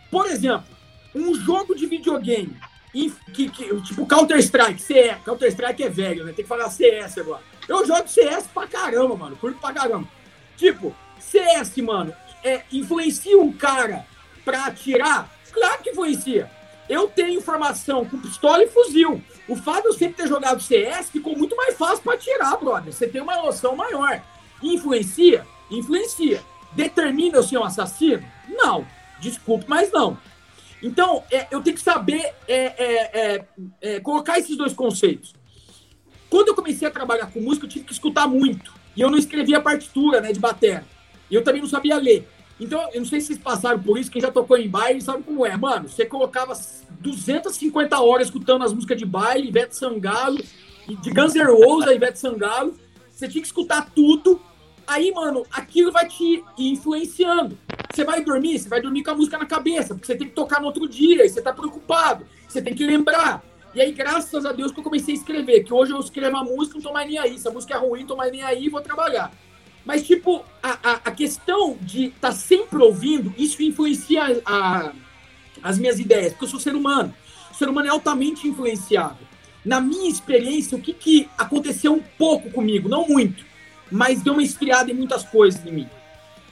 [0.08, 0.68] Por exemplo,
[1.12, 2.56] um jogo de videogame,
[2.92, 6.32] que, que, tipo Counter-Strike, CS, Counter-Strike é velho, né?
[6.32, 7.42] Tem que falar CS agora.
[7.68, 10.06] Eu jogo CS pra caramba, mano, curto pra caramba.
[10.56, 12.14] Tipo, CS, mano,
[12.44, 14.06] é, influencia um cara
[14.44, 15.30] pra atirar?
[15.52, 16.50] Claro que influencia.
[16.88, 19.22] Eu tenho formação com pistola e fuzil.
[19.48, 22.92] O fato de eu sempre ter jogado CS ficou muito mais fácil para tirar, brother.
[22.92, 24.22] Você tem uma noção maior.
[24.62, 25.46] Influencia?
[25.70, 26.42] Influencia.
[26.72, 28.24] Determina eu ser um assassino?
[28.48, 28.86] Não.
[29.20, 30.18] Desculpe, mas não.
[30.82, 33.44] Então, é, eu tenho que saber é, é, é,
[33.80, 35.34] é, colocar esses dois conceitos.
[36.28, 38.74] Quando eu comecei a trabalhar com música, eu tive que escutar muito.
[38.96, 40.84] E eu não escrevia partitura né, de bateria.
[41.32, 42.28] E eu também não sabia ler.
[42.60, 45.22] Então, eu não sei se vocês passaram por isso, quem já tocou em baile sabe
[45.22, 45.56] como é.
[45.56, 46.52] Mano, você colocava
[47.00, 50.38] 250 horas escutando as músicas de baile, Ivete Sangalo,
[50.86, 52.78] de Guns N' Roses, a Ivete Sangalo.
[53.10, 54.40] Você tinha que escutar tudo.
[54.86, 57.56] Aí, mano, aquilo vai te influenciando.
[57.90, 60.34] Você vai dormir, você vai dormir com a música na cabeça, porque você tem que
[60.34, 63.42] tocar no outro dia, e você tá preocupado, você tem que lembrar.
[63.74, 66.44] E aí, graças a Deus, que eu comecei a escrever, que hoje eu escrevo a
[66.44, 67.38] música, não tô mais nem aí.
[67.38, 69.32] Se a música é ruim, não tô mais nem aí, vou trabalhar.
[69.84, 74.92] Mas, tipo, a, a, a questão de estar tá sempre ouvindo, isso influencia a, a,
[75.62, 77.14] as minhas ideias, porque eu sou ser humano.
[77.50, 79.26] O ser humano é altamente influenciável.
[79.64, 83.44] Na minha experiência, o que, que aconteceu um pouco comigo, não muito,
[83.90, 85.88] mas deu uma esfriada em muitas coisas em mim.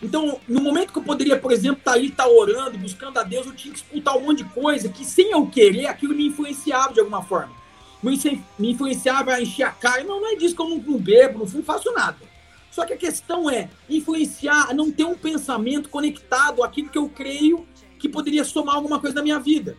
[0.02, 3.19] Então, no momento que eu poderia, por exemplo, estar tá ali, estar tá orando, buscando
[3.19, 6.15] a Deus, eu tinha que escutar um monte de coisa que, sem eu querer, aquilo
[6.15, 7.52] me influenciava de alguma forma.
[8.02, 10.02] Me influenciava a encher a cara.
[10.05, 12.30] Não, não é disso que eu não, não bebo, não faço nada.
[12.71, 17.67] Só que a questão é influenciar, não ter um pensamento conectado àquilo que eu creio
[17.99, 19.77] que poderia somar alguma coisa na minha vida.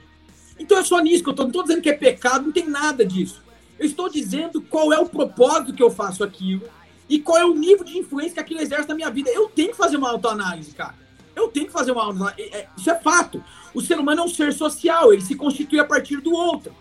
[0.60, 1.48] Então é só nisso que eu estou.
[1.48, 3.42] Não dizendo que é pecado, não tem nada disso.
[3.80, 6.62] Eu estou dizendo qual é o propósito que eu faço aquilo
[7.10, 9.30] e qual é o nível de influência que aquilo exerce na minha vida.
[9.32, 10.96] Eu tenho que fazer uma autoanálise, cara.
[11.36, 12.50] Eu tenho que fazer uma autoanálise.
[12.54, 13.44] É, isso é fato.
[13.74, 16.74] O ser humano é um ser social, ele se constitui a partir do outro.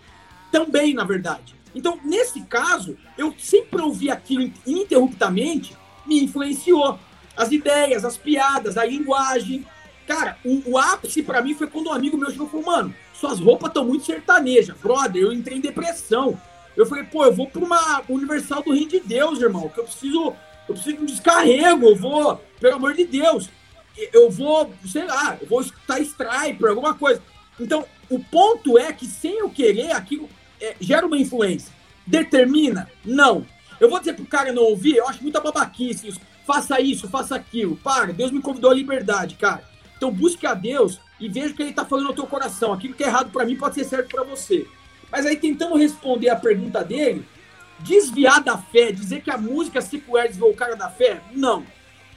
[0.51, 1.55] Também, na verdade.
[1.73, 5.75] Então, nesse caso, eu sempre ouvi aquilo ininterruptamente,
[6.05, 6.99] me influenciou.
[7.35, 9.65] As ideias, as piadas, a linguagem.
[10.07, 12.95] Cara, o, o ápice para mim foi quando um amigo meu chegou e falou, mano,
[13.13, 14.77] suas roupas estão muito sertanejas.
[14.77, 16.39] Brother, eu entrei em depressão.
[16.75, 19.83] Eu falei, pô, eu vou para uma Universal do Reino de Deus, irmão, que eu
[19.83, 20.33] preciso,
[20.67, 23.49] eu preciso de um descarrego, eu vou, pelo amor de Deus,
[24.13, 27.21] eu vou, sei lá, eu vou estar Striper, alguma coisa.
[27.59, 30.29] Então, o ponto é que sem eu querer, aquilo
[30.59, 31.71] é, gera uma influência.
[32.07, 32.89] Determina?
[33.05, 33.45] Não.
[33.81, 36.21] Eu vou dizer pro cara não ouvir, eu acho muita babaquice isso.
[36.45, 37.75] Faça isso, faça aquilo.
[37.77, 39.63] Para, Deus me convidou à liberdade, cara.
[39.97, 42.71] Então busque a Deus e veja o que ele tá falando no teu coração.
[42.71, 44.67] Aquilo que é errado para mim pode ser certo para você.
[45.11, 47.25] Mas aí tentando responder a pergunta dele,
[47.79, 51.65] desviar da fé, dizer que a música secular desviou o cara da fé, não.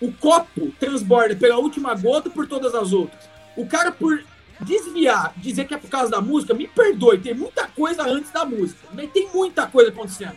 [0.02, 3.24] O copo transborda pela última gota por todas as outras.
[3.56, 4.22] O cara por
[4.60, 8.44] desviar, dizer que é por causa da música, me perdoe, tem muita coisa antes da
[8.44, 8.86] música.
[9.14, 10.36] Tem muita coisa acontecendo.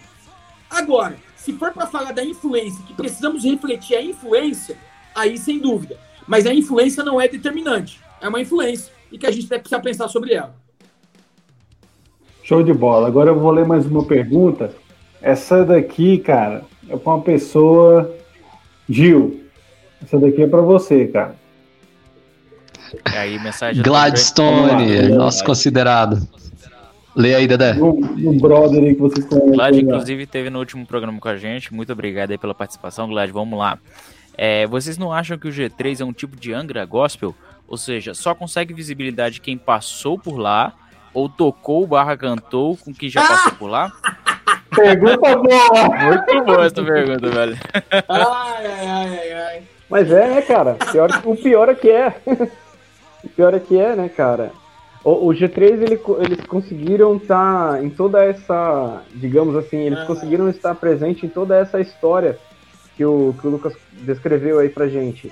[0.70, 4.78] Agora, se for para falar da influência, que precisamos refletir a influência,
[5.16, 5.98] aí sem dúvida.
[6.28, 8.02] Mas a influência não é determinante.
[8.20, 10.54] É uma influência e que a gente precisa pensar sobre ela.
[12.44, 13.08] Show de bola.
[13.08, 14.74] Agora eu vou ler mais uma pergunta.
[15.22, 18.14] Essa daqui, cara, é para uma pessoa.
[18.90, 19.44] Gil,
[20.02, 21.36] essa daqui é para você, cara.
[23.14, 26.26] E aí, mensagem Gladstone, nosso considerado.
[27.18, 27.74] Lê aí, Dedé.
[27.80, 28.00] O,
[28.30, 29.52] o brother aí que vocês conhecem.
[29.54, 31.74] Glad, inclusive, teve no último programa com a gente.
[31.74, 33.32] Muito obrigado aí pela participação, Glad.
[33.32, 33.80] Vamos lá.
[34.38, 37.34] É, vocês não acham que o G3 é um tipo de Angra Gospel?
[37.68, 40.74] Ou seja, só consegue visibilidade quem passou por lá
[41.12, 43.92] ou tocou barra cantou com quem já passou por lá?
[44.76, 45.90] Pergunta boa!
[45.98, 47.58] Muito boa essa pergunta, velho.
[48.08, 49.64] Ai, ai, ai, ai.
[49.90, 50.76] Mas é, né, cara?
[50.92, 52.14] Pior, o pior é que é.
[53.24, 54.52] o pior é que é, né, cara?
[55.08, 60.50] O, o G3, ele, eles conseguiram estar tá em toda essa, digamos assim, eles conseguiram
[60.50, 62.38] estar presente em toda essa história
[62.98, 65.32] que o, que o Lucas descreveu aí pra gente.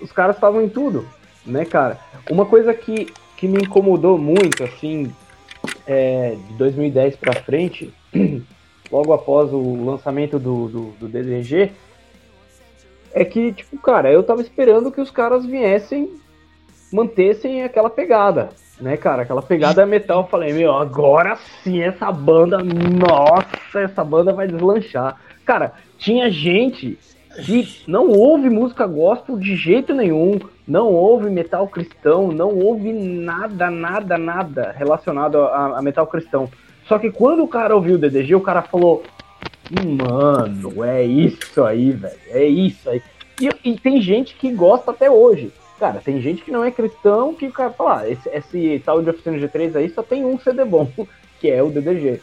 [0.00, 1.04] Os caras estavam em tudo,
[1.44, 1.98] né, cara?
[2.30, 5.12] Uma coisa que, que me incomodou muito, assim,
[5.84, 7.92] é, de 2010 pra frente,
[8.88, 11.72] logo após o lançamento do, do, do DDG,
[13.12, 16.08] é que, tipo, cara, eu tava esperando que os caras viessem,
[16.92, 18.50] mantessem aquela pegada,
[18.82, 19.22] né, cara?
[19.22, 25.16] Aquela pegada metal, eu falei, meu, agora sim essa banda, nossa, essa banda vai deslanchar.
[25.44, 26.98] Cara, tinha gente
[27.46, 33.70] que não ouve música gospel de jeito nenhum, não ouve metal cristão, não ouve nada,
[33.70, 36.50] nada, nada relacionado a, a metal cristão.
[36.86, 39.02] Só que quando o cara ouviu o DDG, o cara falou,
[39.70, 43.00] mano, é isso aí, velho, é isso aí.
[43.40, 45.50] E, e tem gente que gosta até hoje.
[45.82, 49.02] Cara, tem gente que não é cristão que o cara fala, ah, esse, esse tal
[49.02, 50.88] de Oficina G3 aí só tem um CD bom,
[51.40, 52.20] que é o DDG.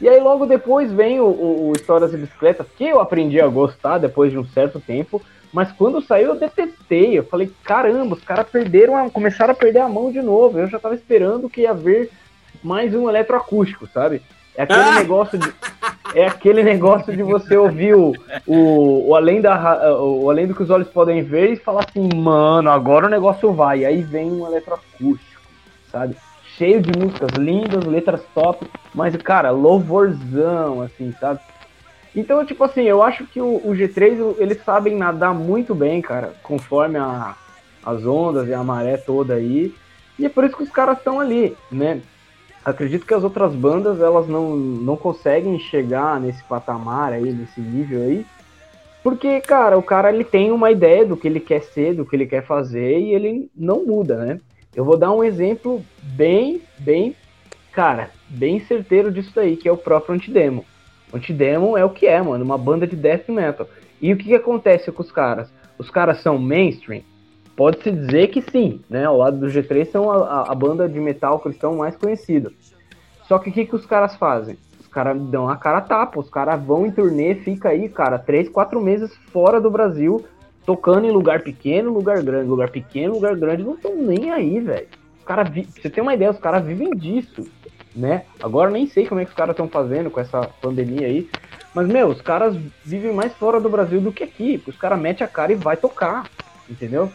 [0.00, 3.46] E aí logo depois vem o, o, o Histórias de Bicicleta, que eu aprendi a
[3.46, 5.22] gostar depois de um certo tempo,
[5.52, 7.16] mas quando saiu eu detestei.
[7.16, 10.58] Eu falei, caramba, os caras perderam, a, começaram a perder a mão de novo.
[10.58, 12.10] Eu já tava esperando que ia haver
[12.64, 14.20] mais um eletroacústico, sabe?
[14.56, 14.94] É aquele ah!
[14.96, 15.46] negócio de.
[16.14, 18.12] É aquele negócio de você ouvir o,
[18.46, 22.08] o, o, além da, o além do que os olhos podem ver e falar assim,
[22.14, 23.80] mano, agora o negócio vai.
[23.80, 25.42] E aí vem um eletroacústico,
[25.90, 26.16] sabe?
[26.56, 31.40] Cheio de músicas lindas, letras top, mas, cara, louvorzão, assim, sabe?
[32.16, 36.32] Então, tipo assim, eu acho que o, o G3, eles sabem nadar muito bem, cara,
[36.42, 37.36] conforme a,
[37.84, 39.74] as ondas e a maré toda aí.
[40.18, 42.00] E é por isso que os caras estão ali, né?
[42.68, 48.02] Acredito que as outras bandas elas não, não conseguem chegar nesse patamar aí, nesse nível
[48.02, 48.26] aí,
[49.02, 52.14] porque, cara, o cara ele tem uma ideia do que ele quer ser, do que
[52.14, 54.40] ele quer fazer e ele não muda, né?
[54.74, 57.14] Eu vou dar um exemplo bem, bem,
[57.72, 60.64] cara, bem certeiro disso aí, que é o próprio Antidemo.
[61.12, 63.68] O Antidemo é o que é, mano, uma banda de death metal.
[64.00, 65.48] E o que, que acontece com os caras?
[65.78, 67.02] Os caras são mainstream?
[67.58, 69.04] Pode-se dizer que sim, né?
[69.04, 72.52] Ao lado do G3 são a, a banda de metal cristão mais conhecida.
[73.26, 74.56] Só que o que, que os caras fazem?
[74.78, 78.48] Os caras dão a cara tapa, os caras vão em turnê, fica aí, cara, três,
[78.48, 80.24] quatro meses fora do Brasil,
[80.64, 84.86] tocando em lugar pequeno, lugar grande, lugar pequeno, lugar grande, não estão nem aí, velho.
[85.26, 87.44] Cara, você tem uma ideia, os caras vivem disso,
[87.92, 88.22] né?
[88.40, 91.28] Agora nem sei como é que os caras estão fazendo com essa pandemia aí,
[91.74, 94.62] Mas, meu, os caras vivem mais fora do Brasil do que aqui.
[94.64, 96.30] Os caras metem a cara e vai tocar,
[96.70, 97.10] entendeu?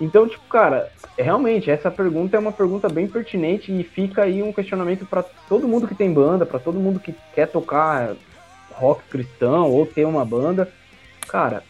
[0.00, 4.52] Então, tipo, cara, realmente, essa pergunta é uma pergunta bem pertinente e fica aí um
[4.52, 8.16] questionamento para todo mundo que tem banda, para todo mundo que quer tocar
[8.72, 10.72] rock cristão ou ter uma banda.
[11.28, 11.62] Cara,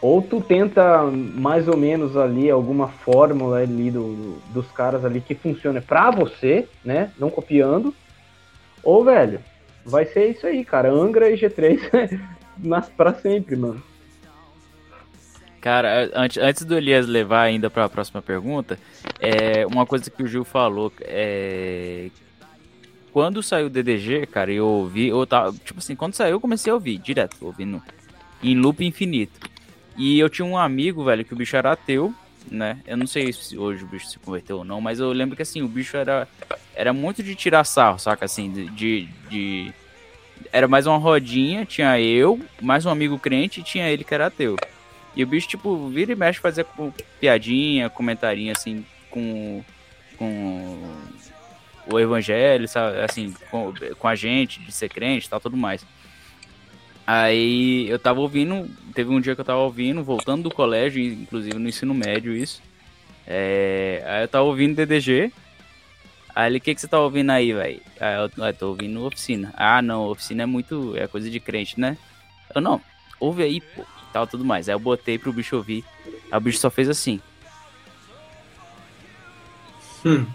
[0.00, 5.20] ou tu tenta mais ou menos ali alguma fórmula ali do, do dos caras ali
[5.20, 7.10] que funcione pra você, né?
[7.18, 7.94] Não copiando.
[8.82, 9.40] Ou, velho,
[9.84, 10.90] vai ser isso aí, cara.
[10.90, 12.18] Angra e G3
[12.56, 13.82] mas pra sempre, mano.
[15.68, 18.78] Cara, antes, antes do Elias levar ainda para a próxima pergunta,
[19.20, 22.08] é uma coisa que o Gil falou, é
[23.12, 26.70] quando saiu o DDG, cara, eu ouvi, eu tava, tipo assim, quando saiu eu comecei
[26.70, 27.82] a ouvir direto, ouvindo
[28.42, 29.38] em loop infinito.
[29.94, 32.14] E eu tinha um amigo, velho, que o bicho era ateu,
[32.50, 32.80] né?
[32.86, 35.42] Eu não sei se hoje o bicho se converteu ou não, mas eu lembro que
[35.42, 36.26] assim, o bicho era
[36.74, 39.74] era muito de tirar sarro, saca assim, de, de,
[40.50, 44.28] era mais uma rodinha, tinha eu, mais um amigo crente e tinha ele que era
[44.28, 44.56] ateu.
[45.18, 46.64] E o bicho, tipo, vira e mexe fazer
[47.18, 49.64] piadinha, comentarinho, assim, com,
[50.16, 50.78] com
[51.92, 53.00] o evangelho, sabe?
[53.00, 55.84] Assim, com, com a gente, de ser crente e tal, tudo mais.
[57.04, 61.58] Aí eu tava ouvindo, teve um dia que eu tava ouvindo, voltando do colégio, inclusive
[61.58, 62.62] no ensino médio isso.
[63.26, 65.32] É, aí eu tava ouvindo DDG.
[66.32, 67.82] Aí ele, o que, que você tá ouvindo aí, velho?
[67.98, 69.52] Aí eu tô ouvindo oficina.
[69.56, 70.96] Ah, não, oficina é muito.
[70.96, 71.98] é coisa de crente, né?
[72.54, 72.80] Eu não,
[73.18, 74.68] ouve aí, pô tal, tudo mais.
[74.68, 75.84] Aí eu botei pro bicho ouvir.
[76.30, 77.20] Aí o bicho só fez assim.
[80.04, 80.26] Hum.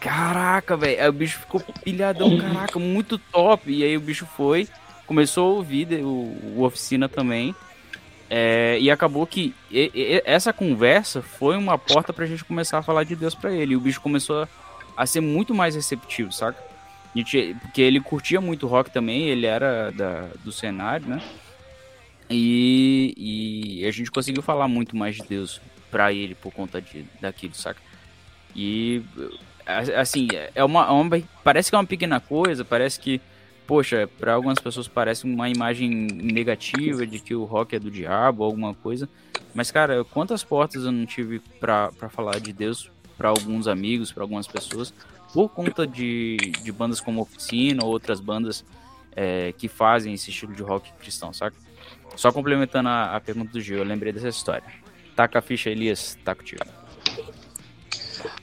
[0.00, 1.00] Caraca, velho.
[1.00, 3.72] Aí o bicho ficou pilhadão, caraca, muito top.
[3.72, 4.68] E aí o bicho foi,
[5.06, 7.54] começou a ouvir o, o oficina também.
[8.28, 12.82] É, e acabou que e, e, essa conversa foi uma porta pra gente começar a
[12.82, 13.74] falar de Deus pra ele.
[13.74, 14.48] E o bicho começou a,
[14.96, 16.58] a ser muito mais receptivo, saca?
[17.14, 21.22] Gente, porque ele curtia muito rock também, ele era da, do cenário, né?
[22.32, 25.60] E, e a gente conseguiu falar muito mais de Deus
[25.90, 27.80] para ele por conta de, daquilo, saca?
[28.54, 29.02] E
[29.96, 33.20] assim, é uma, é uma, parece que é uma pequena coisa, parece que
[33.66, 38.44] poxa, para algumas pessoas parece uma imagem negativa de que o rock é do diabo,
[38.44, 39.08] alguma coisa.
[39.54, 44.24] Mas cara, quantas portas eu não tive para falar de Deus para alguns amigos, para
[44.24, 44.92] algumas pessoas,
[45.32, 48.64] por conta de, de bandas como Oficina ou outras bandas
[49.14, 51.56] é, que fazem esse estilo de rock cristão, saca?
[52.16, 54.64] Só complementando a, a, pergunta do Gil, eu lembrei dessa história.
[55.16, 56.62] Taca a ficha, Elias, tá contigo.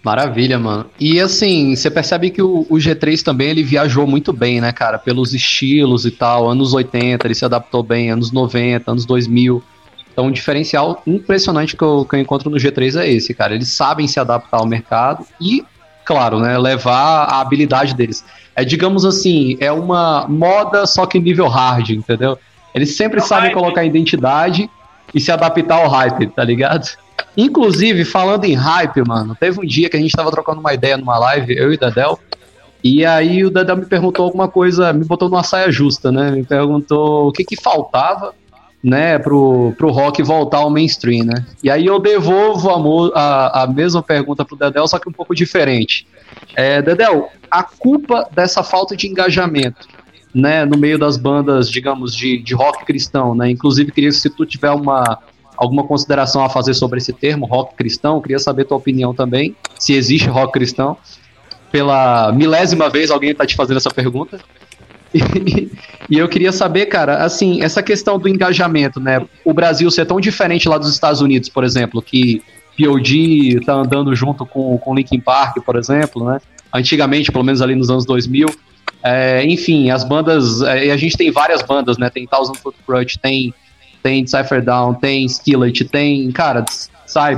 [0.03, 0.89] Maravilha, mano.
[0.99, 4.97] E assim, você percebe que o, o, G3 também ele viajou muito bem, né, cara?
[4.97, 6.49] Pelos estilos e tal.
[6.49, 9.63] Anos 80 ele se adaptou bem, anos 90, anos 2000.
[10.11, 13.55] Então, um diferencial impressionante que eu, que eu encontro no G3 é esse, cara.
[13.55, 15.63] Eles sabem se adaptar ao mercado e,
[16.03, 18.25] claro, né, levar a habilidade deles.
[18.55, 22.37] É, digamos assim, é uma moda só que nível hard, entendeu?
[22.73, 24.69] Eles sempre sabem colocar identidade
[25.13, 26.87] e se adaptar ao hype, tá ligado?
[27.35, 30.97] Inclusive, falando em hype, mano, teve um dia que a gente tava trocando uma ideia
[30.97, 32.19] numa live, eu e o Dadel,
[32.83, 36.31] e aí o Dadel me perguntou alguma coisa, me botou numa saia justa, né?
[36.31, 38.33] Me perguntou o que que faltava,
[38.81, 41.45] né, pro, pro rock voltar ao mainstream, né?
[41.61, 45.35] E aí eu devolvo a, a, a mesma pergunta pro Dedel, só que um pouco
[45.35, 46.07] diferente.
[46.55, 49.87] É, Dedel, a culpa dessa falta de engajamento
[50.34, 53.49] né, no meio das bandas, digamos, de, de rock cristão, né?
[53.49, 55.19] Inclusive, queria se tu tiver uma
[55.60, 59.93] alguma consideração a fazer sobre esse termo, rock cristão, queria saber tua opinião também, se
[59.93, 60.95] existe rock cristão.
[61.69, 64.39] Pela milésima vez alguém está te fazendo essa pergunta.
[65.11, 65.72] E,
[66.07, 69.26] e, eu queria saber, cara, assim, essa questão do engajamento, né?
[69.43, 72.43] O Brasil ser tão diferente lá dos Estados Unidos, por exemplo, que
[72.77, 76.39] POD tá andando junto com, com Linkin Park, por exemplo, né?
[76.72, 78.49] Antigamente, pelo menos ali nos anos 2000,
[79.03, 80.61] é, enfim, as bandas.
[80.61, 82.09] É, a gente tem várias bandas, né?
[82.09, 83.53] Tem Thousand Foot Crutch, tem,
[84.03, 86.31] tem Cypher Down, tem Skillet, tem.
[86.31, 86.65] Cara,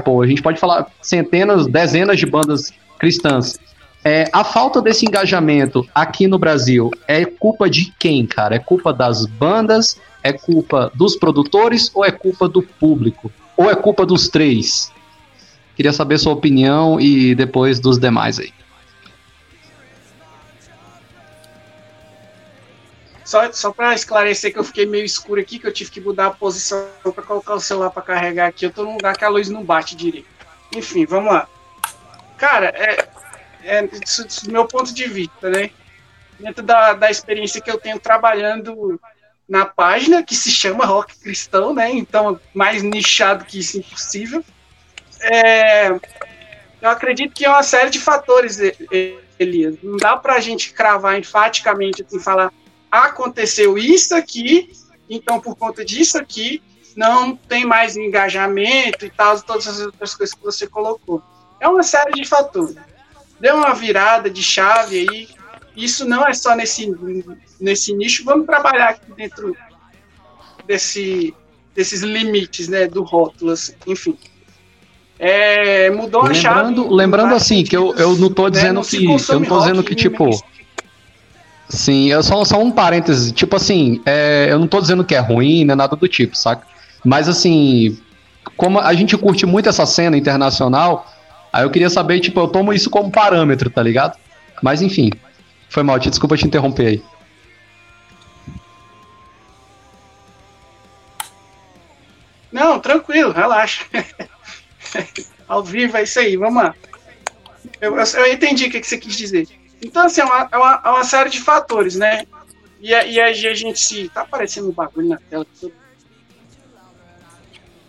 [0.03, 3.59] pô, a gente pode falar centenas, dezenas de bandas cristãs.
[4.03, 8.55] É, a falta desse engajamento aqui no Brasil é culpa de quem, cara?
[8.55, 9.99] É culpa das bandas?
[10.23, 13.31] É culpa dos produtores ou é culpa do público?
[13.55, 14.91] Ou é culpa dos três?
[15.75, 18.51] Queria saber sua opinião e depois dos demais aí.
[23.31, 26.27] Só, só para esclarecer que eu fiquei meio escuro aqui, que eu tive que mudar
[26.27, 28.65] a posição para colocar o celular para carregar aqui.
[28.65, 30.27] Eu tô num lugar que a luz não bate direito.
[30.75, 31.47] Enfim, vamos lá.
[32.37, 33.07] Cara, é,
[33.63, 35.69] é do meu ponto de vista, né?
[36.37, 38.99] Dentro da, da experiência que eu tenho trabalhando
[39.47, 41.89] na página, que se chama Rock Cristão, né?
[41.89, 44.43] Então, mais nichado que isso impossível.
[45.21, 48.59] É, eu acredito que é uma série de fatores,
[49.39, 49.77] Elias.
[49.81, 52.51] Não dá para a gente cravar enfaticamente, assim, falar
[52.91, 54.71] aconteceu isso aqui,
[55.09, 56.61] então por conta disso aqui,
[56.95, 61.21] não tem mais engajamento e tal, todas as outras coisas que você colocou.
[61.59, 62.75] É uma série de fatores.
[63.39, 65.29] Deu uma virada de chave aí.
[65.75, 66.93] Isso não é só nesse,
[67.59, 68.25] nesse nicho.
[68.25, 69.55] Vamos trabalhar aqui dentro
[70.67, 71.33] desse,
[71.73, 74.17] desses limites, né, do rótulo, assim, enfim.
[75.17, 76.89] É, mudou lembrando, a chave.
[76.89, 79.05] Lembrando assim, que eu, eu não tô né, dizendo né, que.
[79.05, 80.29] Eu não tô dizendo que, tipo.
[81.71, 83.31] Sim, é só, só um parêntese.
[83.31, 86.67] Tipo assim, é, eu não tô dizendo que é ruim, nem nada do tipo, saca?
[87.03, 87.97] Mas assim,
[88.57, 91.09] como a gente curte muito essa cena internacional,
[91.51, 94.17] aí eu queria saber, tipo, eu tomo isso como parâmetro, tá ligado?
[94.61, 95.11] Mas enfim,
[95.69, 97.03] foi mal, te desculpa te interromper aí.
[102.51, 103.85] Não, tranquilo, relaxa.
[105.47, 106.75] Ao vivo é isso aí, vamos lá.
[107.79, 109.60] Eu, eu, eu entendi o que, que, você quis dizer.
[109.81, 112.25] Então, assim, é uma, é uma, é uma série de fatores, né?
[112.79, 114.09] E, e aí a gente se.
[114.09, 115.45] Tá aparecendo um bagulho na tela.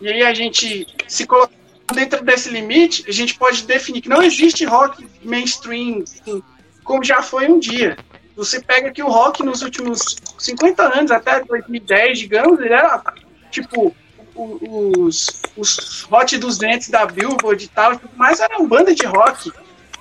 [0.01, 1.53] E aí a gente se coloca
[1.95, 6.43] dentro desse limite, a gente pode definir que não existe rock mainstream assim,
[6.83, 7.97] como já foi um dia.
[8.35, 13.03] Você pega que o rock nos últimos 50 anos, até 2010, digamos, ele era
[13.51, 13.95] tipo
[14.35, 19.53] os, os Hot 200 da Billboard e tal, mas era uma banda de rock,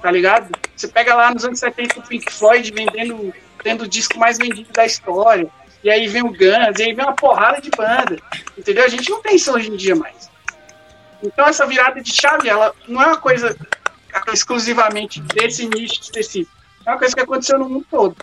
[0.02, 0.50] tá ligado?
[0.76, 3.34] Você pega lá nos anos 70 o Pink Floyd vendendo,
[3.64, 5.48] tendo o disco mais vendido da história,
[5.84, 8.18] e aí vem o Guns, e aí vem uma porrada de banda,
[8.58, 8.84] entendeu?
[8.84, 10.30] A gente não tem isso hoje em dia mais.
[11.24, 13.56] Então essa virada de chave, ela não é uma coisa
[14.34, 16.56] exclusivamente desse nicho específico,
[16.86, 18.16] é uma coisa que aconteceu no mundo todo.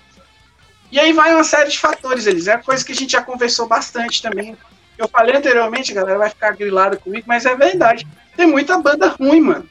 [0.91, 2.49] E aí vai uma série de fatores, eles.
[2.49, 4.57] É coisa que a gente já conversou bastante também
[4.99, 8.07] eu falei anteriormente, galera vai ficar grilada comigo, mas é verdade.
[8.37, 9.69] Tem muita banda ruim, mano.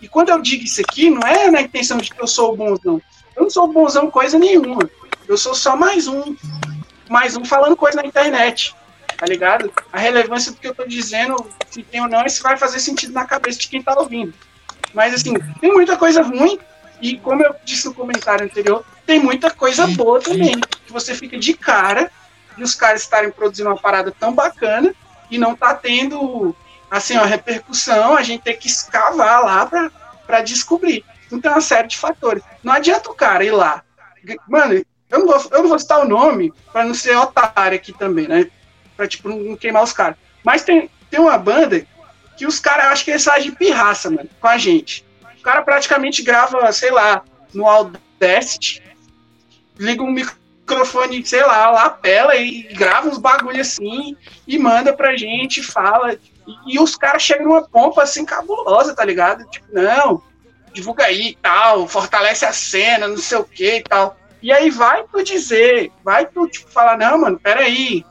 [0.00, 3.00] E quando eu digo isso aqui, não é na intenção de que eu sou bonzão.
[3.36, 4.88] Eu não sou bonzão coisa nenhuma.
[5.28, 6.34] Eu sou só mais um.
[7.08, 8.74] Mais um falando coisa na internet.
[9.16, 9.70] Tá ligado?
[9.92, 11.36] A relevância do que eu tô dizendo,
[11.68, 14.32] se tem ou não, isso vai fazer sentido na cabeça de quem tá ouvindo.
[14.94, 16.58] Mas assim, tem muita coisa ruim.
[17.02, 20.58] E como eu disse no comentário anterior, tem muita coisa boa também.
[20.86, 22.10] Que você fica de cara
[22.56, 24.94] e os caras estarem produzindo uma parada tão bacana
[25.30, 26.54] e não tá tendo
[26.90, 29.66] assim uma repercussão, a gente tem que escavar lá
[30.26, 31.04] para descobrir.
[31.30, 32.42] Então é uma série de fatores.
[32.62, 33.82] Não adianta o cara ir lá.
[34.48, 37.92] Mano, eu não vou, eu não vou citar o nome para não ser otário aqui
[37.92, 38.50] também, né?
[38.96, 40.16] Pra tipo, não queimar os caras.
[40.44, 41.86] Mas tem, tem uma banda
[42.36, 45.04] que os caras, acho que eles de pirraça, mano, com a gente.
[45.38, 47.22] O cara praticamente grava, sei lá,
[47.54, 48.82] no Audacity,
[49.78, 50.40] liga um microfone
[50.70, 56.16] microfone, sei lá, lapela e grava uns bagulho assim e manda pra gente, fala.
[56.66, 59.48] E, os caras chegam numa pompa assim cabulosa, tá ligado?
[59.50, 60.22] Tipo, não,
[60.72, 64.16] divulga aí e tal, fortalece a cena, não sei o que e tal.
[64.42, 68.04] E aí vai tu dizer, vai tu, tipo, falar, não, mano, peraí,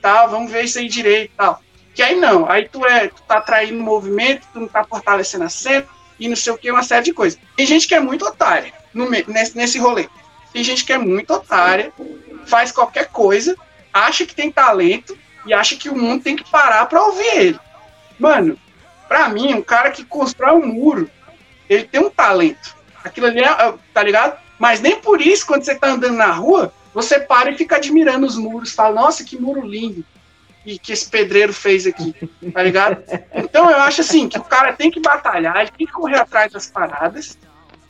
[0.00, 1.62] tal, vamos ver isso aí direito e tal.
[1.94, 5.48] Que aí não, aí tu é, tu tá atraindo movimento, tu não tá fortalecendo a
[5.48, 5.86] cena
[6.18, 7.38] e não sei o que, uma série de coisas.
[7.56, 10.08] Tem gente que é muito otária no, nesse, nesse rolê.
[10.52, 11.92] Tem gente que é muito otária,
[12.46, 13.56] faz qualquer coisa,
[13.92, 15.16] acha que tem talento
[15.46, 17.60] e acha que o mundo tem que parar para ouvir ele.
[18.20, 18.56] Mano,
[19.08, 21.10] pra mim, um cara que constrói um muro,
[21.68, 22.76] ele tem um talento.
[23.02, 24.38] Aquilo ali, é, tá ligado?
[24.58, 28.26] Mas nem por isso, quando você tá andando na rua, você para e fica admirando
[28.26, 30.04] os muros, fala, nossa, que muro lindo
[30.66, 32.14] e que esse pedreiro fez aqui,
[32.52, 33.02] tá ligado?
[33.34, 36.52] Então eu acho assim que o cara tem que batalhar, ele tem que correr atrás
[36.52, 37.38] das paradas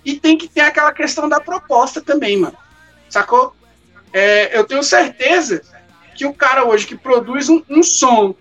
[0.05, 2.57] e tem que ter aquela questão da proposta também, mano.
[3.09, 3.55] Sacou?
[4.13, 5.63] É, eu tenho certeza
[6.15, 8.35] que o cara hoje que produz um, um, som,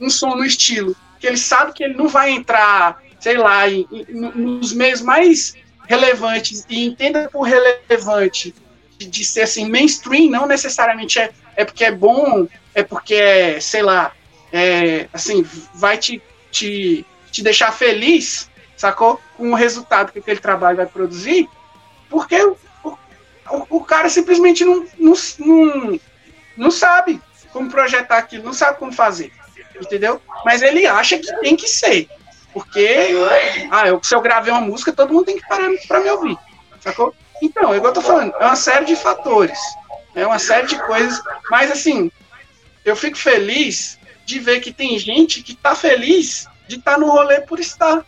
[0.00, 3.86] um som no estilo, que ele sabe que ele não vai entrar, sei lá, em,
[3.90, 5.54] em, nos meios mais
[5.88, 8.54] relevantes e entenda por relevante
[8.98, 13.60] de, de, ser assim mainstream, não necessariamente é, é porque é bom, é porque é,
[13.60, 14.12] sei lá,
[14.52, 15.44] é, assim,
[15.74, 19.20] vai te, te, te deixar feliz, sacou?
[19.36, 21.48] Com o resultado que aquele trabalho vai produzir,
[22.08, 22.98] porque o, o,
[23.70, 26.00] o cara simplesmente não, não, não,
[26.56, 27.20] não sabe
[27.52, 29.32] como projetar aquilo, não sabe como fazer,
[29.80, 30.20] entendeu?
[30.44, 32.08] Mas ele acha que tem que ser,
[32.52, 33.10] porque
[33.70, 36.36] ah, eu, se eu gravei uma música, todo mundo tem que parar para me ouvir,
[36.80, 37.14] sacou?
[37.42, 39.58] Então, é igual eu tô falando, é uma série de fatores,
[40.14, 41.20] é uma série de coisas,
[41.50, 42.10] mas assim,
[42.84, 47.10] eu fico feliz de ver que tem gente que tá feliz de estar tá no
[47.10, 48.04] rolê por estar,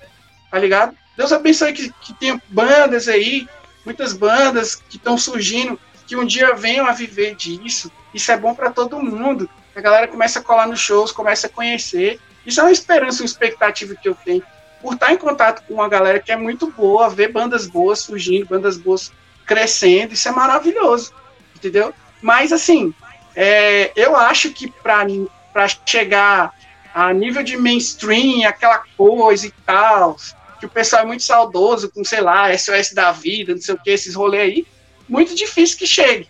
[0.50, 0.96] tá ligado?
[1.16, 3.46] Deus abençoe que, que tem bandas aí,
[3.84, 7.90] muitas bandas que estão surgindo, que um dia venham a viver disso.
[8.14, 9.50] Isso é bom para todo mundo.
[9.78, 12.18] A galera começa a colar nos shows, começa a conhecer.
[12.44, 14.42] Isso é uma esperança, uma expectativa que eu tenho.
[14.82, 18.44] Por estar em contato com uma galera que é muito boa, ver bandas boas surgindo,
[18.44, 19.12] bandas boas
[19.46, 21.14] crescendo, isso é maravilhoso.
[21.54, 21.94] Entendeu?
[22.20, 22.92] Mas, assim,
[23.36, 26.52] é, eu acho que para chegar
[26.92, 30.16] a nível de mainstream, aquela coisa e tal,
[30.58, 33.78] que o pessoal é muito saudoso com, sei lá, SOS da vida, não sei o
[33.78, 34.66] que, esses rolês aí,
[35.08, 36.28] muito difícil que chegue,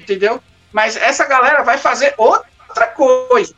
[0.00, 0.42] entendeu?
[0.72, 3.54] Mas essa galera vai fazer outra coisa.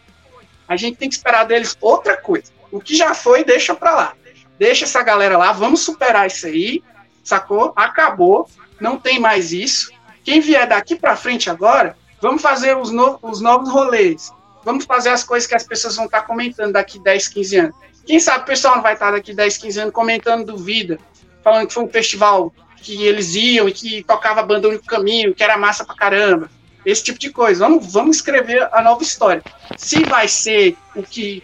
[0.67, 2.53] A gente tem que esperar deles outra coisa.
[2.71, 4.13] O que já foi, deixa pra lá.
[4.59, 6.83] Deixa essa galera lá, vamos superar isso aí,
[7.25, 7.73] sacou?
[7.75, 8.49] Acabou,
[8.81, 9.91] não tem mais isso.
[10.23, 14.31] Quem vier daqui pra frente agora, vamos fazer os, no os novos rolês.
[14.63, 17.77] Vamos fazer as coisas que as pessoas vão estar comentando daqui 10, 15 anos.
[18.07, 20.99] Quem sabe o pessoal não vai estar daqui 10, 15 anos comentando do Vida,
[21.43, 25.43] falando que foi um festival que eles iam e que tocava banda Único Caminho, que
[25.43, 26.51] era massa pra caramba.
[26.85, 27.65] Esse tipo de coisa.
[27.65, 29.43] Vamos, vamos escrever a nova história.
[29.77, 31.43] Se vai ser o que.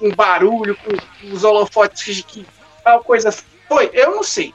[0.00, 2.46] um barulho, com os holofotes que
[2.82, 3.32] tal coisa
[3.68, 4.52] foi, eu não sei.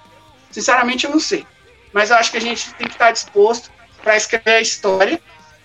[0.51, 1.45] Sinceramente, eu não sei.
[1.93, 3.71] Mas eu acho que a gente tem que estar disposto
[4.03, 5.19] para escrever a história.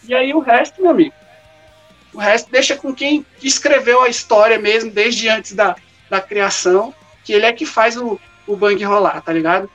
[0.05, 1.15] E aí o resto, meu amigo,
[2.13, 5.77] o resto deixa com quem escreveu a história mesmo, desde antes da,
[6.09, 6.95] da criação,
[7.25, 9.71] que ele é que faz o, o bang rolar, tá ligado?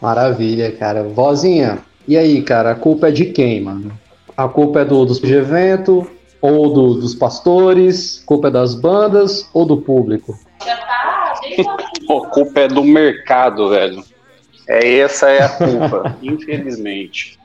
[0.00, 1.02] Maravilha, cara.
[1.02, 3.92] Vozinha, e aí, cara, a culpa é de quem, mano?
[4.36, 6.10] A culpa é do, dos de evento,
[6.40, 10.38] ou do, dos pastores, culpa é das bandas, ou do público?
[10.62, 14.04] a culpa é do mercado, velho.
[14.68, 17.36] É, essa é a culpa, infelizmente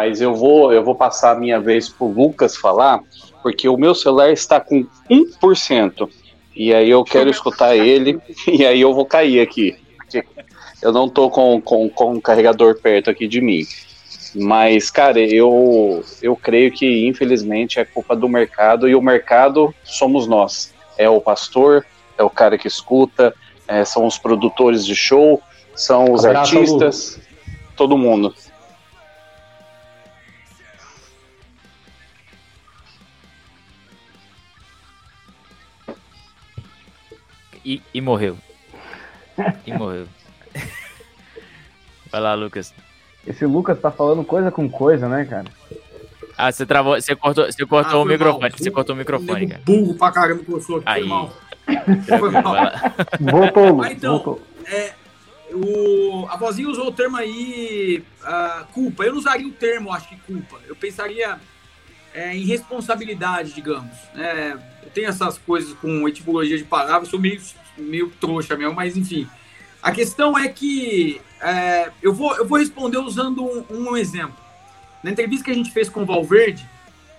[0.00, 3.00] mas eu vou, eu vou passar a minha vez pro Lucas falar,
[3.42, 6.08] porque o meu celular está com 1%.
[6.56, 8.18] E aí eu quero escutar ele,
[8.48, 9.76] e aí eu vou cair aqui.
[10.82, 13.66] Eu não tô com, com, com um carregador perto aqui de mim.
[14.34, 20.26] Mas, cara, eu, eu creio que infelizmente é culpa do mercado, e o mercado somos
[20.26, 20.72] nós.
[20.96, 21.84] É o pastor,
[22.16, 23.34] é o cara que escuta,
[23.66, 25.42] é, são os produtores de show,
[25.74, 27.20] são os Abraço, artistas,
[27.76, 28.34] todo mundo.
[37.64, 38.36] e, e morreu.
[39.66, 40.08] E morreu.
[42.10, 42.74] Vai lá, Lucas.
[43.26, 45.46] Esse Lucas tá falando coisa com coisa, né, cara?
[46.36, 48.58] Ah, você travou, você cortou, você cortou ah, o microfone, mal.
[48.58, 49.62] você cortou o microfone, cara.
[49.64, 51.06] Burro pra caramba que eu sou aqui, Aí.
[51.06, 51.32] foi mal.
[52.18, 52.72] Foi mal.
[53.20, 54.40] Voltou, Mas então, voltou.
[54.66, 54.94] É,
[55.52, 59.04] o, a vozinha usou o termo aí, uh, culpa.
[59.04, 60.58] Eu não usaria o termo, acho que culpa.
[60.66, 61.38] Eu pensaria
[62.14, 63.92] é, em responsabilidade, digamos.
[64.16, 67.40] É, eu tenho essas coisas com etimologia de palavras, sou meio,
[67.76, 69.28] meio trouxa mesmo, mas enfim.
[69.82, 74.36] A questão é que é, eu, vou, eu vou responder usando um, um, exemplo.
[75.02, 76.68] Na entrevista que a gente fez com o Valverde,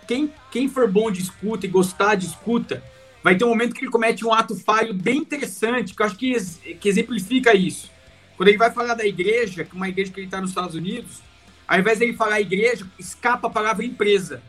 [0.08, 2.84] quem, quem for bom de escuta e gostar de escuta,
[3.24, 6.16] vai ter um momento que ele comete um ato falho bem interessante, que eu acho
[6.16, 6.36] que,
[6.76, 7.90] que exemplifica isso.
[8.38, 10.76] Quando ele vai falar da igreja, que é uma igreja que ele está nos Estados
[10.76, 11.22] Unidos,
[11.68, 14.42] ao invés de ele falar igreja, escapa a palavra empresa.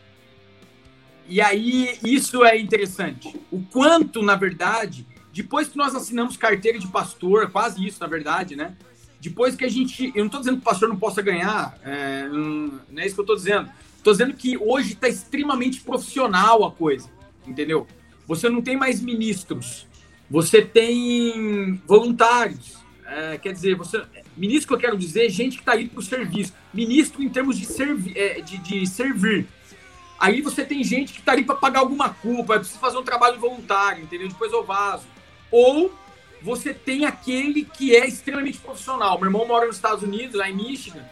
[1.28, 3.34] E aí, isso é interessante.
[3.50, 8.56] O quanto, na verdade, depois que nós assinamos carteira de pastor, quase isso, na verdade,
[8.56, 8.74] né?
[9.22, 10.06] Depois que a gente.
[10.16, 13.20] Eu não estou dizendo que o pastor não possa ganhar, é, não, é isso que
[13.20, 13.70] eu estou dizendo.
[13.96, 17.08] Estou dizendo que hoje está extremamente profissional a coisa,
[17.46, 17.86] entendeu?
[18.26, 19.86] Você não tem mais ministros,
[20.28, 22.78] você tem voluntários.
[23.06, 24.02] É, quer dizer, você.
[24.36, 26.52] Ministro que eu quero dizer, gente que está aí para o serviço.
[26.74, 29.46] Ministro em termos de, servi, é, de, de servir.
[30.18, 33.38] Aí você tem gente que tá ali para pagar alguma culpa, precisa fazer um trabalho
[33.38, 34.26] voluntário, entendeu?
[34.26, 35.04] Depois eu vazo.
[35.48, 35.92] Ou
[36.42, 39.18] você tem aquele que é extremamente profissional.
[39.18, 41.04] Meu irmão mora nos Estados Unidos, lá em Michigan.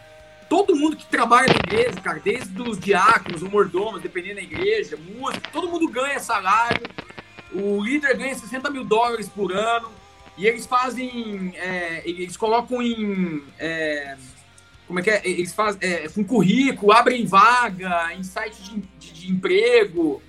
[0.49, 4.97] Todo mundo que trabalha na igreja, cara, desde os diáconos, o mordomo, dependendo da igreja,
[4.97, 6.83] música, todo mundo ganha salário.
[7.53, 9.89] O líder ganha 60 mil dólares por ano.
[10.37, 11.53] E eles fazem.
[11.55, 13.43] É, eles colocam em.
[13.57, 14.17] É,
[14.87, 15.21] como é que é?
[15.23, 20.21] Eles fazem é, com currículo, abrem vaga em site de, de, de emprego.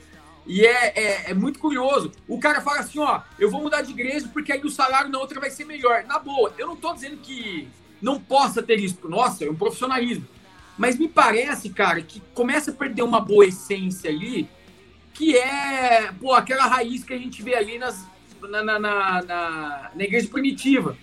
[0.47, 2.13] E é, é, é, muito curioso.
[2.27, 5.19] O cara fala assim, ó, eu vou mudar de igreja porque aí o salário na
[5.19, 6.05] outra vai ser melhor.
[6.05, 7.69] Na boa, eu não tô dizendo que
[8.01, 8.99] não possa ter isso.
[9.09, 10.27] Nossa, é um profissionalismo.
[10.77, 14.49] Mas me parece, cara, que começa a perder uma boa essência ali,
[15.15, 18.05] que é, pô, aquela raiz que a gente vê ali nas,
[18.41, 19.23] na, na, na,
[19.95, 20.97] na, igreja primitiva.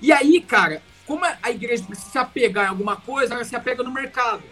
[0.00, 3.82] E aí, cara, como a igreja precisa se apegar em alguma coisa, ela se apega
[3.82, 4.42] no mercado.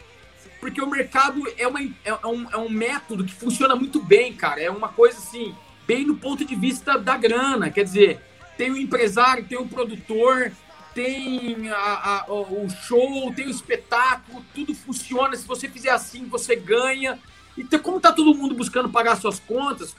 [0.61, 4.61] Porque o mercado é, uma, é, um, é um método que funciona muito bem, cara.
[4.61, 5.55] É uma coisa assim,
[5.87, 7.71] bem no ponto de vista da grana.
[7.71, 8.21] Quer dizer,
[8.57, 10.53] tem o empresário, tem o produtor,
[10.95, 15.37] tem a, a, o show, tem o espetáculo, tudo funciona.
[15.37, 17.19] Se você fizer assim, você ganha.
[17.57, 19.95] Então, como tá todo mundo buscando pagar suas contas,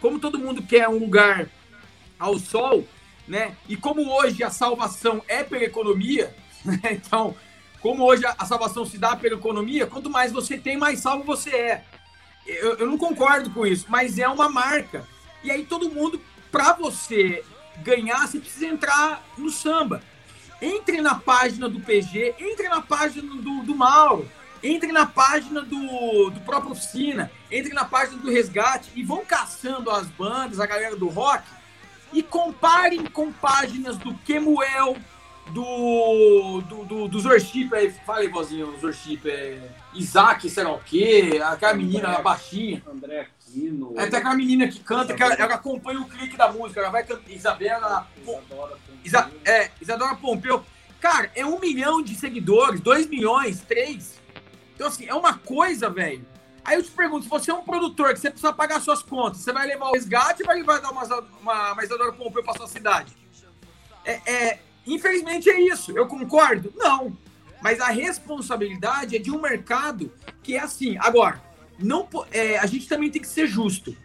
[0.00, 1.48] como todo mundo quer um lugar
[2.18, 2.86] ao sol,
[3.26, 3.56] né?
[3.68, 6.34] E como hoje a salvação é pela economia,
[6.64, 6.80] né?
[6.92, 7.34] então
[7.84, 11.50] como hoje a, salvação se dá pela economia, quanto mais você tem, mais salvo você
[11.50, 11.84] é.
[12.46, 15.06] Eu, eu não concordo com isso, mas é uma marca.
[15.42, 16.18] E aí todo mundo,
[16.50, 17.44] para você
[17.82, 20.00] ganhar, você precisa entrar no samba.
[20.62, 24.26] Entre na página do PG, entre na página do, do Mauro,
[24.62, 29.90] entre na página do, do próprio Oficina, entre na página do Resgate e vão caçando
[29.90, 31.44] as bandas, a galera do rock,
[32.14, 34.96] e comparem com páginas do Kemuel,
[35.50, 39.58] do, do, do, do Zorship, aí, fala aí, vozinho, Zorship, é
[39.94, 42.82] Isaac, sei lá o quê, aquela menina, a baixinha.
[42.88, 43.94] André Aquino.
[43.96, 46.90] É, tem aquela menina que canta, que ela, ela, acompanha o clique da música, ela
[46.90, 48.08] vai cantar, Isabela...
[48.20, 50.64] Isadora Isa, é, Isadora Pompeu.
[51.00, 54.20] Cara, é um milhão de seguidores, dois milhões, três.
[54.74, 56.26] Então, assim, é uma coisa, velho.
[56.64, 59.42] Aí eu te pergunto, se você é um produtor que você precisa pagar suas contas,
[59.42, 61.04] você vai levar o resgate ou vai, vai dar uma,
[61.42, 63.14] uma, uma Isadora Pompeu pra sua cidade?
[64.02, 65.96] É, é, Infelizmente é isso.
[65.96, 66.72] Eu concordo?
[66.76, 67.16] Não.
[67.62, 70.12] Mas a responsabilidade é de um mercado
[70.42, 70.96] que é assim.
[70.98, 71.42] Agora,
[71.78, 73.96] não, é, a gente também tem que ser justo.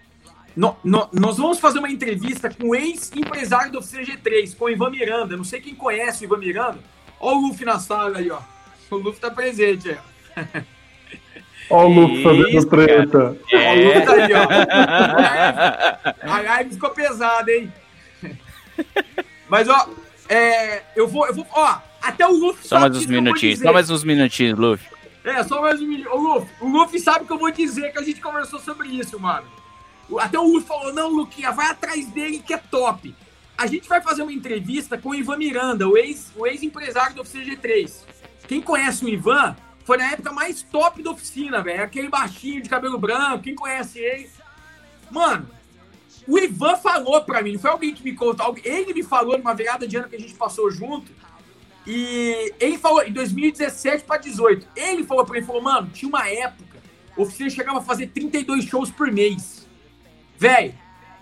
[0.56, 4.89] No, no, nós vamos fazer uma entrevista com o ex-empresário do CG3, com o Ivan
[4.89, 5.38] Miranda.
[5.38, 6.80] Não sei quem conhece o Ivan Miranda.
[7.19, 8.39] Olha o Luffy na sala aí, ó.
[8.89, 9.97] O Luffy tá presente aí.
[11.69, 13.38] Olha o Luffy fazendo treta.
[13.51, 13.73] É.
[13.73, 14.47] o Luffy tá aí, ó.
[16.34, 17.72] A live ficou pesada, hein?
[19.47, 19.89] Mas, ó,
[20.30, 23.89] é, eu vou, eu vou, ó, até o Luffy Só mais uns minutinhos, só mais
[23.89, 24.88] uns minutinhos, Luffy.
[25.23, 26.15] É, só mais um minutinho.
[26.15, 29.19] O Luffy, o Luffy sabe que eu vou dizer que a gente conversou sobre isso,
[29.19, 29.47] mano.
[30.19, 33.14] Até o Luffy falou, não, Luquinha, vai atrás dele que é top.
[33.57, 37.45] A gente vai fazer uma entrevista com o Ivan Miranda, o ex-empresário ex do Oficina
[37.45, 37.91] G3.
[38.47, 39.56] Quem conhece o Ivan,
[39.89, 41.84] foi na época mais top da oficina, velho.
[41.84, 44.30] Aquele baixinho de cabelo branco, quem conhece ele.
[45.10, 45.49] Mano,
[46.30, 49.56] o Ivan falou para mim, não foi alguém que me contou, ele me falou numa
[49.56, 51.11] virada de ano que a gente passou junto.
[51.88, 56.30] E ele falou, em 2017 para 18, ele falou para mim, falou, mano, tinha uma
[56.30, 56.77] época,
[57.18, 59.68] o oficina chegava a fazer 32 shows por mês.
[60.38, 60.76] Velho,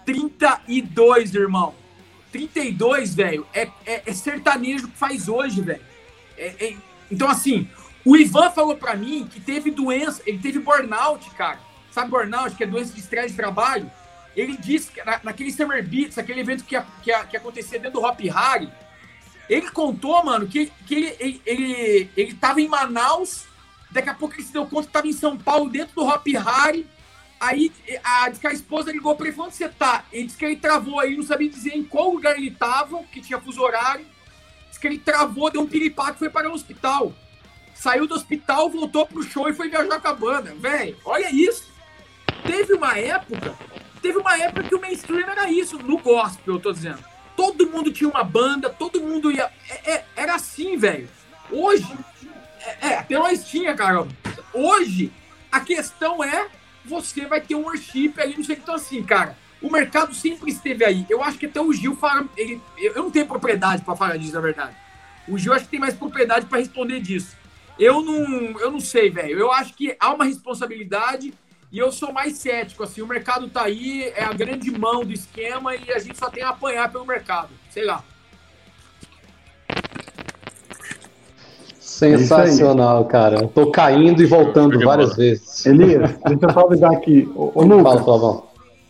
[0.06, 1.74] 32, irmão.
[2.30, 5.82] 32, velho, é, é, é, sertanejo que faz hoje, velho.
[6.38, 6.78] É, é,
[7.10, 7.70] então, assim,
[8.04, 11.60] o Ivan falou para mim que teve doença, ele teve burnout, cara.
[11.92, 13.90] Sabe burnout, que é doença de estresse de trabalho?
[14.38, 18.06] Ele disse que na, naquele Summer Beats, aquele evento que, que, que acontecia dentro do
[18.06, 18.70] Hop Harry,
[19.50, 23.46] ele contou, mano, que, que ele, ele, ele, ele tava em Manaus,
[23.90, 26.28] daqui a pouco ele se deu conta que tava em São Paulo, dentro do Hop
[26.28, 26.86] Harry.
[27.40, 27.72] Aí
[28.04, 30.06] a, que a esposa ligou pra ele falou: onde você tá?
[30.12, 33.22] Ele disse que ele travou aí, não sabia dizer em qual lugar ele tava, que
[33.22, 34.06] tinha fuso horário.
[34.70, 37.12] Diz que ele travou, deu um piripaque e foi para o hospital.
[37.74, 40.54] Saiu do hospital, voltou pro show e foi viajar com a banda.
[40.56, 41.72] Velho, olha isso.
[42.44, 43.56] Teve uma época
[44.02, 47.04] Teve uma época que o mainstream era isso, no gospel, eu tô dizendo.
[47.36, 49.50] Todo mundo tinha uma banda, todo mundo ia.
[49.70, 51.08] É, é, era assim, velho.
[51.52, 51.88] Hoje.
[52.82, 54.08] É, é, até nós tinha, cara.
[54.54, 55.12] Hoje,
[55.52, 56.48] a questão é:
[56.84, 58.56] você vai ter um worship aí, não sei.
[58.56, 61.06] Então, assim, cara, o mercado sempre esteve aí.
[61.10, 62.28] Eu acho que até o Gil fala.
[62.36, 64.76] Ele, eu não tenho propriedade para falar disso, na verdade.
[65.28, 67.36] O Gil acho que tem mais propriedade para responder disso.
[67.78, 69.38] Eu não, eu não sei, velho.
[69.38, 71.34] Eu acho que há uma responsabilidade
[71.72, 75.12] e eu sou mais cético, assim, o mercado tá aí, é a grande mão do
[75.12, 77.50] esquema e a gente só tem a apanhar pelo mercado.
[77.70, 78.04] Sei lá.
[81.78, 83.36] Sensacional, é cara.
[83.42, 85.66] Eu tô caindo e voltando várias vezes.
[85.66, 87.30] Elias, deixa eu só avisar aqui.
[87.36, 88.44] Ô, ô Lucas, Fala,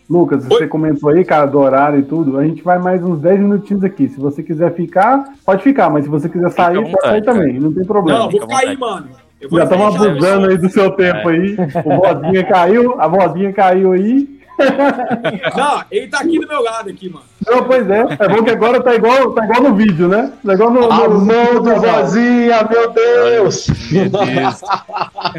[0.09, 0.49] Lucas, Oi?
[0.49, 2.37] você comentou aí, cara, do horário e tudo.
[2.37, 4.07] A gente vai mais uns 10 minutinhos aqui.
[4.07, 7.39] Se você quiser ficar, pode ficar, mas se você quiser sair, vontade, pode sair cara.
[7.39, 7.59] também.
[7.59, 8.19] Não tem problema.
[8.19, 9.26] Não, vou cair, mano.
[9.39, 11.34] Já estamos abusando aí do seu tempo é.
[11.34, 11.57] aí.
[11.85, 14.38] O vozinha caiu, a vozinha caiu aí.
[15.55, 17.26] Não, ele tá aqui do meu lado aqui, mano.
[17.45, 18.05] Não, pois é.
[18.19, 20.34] É bom que agora tá igual, tá igual no vídeo, né?
[20.43, 23.68] Tá igual no, a no, mão do vozinha, meu Deus!
[23.91, 24.64] Meu Deus.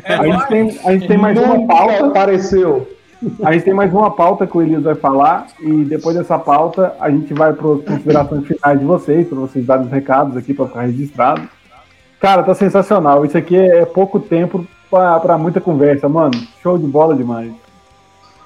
[0.04, 2.06] a, gente tem, a gente tem mais uma pauta.
[2.06, 2.88] Apareceu.
[3.42, 6.94] A gente tem mais uma pauta que o Elias vai falar e depois dessa pauta
[7.00, 10.54] a gente vai para as considerações finais de vocês, para vocês darem os recados aqui
[10.54, 11.42] para ficar registrado.
[12.20, 13.24] Cara, tá sensacional.
[13.24, 16.34] Isso aqui é pouco tempo para muita conversa, mano.
[16.62, 17.52] Show de bola demais.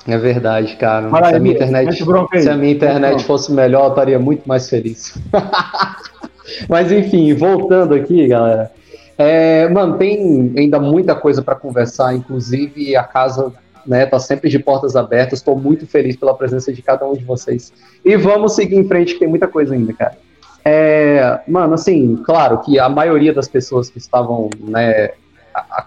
[0.06, 1.08] É verdade, cara.
[1.08, 2.04] se, a minha internet,
[2.42, 5.16] se a minha internet fosse melhor, eu estaria muito mais feliz.
[6.68, 8.70] Mas enfim, voltando aqui, galera.
[9.16, 13.52] É, mano, tem ainda muita coisa para conversar, inclusive a casa
[13.86, 15.38] né, tá sempre de portas abertas.
[15.38, 17.72] Estou muito feliz pela presença de cada um de vocês.
[18.04, 20.16] E vamos seguir em frente, que tem muita coisa ainda, cara.
[20.64, 25.10] É, mano, assim, claro que a maioria das pessoas que estavam né,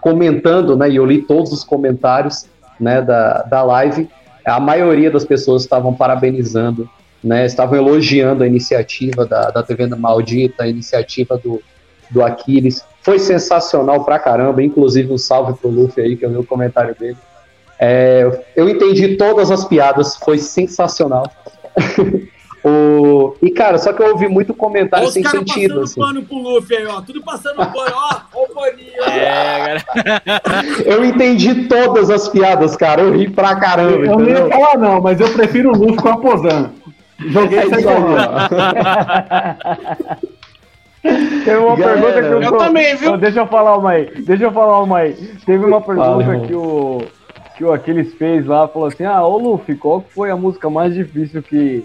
[0.00, 2.46] comentando, né, e eu li todos os comentários
[2.78, 4.08] né, da, da live,
[4.44, 6.88] a maioria das pessoas estavam parabenizando,
[7.24, 11.60] né, estavam elogiando a iniciativa da, da TV Maldita, a iniciativa do,
[12.10, 12.84] do Aquiles.
[13.02, 16.94] foi sensacional pra caramba, inclusive um salve pro Luffy aí, que eu vi o comentário
[16.94, 17.16] dele.
[17.78, 21.30] É, eu entendi todas as piadas, foi sensacional.
[22.64, 23.36] o...
[23.42, 25.82] E, cara, só que eu ouvi muito comentário sem sentido.
[25.82, 26.00] Assim.
[26.00, 27.00] pano pro Luffy aí, ó.
[27.00, 28.20] Tudo passando pano, ó.
[28.34, 29.02] Ó o paninho.
[29.04, 30.22] É, cara.
[30.84, 33.02] eu entendi todas as piadas, cara.
[33.02, 34.06] Eu ri pra caramba.
[34.06, 34.18] Eu entendeu?
[34.18, 36.70] não ia falar, não, mas eu prefiro o Luffy com a Pozan.
[37.18, 37.76] Joguei é isso
[41.44, 42.42] Teve uma pergunta que eu.
[42.42, 43.16] Eu também, viu?
[43.16, 44.10] Deixa eu falar uma aí.
[44.24, 45.14] Deixa eu falar uma aí.
[45.46, 47.02] Teve uma pergunta que o
[47.56, 50.94] que o Aquiles fez lá, falou assim: Ah, ô Luffy, qual foi a música mais
[50.94, 51.84] difícil que,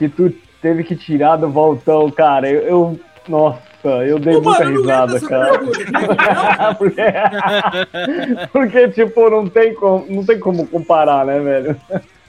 [0.00, 0.32] que tu
[0.62, 2.48] teve que tirar do voltão, cara?
[2.48, 2.62] Eu.
[2.62, 5.60] eu nossa, eu dei Ô, muita mano, risada, cara.
[6.74, 7.02] porque,
[8.50, 11.76] porque, tipo, não tem, como, não tem como comparar, né, velho?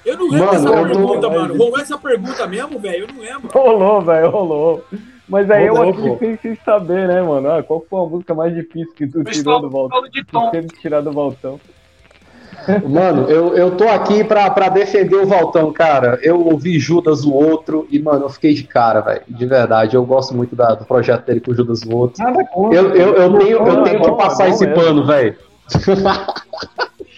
[0.05, 1.31] Eu não lembro mano, essa pergunta, tô...
[1.31, 1.57] mano.
[1.57, 3.07] Rolou essa pergunta mesmo, velho?
[3.07, 3.49] Eu não lembro.
[3.51, 4.85] Rolou, velho, rolou.
[5.29, 7.49] Mas aí rolou, eu aqui sem, sem saber, né, mano?
[7.49, 10.03] Ah, qual foi a música mais difícil que tu tirou do voltão?
[10.03, 11.59] Que teve que tirar do voltão.
[12.87, 16.19] Mano, eu, eu tô aqui pra, pra defender o Valtão, cara.
[16.21, 19.21] Eu ouvi Judas o outro e, mano, eu fiquei de cara, velho.
[19.27, 22.23] De verdade, eu gosto muito da, do projeto dele com o Judas o outro.
[22.23, 25.35] Nada contra, eu, eu, eu, tenho, eu tenho que passar esse pano, velho.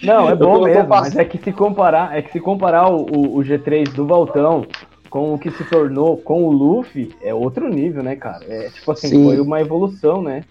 [0.02, 3.38] Não, é bom mesmo, mas é que se comparar, é que se comparar o, o,
[3.38, 4.66] o G3 do Valtão
[5.10, 8.44] com o que se tornou com o Luffy, é outro nível, né, cara?
[8.48, 9.24] É tipo assim, Sim.
[9.24, 10.42] foi uma evolução, né?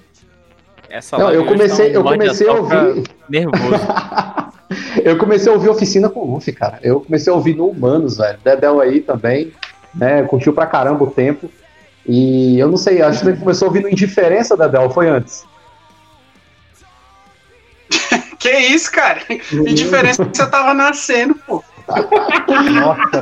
[0.89, 3.03] Essa Não, eu comecei, eu comecei a ouvir.
[3.27, 3.73] Nervoso.
[5.03, 6.79] eu comecei a ouvir Oficina com o Luffy, cara.
[6.81, 8.37] Eu comecei a ouvir no Humanos, velho.
[8.43, 9.51] Dedel aí também,
[9.93, 10.23] né?
[10.23, 11.49] Curtiu pra caramba o tempo.
[12.05, 15.45] E eu não sei, acho que ele começou a ouvir no Indiferença, Dedel, foi antes?
[18.37, 19.19] que isso, cara?
[19.51, 21.63] Indiferença você tava nascendo, pô.
[22.73, 23.21] Nossa,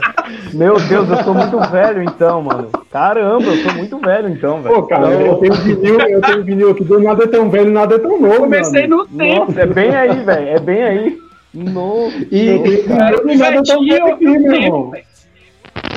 [0.54, 2.70] meu Deus, eu sou muito velho então, mano.
[2.92, 4.76] Caramba, eu sou muito velho então, velho.
[4.76, 7.96] Pô, cara, eu tenho vinil, eu tenho vinil que do nada é tão velho, nada
[7.96, 8.42] é tão novo.
[8.42, 9.46] Comecei no tempo.
[9.46, 11.22] Nossa, é bem aí, velho, é bem aí.
[11.54, 14.92] Nossa, e, e nada tão velho aqui, meu irmão.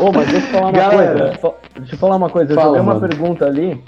[0.01, 1.57] Ô, mas deixa eu falar uma Galera, coisa.
[1.79, 2.53] Deixa eu falar uma coisa.
[2.53, 3.81] Eu fala, joguei uma pergunta ali.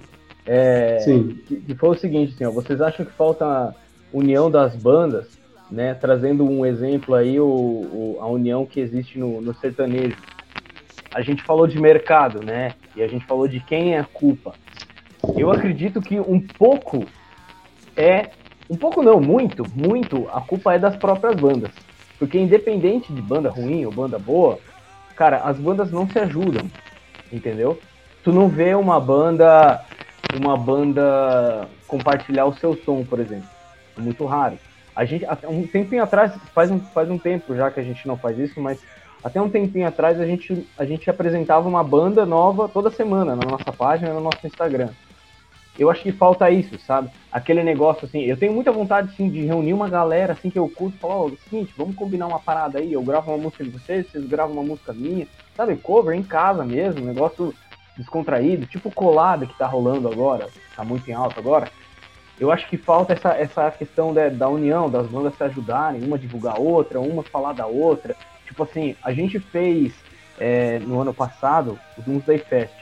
[0.46, 1.38] É, Sim.
[1.46, 3.74] Que, que, foi o seguinte, assim, ó, vocês acham que falta
[4.12, 5.36] união das bandas
[5.70, 5.94] né?
[5.94, 10.16] Trazendo um exemplo aí, o, o a união que existe no, no, sertanejo.
[11.12, 12.74] A gente falou de mercado, né?
[12.94, 14.54] E a gente falou de quem é a culpa.
[15.36, 17.04] Eu acredito que um pouco
[17.96, 18.30] é.
[18.68, 21.70] Um pouco não, muito, muito, a culpa é das próprias bandas.
[22.18, 24.58] Porque independente de banda ruim ou banda boa,
[25.14, 26.68] cara, as bandas não se ajudam.
[27.32, 27.80] Entendeu?
[28.24, 29.84] Tu não vê uma banda.
[30.34, 33.48] Uma banda compartilhar o seu som, por exemplo.
[33.96, 34.58] É muito raro.
[34.94, 38.08] A gente, até um tempinho atrás, faz um, faz um tempo já que a gente
[38.08, 38.80] não faz isso, mas
[39.22, 43.48] até um tempinho atrás a gente, a gente apresentava uma banda nova toda semana na
[43.48, 44.88] nossa página, no nosso Instagram.
[45.78, 47.10] Eu acho que falta isso, sabe?
[47.30, 50.68] Aquele negócio assim, eu tenho muita vontade assim, de reunir uma galera assim que eu
[50.68, 53.70] curto falar, ó, oh, seguinte, vamos combinar uma parada aí, eu gravo uma música de
[53.70, 55.76] vocês, vocês gravam uma música minha, sabe?
[55.76, 57.54] Cover em casa mesmo, negócio
[57.96, 61.70] descontraído, tipo colada que tá rolando agora, tá muito em alta agora
[62.38, 66.18] eu acho que falta essa, essa questão da, da união, das bandas se ajudarem, uma
[66.18, 68.14] divulgar a outra, uma falar da outra.
[68.46, 69.94] Tipo assim, a gente fez
[70.38, 72.74] é, no ano passado o Doomsday Fest.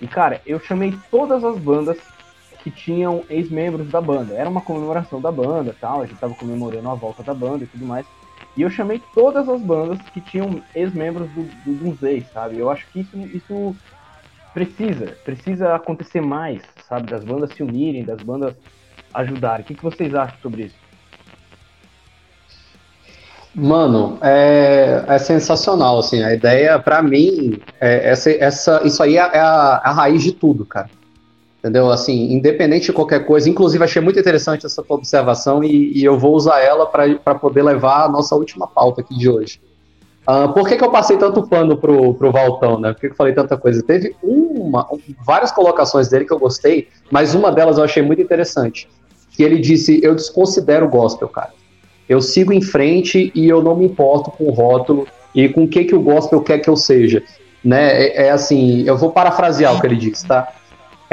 [0.00, 1.98] E, cara, eu chamei todas as bandas
[2.62, 4.34] que tinham ex-membros da banda.
[4.34, 7.66] Era uma comemoração da banda tal, a gente tava comemorando a volta da banda e
[7.66, 8.06] tudo mais.
[8.56, 12.58] E eu chamei todas as bandas que tinham ex-membros do, do Doomsday, sabe?
[12.58, 13.76] Eu acho que isso, isso
[14.52, 17.10] precisa, precisa acontecer mais, sabe?
[17.10, 18.54] Das bandas se unirem, das bandas
[19.14, 19.60] ajudar.
[19.60, 20.82] O que, que vocês acham sobre isso?
[23.54, 29.20] Mano, é, é sensacional, assim, a ideia, para mim, é essa, essa, isso aí é
[29.20, 30.88] a, a raiz de tudo, cara.
[31.62, 31.90] Entendeu?
[31.90, 36.18] Assim, independente de qualquer coisa, inclusive achei muito interessante essa tua observação e, e eu
[36.18, 39.60] vou usar ela para poder levar a nossa última pauta aqui de hoje.
[40.26, 42.92] Uh, por que, que eu passei tanto pano pro, pro Valtão, né?
[42.92, 43.80] Por que, que eu falei tanta coisa?
[43.80, 44.88] Teve uma,
[45.24, 48.88] várias colocações dele que eu gostei, mas uma delas eu achei muito interessante
[49.32, 51.50] que ele disse: Eu desconsidero o gospel, cara.
[52.08, 55.68] Eu sigo em frente e eu não me importo com o rótulo e com o
[55.68, 57.22] que, que o gospel quer que eu seja.
[57.64, 58.04] Né?
[58.04, 60.52] É, é assim, eu vou parafrasear o que ele disse, tá?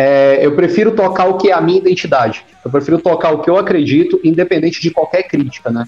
[0.02, 2.46] É, eu prefiro tocar o que é a minha identidade.
[2.64, 5.86] Eu prefiro tocar o que eu acredito, independente de qualquer crítica, né?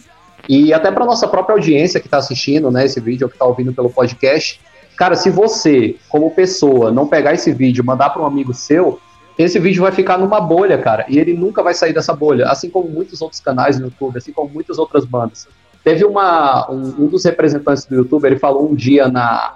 [0.49, 3.45] E até para nossa própria audiência que está assistindo, né, esse vídeo, ou que está
[3.45, 4.59] ouvindo pelo podcast,
[4.97, 8.99] cara, se você, como pessoa, não pegar esse vídeo, mandar para um amigo seu,
[9.39, 12.69] esse vídeo vai ficar numa bolha, cara, e ele nunca vai sair dessa bolha, assim
[12.69, 15.47] como muitos outros canais no YouTube, assim como muitas outras bandas.
[15.85, 19.53] Teve uma um, um dos representantes do YouTube, ele falou um dia na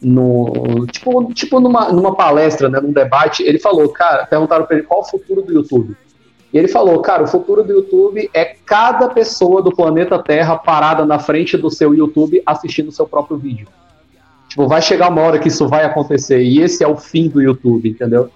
[0.00, 4.86] no tipo, tipo numa, numa palestra, né, num debate, ele falou, cara, perguntaram para ele
[4.86, 5.96] qual o futuro do YouTube.
[6.52, 11.04] E ele falou, cara, o futuro do YouTube é cada pessoa do planeta Terra parada
[11.04, 13.66] na frente do seu YouTube assistindo o seu próprio vídeo.
[14.48, 17.42] Tipo, vai chegar uma hora que isso vai acontecer, e esse é o fim do
[17.42, 18.30] YouTube, entendeu?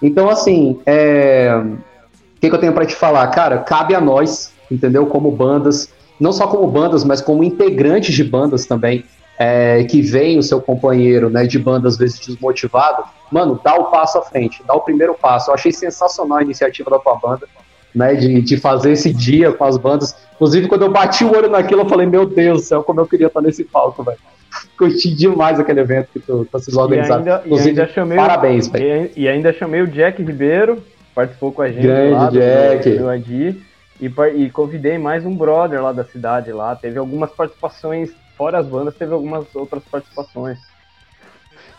[0.00, 1.52] Então, assim, é...
[1.54, 3.26] o que, que eu tenho para te falar?
[3.28, 5.06] Cara, cabe a nós, entendeu?
[5.06, 9.04] Como bandas, não só como bandas, mas como integrantes de bandas também,
[9.38, 13.90] é, que vem o seu companheiro né, de banda, às vezes desmotivado, mano, dá o
[13.90, 15.50] passo à frente, dá o primeiro passo.
[15.50, 17.46] Eu achei sensacional a iniciativa da tua banda,
[17.94, 20.16] né, de, de fazer esse dia com as bandas.
[20.34, 23.06] Inclusive, quando eu bati o olho naquilo, eu falei, meu Deus do céu, como eu
[23.06, 24.18] queria estar nesse palco, velho.
[24.78, 27.26] Curti demais aquele evento que tu, vocês organizaram.
[27.26, 29.10] E ainda, Inclusive, e ainda chamei parabéns, velho.
[29.14, 30.82] E, e, ainda chamei o Jack Ribeiro,
[31.14, 32.90] participou com a gente Grande lá Jack.
[32.90, 33.62] do, do Adi,
[34.00, 36.74] e, e convidei mais um brother lá da cidade lá.
[36.76, 40.58] Teve algumas participações fora as bandas, teve algumas outras participações.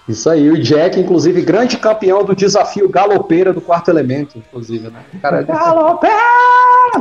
[0.08, 5.02] Isso aí, o Jack, inclusive, grande campeão do desafio galopeira do quarto elemento, inclusive, né?
[5.14, 6.16] O cara, galopeira!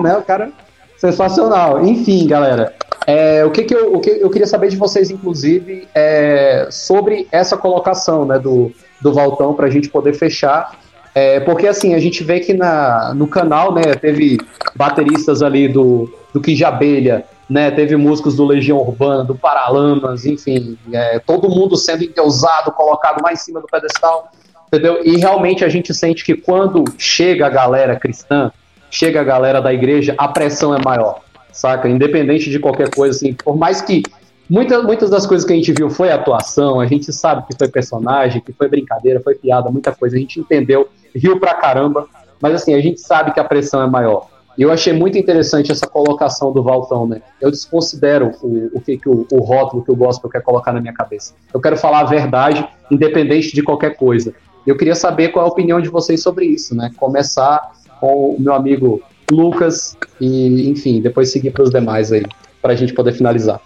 [0.03, 0.17] Né?
[0.17, 0.53] O cara,
[0.97, 1.85] sensacional.
[1.85, 2.75] Enfim, galera,
[3.07, 7.29] é, o que, que, eu, o que eu queria saber de vocês, inclusive, é, sobre
[7.31, 10.77] essa colocação né, do, do Valtão, para a gente poder fechar.
[11.15, 14.39] É, porque, assim, a gente vê que na, no canal, né, teve
[14.75, 17.71] bateristas ali do, do Quijabelha, né?
[17.71, 23.33] Teve músicos do Legião Urbana, do Paralamas, enfim, é, todo mundo sendo endeusado, colocado lá
[23.33, 24.31] em cima do pedestal,
[24.67, 25.01] entendeu?
[25.05, 28.51] E realmente a gente sente que quando chega a galera cristã,
[28.91, 31.21] chega a galera da igreja, a pressão é maior,
[31.53, 31.89] saca?
[31.89, 34.03] Independente de qualquer coisa, assim, por mais que
[34.51, 37.69] muitas, muitas das coisas que a gente viu foi atuação, a gente sabe que foi
[37.69, 42.09] personagem, que foi brincadeira, foi piada, muita coisa, a gente entendeu, riu pra caramba,
[42.41, 44.36] mas assim, a gente sabe que a pressão é maior.
[44.57, 47.21] E eu achei muito interessante essa colocação do Valtão, né?
[47.41, 50.81] Eu desconsidero o, o que, que o, o rótulo que o gospel quer colocar na
[50.81, 51.35] minha cabeça.
[51.53, 54.35] Eu quero falar a verdade, independente de qualquer coisa.
[54.67, 56.91] Eu queria saber qual é a opinião de vocês sobre isso, né?
[56.97, 62.25] Começar com o meu amigo Lucas e, enfim, depois seguir para os demais aí,
[62.63, 63.61] para a gente poder finalizar.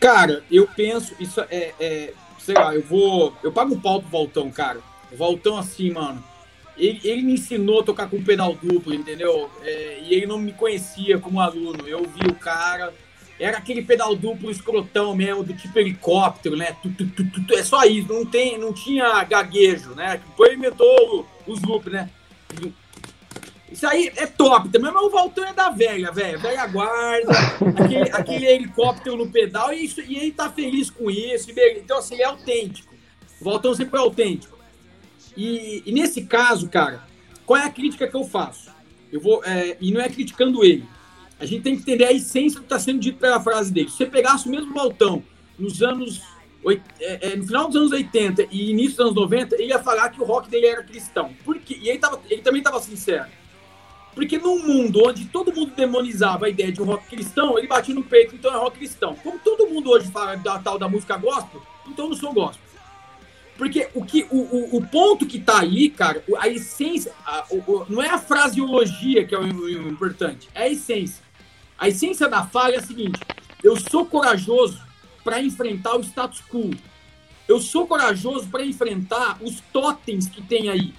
[0.00, 4.10] Cara, eu penso, isso é, é, sei lá, eu vou, eu pago o pau pro
[4.10, 4.78] Valtão, cara.
[5.12, 6.31] O Valtão assim, mano
[6.82, 9.48] ele, ele, me ensinou a tocar com pedal duplo, entendeu?
[9.62, 11.86] É, e ele não me conhecia como aluno.
[11.86, 12.92] Eu vi o cara.
[13.38, 16.76] Era aquele pedal duplo escrotão mesmo, do tipo helicóptero, né?
[16.82, 17.06] Tu, tu,
[17.46, 20.20] tu, é só isso, não, tem, não tinha gaguejo, né?
[20.28, 22.10] Depois inventou os loops, né?
[23.70, 26.38] Isso aí é top também, mas o Valtão é da velha, velho.
[26.38, 27.32] Velha guarda,
[27.82, 31.50] aquele, aquele, helicóptero no pedal, e, isso, e ele tá feliz com isso.
[31.76, 32.94] Então, assim, ele é autêntico.
[33.40, 34.61] O Valtão sempre é autêntico.
[35.36, 37.02] E, e, nesse caso, cara,
[37.46, 38.70] qual é a crítica que eu faço?
[39.10, 40.84] Eu vou, é, e não é criticando ele.
[41.38, 43.88] A gente tem que entender a essência do que está sendo dito pela frase dele.
[43.88, 45.22] Se você pegasse o mesmo Baltão
[45.58, 46.22] nos anos.
[47.00, 50.10] É, é, no final dos anos 80 e início dos anos 90, ele ia falar
[50.10, 51.34] que o rock dele era cristão.
[51.44, 51.76] Por quê?
[51.82, 53.26] E ele, tava, ele também estava sincero.
[54.14, 57.94] Porque num mundo onde todo mundo demonizava a ideia de um rock cristão, ele batia
[57.94, 59.16] no peito, então é rock cristão.
[59.22, 62.71] Como todo mundo hoje fala da tal da música gospel, então eu não sou gospel.
[63.56, 67.86] Porque o, que, o, o, o ponto que tá aí, cara, a essência, a, o,
[67.88, 71.22] não é a fraseologia que é o, importante, é a essência.
[71.78, 73.20] A essência da falha é a seguinte:
[73.62, 74.80] eu sou corajoso
[75.22, 76.70] para enfrentar o status quo.
[77.46, 80.94] Eu sou corajoso para enfrentar os totens que tem aí.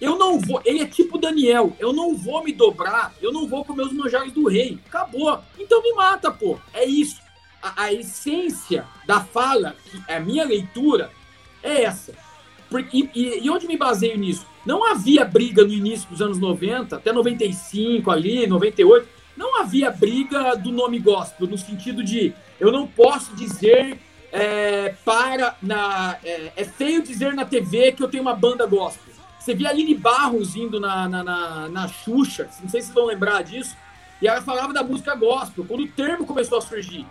[0.00, 0.62] Eu não vou.
[0.64, 1.76] Ele é tipo Daniel.
[1.78, 3.12] Eu não vou me dobrar.
[3.20, 4.78] Eu não vou comer os manjares do rei.
[4.86, 5.40] Acabou.
[5.58, 6.58] Então me mata, pô.
[6.72, 7.20] É isso.
[7.60, 9.74] A, a essência da fala,
[10.06, 11.10] é a minha leitura,
[11.62, 12.12] é essa.
[12.70, 14.46] Porque, e, e, onde me baseio nisso?
[14.64, 20.54] Não havia briga no início dos anos 90, até 95 ali, 98, não havia briga
[20.54, 23.98] do nome gospel, no sentido de eu não posso dizer
[24.32, 25.56] é, para.
[25.62, 29.14] Na, é, é, feio dizer na TV que eu tenho uma banda gospel.
[29.38, 32.94] Você via a Aline Barros indo na, na, na, na Xuxa, não sei se vocês
[32.94, 33.74] vão lembrar disso,
[34.20, 37.06] e ela falava da música gospel, quando o termo começou a surgir.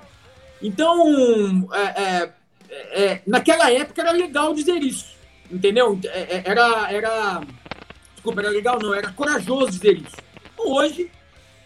[0.61, 2.33] Então, é, é
[2.69, 5.07] é, é, naquela época era legal dizer isso,
[5.51, 5.99] entendeu?
[6.05, 7.41] É, é, era, era,
[8.13, 10.15] desculpa, era legal não, era corajoso dizer isso.
[10.57, 11.09] Hoje,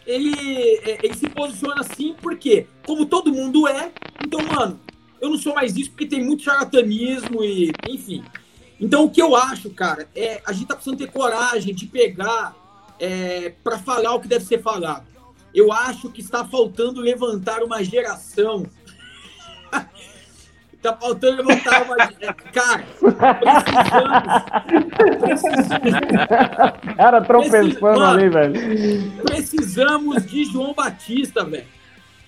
[0.05, 3.91] ele, ele se posiciona assim porque, como todo mundo é,
[4.23, 4.79] então, mano,
[5.19, 8.23] eu não sou mais isso porque tem muito charlatanismo e, enfim.
[8.79, 12.55] Então, o que eu acho, cara, é a gente tá precisando ter coragem de pegar
[12.99, 15.05] é, para falar o que deve ser falado.
[15.53, 18.65] Eu acho que está faltando levantar uma geração
[20.81, 21.95] Tá faltando levantar uma.
[22.51, 22.85] Cara,
[25.19, 25.67] precisamos.
[25.67, 29.11] precisamos cara tropeçando ali, velho.
[29.21, 31.67] Precisamos de João Batista, velho.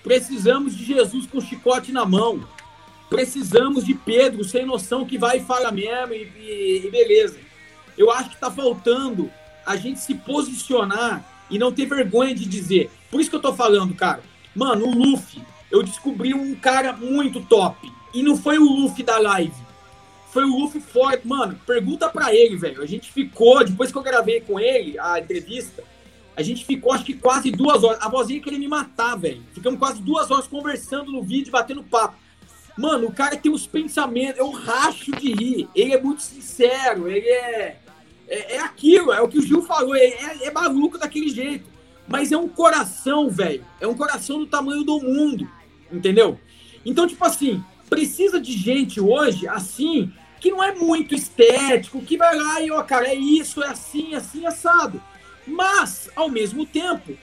[0.03, 2.47] Precisamos de Jesus com chicote na mão.
[3.09, 7.37] Precisamos de Pedro sem noção que vai e fala mesmo e, e, e beleza.
[7.97, 9.31] Eu acho que tá faltando
[9.65, 12.91] a gente se posicionar e não ter vergonha de dizer.
[13.09, 14.21] Por isso que eu tô falando, cara.
[14.55, 17.91] Mano, o Luffy, eu descobri um cara muito top.
[18.13, 19.53] E não foi o Luffy da live.
[20.31, 21.19] Foi o Luffy fora.
[21.23, 22.81] Mano, pergunta pra ele, velho.
[22.81, 25.83] A gente ficou, depois que eu gravei com ele a entrevista,
[26.35, 28.01] a gente ficou acho que quase duas horas.
[28.01, 29.43] A vozinha queria me matar, velho.
[29.53, 32.15] Ficamos quase duas horas conversando no vídeo, batendo papo.
[32.75, 35.69] Mano, o cara tem uns pensamentos, eu racho de rir.
[35.75, 37.79] Ele é muito sincero, ele é.
[38.27, 41.69] É, é aquilo, é o que o Gil falou, é, é, é maluco daquele jeito.
[42.07, 43.63] Mas é um coração, velho.
[43.79, 45.47] É um coração do tamanho do mundo,
[45.91, 46.39] entendeu?
[46.85, 47.63] Então, tipo assim,
[47.93, 52.81] precisa de gente hoje, assim, que não é muito estético, que vai lá e, ó,
[52.81, 55.01] cara, é isso, é assim, assim, assado.
[55.45, 57.15] Mas, ao mesmo tempo,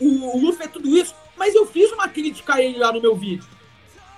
[0.00, 3.00] o, o Luffy é tudo isso, mas eu fiz uma crítica a ele lá no
[3.00, 3.48] meu vídeo.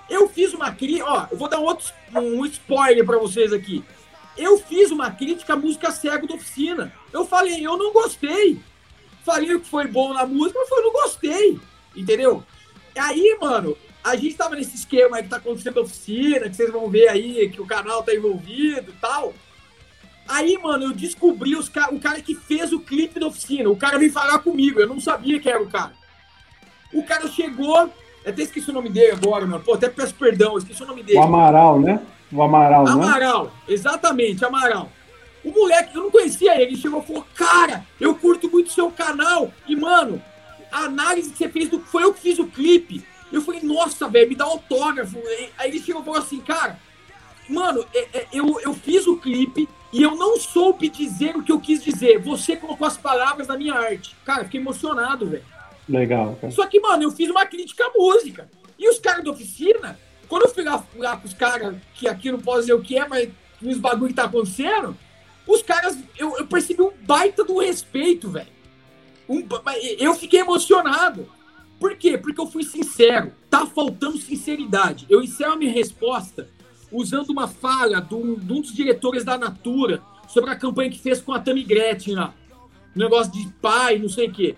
[0.09, 3.83] Eu fiz uma crítica, ó, eu vou dar outro, um spoiler para vocês aqui.
[4.35, 6.91] Eu fiz uma crítica à música Cego da Oficina.
[7.13, 8.59] Eu falei, eu não gostei.
[9.23, 11.59] Falei o que foi bom na música, mas eu não gostei.
[11.95, 12.43] Entendeu?
[12.95, 16.71] Aí, mano, a gente tava nesse esquema aí que tá acontecendo na oficina, que vocês
[16.71, 19.33] vão ver aí, que o canal tá envolvido e tal.
[20.27, 23.69] Aí, mano, eu descobri os ca o cara que fez o clipe da oficina.
[23.69, 25.93] O cara veio falar comigo, eu não sabia que era o cara.
[26.93, 27.89] O cara chegou,
[28.25, 29.63] até esqueci o nome dele agora, mano.
[29.63, 31.19] Pô, até peço perdão, esqueci o nome dele.
[31.19, 32.01] O Amaral, né?
[32.31, 32.91] O Amaral, né?
[32.91, 34.89] Amaral, exatamente, Amaral.
[35.43, 38.91] O moleque, eu não conhecia ele, ele chegou e falou: Cara, eu curto muito seu
[38.91, 39.51] canal.
[39.67, 40.21] E, mano,
[40.71, 41.79] a análise que você fez do.
[41.79, 43.05] Foi eu que fiz o clipe.
[43.31, 45.17] Eu falei, nossa, velho, me dá autógrafo.
[45.57, 46.79] Aí ele chegou e falou assim, cara,
[47.49, 51.51] mano, é, é, eu, eu fiz o clipe e eu não soube dizer o que
[51.51, 52.19] eu quis dizer.
[52.19, 54.15] Você colocou as palavras na minha arte.
[54.25, 55.45] Cara, fiquei emocionado, velho.
[55.87, 56.51] Legal, cara.
[56.51, 58.49] Só que, mano, eu fiz uma crítica à música.
[58.77, 62.31] E os caras da oficina, quando eu fui lá, lá com os caras, que aqui
[62.31, 63.29] não posso dizer o que é, mas
[63.61, 64.95] nos bagulho que tá acontecendo,
[65.47, 68.57] os caras, eu, eu percebi um baita do respeito, velho.
[69.27, 69.45] Um,
[69.97, 71.29] eu fiquei emocionado.
[71.79, 72.17] Por quê?
[72.17, 73.31] Porque eu fui sincero.
[73.49, 75.05] Tá faltando sinceridade.
[75.09, 76.49] Eu encerro a minha resposta
[76.91, 80.99] usando uma fala de um, de um dos diretores da Natura sobre a campanha que
[80.99, 82.33] fez com a Tammy Gretchen lá.
[82.95, 84.55] Um negócio de pai, não sei o quê.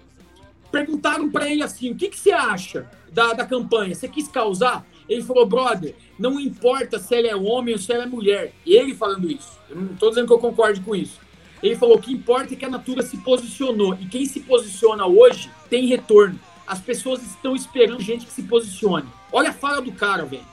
[0.71, 3.93] Perguntaram para ele assim: o que, que você acha da, da campanha?
[3.93, 4.85] Você quis causar?
[5.07, 8.53] Ele falou, brother, não importa se ela é homem ou se ela é mulher.
[8.65, 9.57] Ele falando isso.
[9.67, 11.19] Eu não estou dizendo que eu concorde com isso.
[11.61, 13.97] Ele falou: o que importa é que a Natura se posicionou.
[13.99, 16.39] E quem se posiciona hoje tem retorno.
[16.69, 19.09] As pessoas estão esperando gente que se posicione.
[19.31, 20.45] Olha a fala do cara, velho.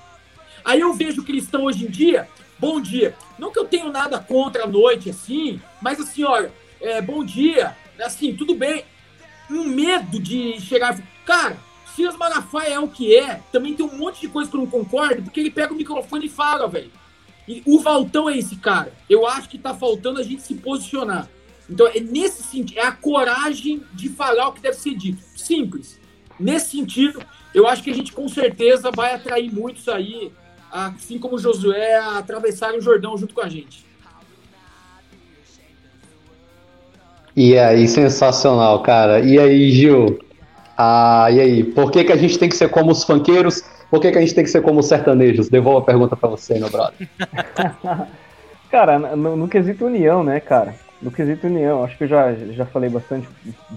[0.64, 2.26] Aí eu vejo cristão hoje em dia,
[2.58, 3.14] bom dia.
[3.38, 7.76] Não que eu tenho nada contra a noite, assim, mas assim, olha, é, bom dia,
[8.00, 8.82] assim, tudo bem.
[9.50, 10.98] Um medo de chegar.
[11.26, 11.58] Cara,
[11.94, 14.66] Silas Malafaia é o que é, também tem um monte de coisa que eu não
[14.66, 16.90] concordo, porque ele pega o microfone e fala, velho.
[17.46, 18.90] E o Valtão é esse cara.
[19.08, 21.28] Eu acho que tá faltando a gente se posicionar.
[21.68, 25.22] Então, é nesse sentido, é a coragem de falar o que deve ser dito.
[25.36, 26.00] Simples.
[26.38, 27.22] Nesse sentido,
[27.54, 30.30] eu acho que a gente com certeza vai atrair muitos aí,
[30.70, 33.86] assim como Josué, a atravessar o Jordão junto com a gente.
[37.34, 39.20] E aí, sensacional, cara.
[39.20, 40.18] E aí, Gil?
[40.76, 41.64] Ah, e aí?
[41.64, 43.62] Por que, que a gente tem que ser como os funkeiros?
[43.90, 45.48] Por que, que a gente tem que ser como os sertanejos?
[45.48, 47.08] Devolvo a pergunta para você, meu brother.
[48.70, 50.74] cara, no, no, quesito união, né, cara?
[51.00, 53.28] No quesito união, acho que eu já, já falei bastante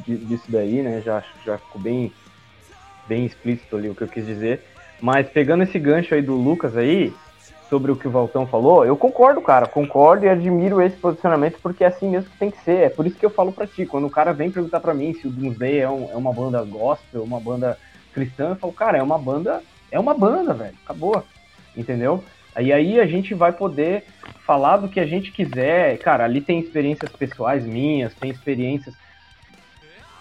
[0.06, 1.02] disso daí, né?
[1.06, 2.12] Já, já ficou bem
[3.10, 4.62] bem explícito ali o que eu quis dizer.
[5.02, 7.12] Mas pegando esse gancho aí do Lucas aí,
[7.70, 11.84] sobre o que o Valtão falou, eu concordo, cara, concordo e admiro esse posicionamento porque
[11.84, 12.78] é assim mesmo que tem que ser.
[12.78, 15.14] É por isso que eu falo pra ti, quando o cara vem perguntar pra mim
[15.14, 17.78] se o Doomsday é, um, é uma banda gospel, uma banda
[18.14, 19.62] cristã, eu falo, cara, é uma banda,
[19.92, 21.24] é uma banda, velho, acabou,
[21.76, 22.24] entendeu?
[22.60, 24.04] E aí a gente vai poder
[24.46, 25.98] falar do que a gente quiser.
[26.00, 28.96] Cara, ali tem experiências pessoais minhas, tem experiências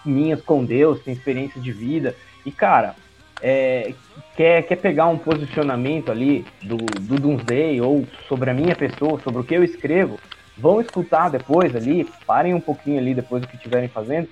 [0.05, 2.15] minhas com Deus, tem experiência de vida.
[2.49, 2.95] E, cara,
[3.43, 3.93] é,
[4.35, 9.41] quer, quer pegar um posicionamento ali do, do Doomsday ou sobre a minha pessoa, sobre
[9.41, 10.19] o que eu escrevo,
[10.57, 14.27] vão escutar depois ali, parem um pouquinho ali depois do que estiverem fazendo,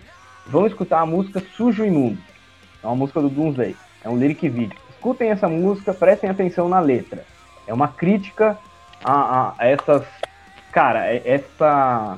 [0.48, 2.18] vão escutar a música Sujo Imundo.
[2.84, 4.76] É uma música do Doomsday, é um lyric video.
[4.90, 7.24] Escutem essa música, prestem atenção na letra.
[7.68, 8.58] É uma crítica
[9.04, 10.04] a, a essas.
[10.72, 12.18] Cara, é, essa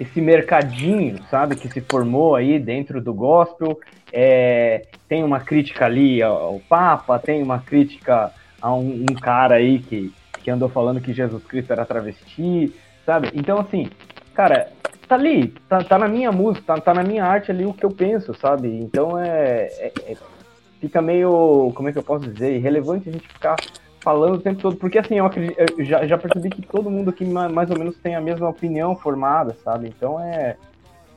[0.00, 3.78] esse mercadinho, sabe, que se formou aí dentro do gospel.
[4.12, 9.78] É, tem uma crítica ali ao Papa, tem uma crítica a um, um, cara aí
[9.78, 10.12] que,
[10.42, 12.74] que andou falando que Jesus Cristo era travesti,
[13.06, 13.30] sabe?
[13.34, 13.88] Então, assim,
[14.34, 14.68] cara,
[15.08, 17.84] tá ali, tá, tá na minha música, tá, tá na minha arte ali o que
[17.84, 18.68] eu penso, sabe?
[18.68, 20.16] Então é, é, é
[20.80, 23.56] fica meio, como é que eu posso dizer, irrelevante a gente ficar
[24.00, 27.10] falando o tempo todo, porque assim, eu, acredito, eu já, já, percebi que todo mundo
[27.10, 29.88] aqui mais ou menos tem a mesma opinião formada, sabe?
[29.88, 30.56] Então é.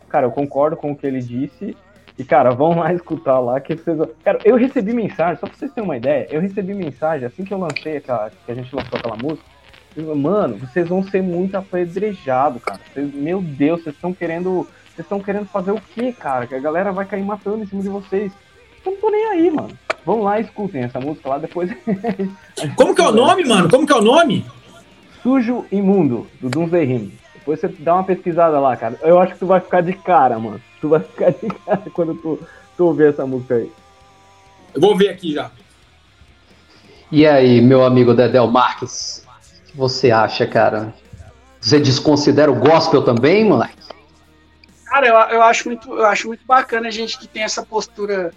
[0.09, 1.75] Cara, eu concordo com o que ele disse
[2.17, 3.97] E, cara, vão lá escutar lá que vocês.
[4.23, 7.53] Cara, eu recebi mensagem, só pra vocês terem uma ideia, eu recebi mensagem assim que
[7.53, 8.29] eu lancei aquela.
[8.29, 9.43] que a gente lançou aquela música.
[10.15, 12.79] Mano, vocês vão ser muito apedrejados, cara.
[12.93, 14.67] Vocês, meu Deus, vocês estão querendo.
[14.85, 16.45] Vocês estão querendo fazer o quê, cara?
[16.45, 18.31] Que a galera vai cair matando em cima de vocês.
[18.85, 19.71] Eu não tô nem aí, mano.
[20.05, 21.71] Vão lá e escutem essa música lá depois.
[22.75, 23.69] Como que é o nome, mano?
[23.69, 24.45] Como que é o nome?
[25.21, 27.13] Sujo Imundo, do Doomsday Rim.
[27.33, 28.99] Depois você dá uma pesquisada lá, cara.
[29.01, 30.61] Eu acho que tu vai ficar de cara, mano.
[30.83, 32.37] Tu vai ficar de cara quando tu,
[32.75, 33.71] tu ouvir essa música aí.
[34.75, 35.49] Eu vou ver aqui já.
[37.09, 39.25] E aí, meu amigo Dedel Marques?
[39.61, 40.93] O que você acha, cara?
[41.61, 43.77] Você desconsidera o gospel também, moleque?
[44.83, 48.33] Cara, eu, eu, acho muito, eu acho muito bacana a gente que tem essa postura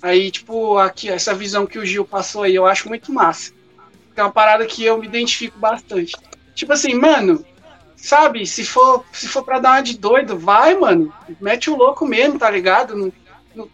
[0.00, 3.52] aí, tipo, aqui, essa visão que o Gil passou aí, eu acho muito massa.
[4.14, 6.14] É uma parada que eu me identifico bastante.
[6.54, 7.44] Tipo assim, mano,
[8.00, 11.12] sabe, se for, se for pra dar uma de doido, vai, mano.
[11.40, 12.96] Mete o louco mesmo, tá ligado?
[13.54, 13.68] Não,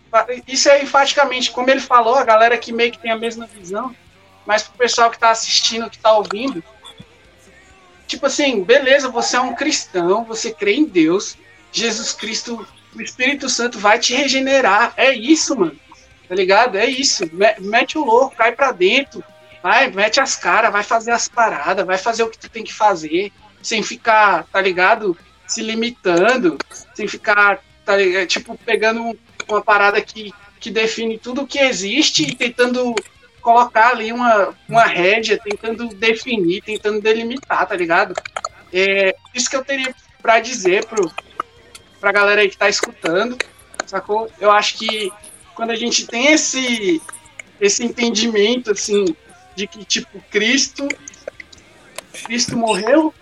[0.46, 3.94] isso é enfaticamente, como ele falou, a galera que meio que tem a mesma visão,
[4.44, 6.62] mas pro pessoal que tá assistindo, que tá ouvindo,
[8.06, 11.36] tipo assim, beleza, você é um cristão, você crê em Deus,
[11.72, 14.94] Jesus Cristo, o Espírito Santo vai te regenerar.
[14.96, 15.78] É isso, mano.
[16.28, 16.76] Tá ligado?
[16.76, 17.24] É isso.
[17.60, 19.22] Mete o louco, cai pra dentro.
[19.62, 22.72] Vai, mete as caras, vai fazer as paradas, vai fazer o que tu tem que
[22.72, 23.32] fazer
[23.66, 25.18] sem ficar, tá ligado?
[25.44, 26.56] Se limitando,
[26.94, 28.26] sem ficar, tá ligado?
[28.28, 29.18] tipo, pegando
[29.48, 32.94] uma parada que, que define tudo o que existe e tentando
[33.42, 38.14] colocar ali uma, uma rédea, tentando definir, tentando delimitar, tá ligado?
[38.72, 41.10] É, isso que eu teria para dizer pro,
[42.00, 43.36] pra galera aí que tá escutando,
[43.84, 44.30] sacou?
[44.40, 45.12] Eu acho que
[45.56, 47.02] quando a gente tem esse,
[47.60, 49.04] esse entendimento, assim,
[49.56, 50.86] de que, tipo, Cristo,
[52.24, 53.12] Cristo morreu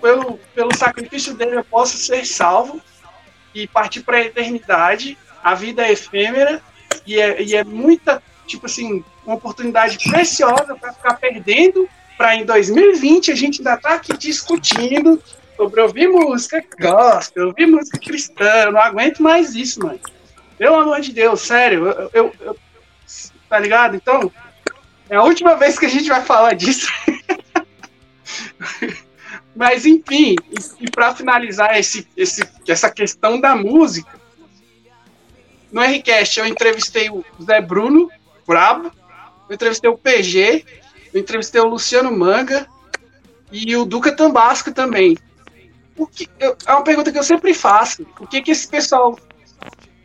[0.00, 2.80] pelo, pelo sacrifício dele eu posso ser salvo
[3.54, 5.16] e partir para a eternidade.
[5.42, 6.60] A vida é efêmera
[7.06, 12.44] e é, e é muita, tipo assim, uma oportunidade preciosa para ficar perdendo para em
[12.44, 15.22] 2020 a gente ainda tá aqui discutindo
[15.56, 18.44] sobre ouvir música gospel, ouvir música cristã.
[18.44, 20.00] Eu não aguento mais isso, mano.
[20.58, 21.86] Pelo amor de Deus, sério.
[21.86, 22.56] Eu, eu, eu,
[23.48, 23.96] tá ligado?
[23.96, 24.30] Então,
[25.08, 26.90] é a última vez que a gente vai falar disso.
[29.56, 34.20] Mas enfim, e, e para finalizar esse, esse, essa questão da música,
[35.72, 38.10] no Rcast eu entrevistei o Zé Bruno,
[38.46, 38.92] brabo,
[39.48, 40.64] eu entrevistei o PG,
[41.14, 42.68] eu entrevistei o Luciano Manga
[43.50, 45.16] e o Duca Tambasco também.
[45.96, 48.06] O que, eu, é uma pergunta que eu sempre faço.
[48.20, 49.18] O que, que esse pessoal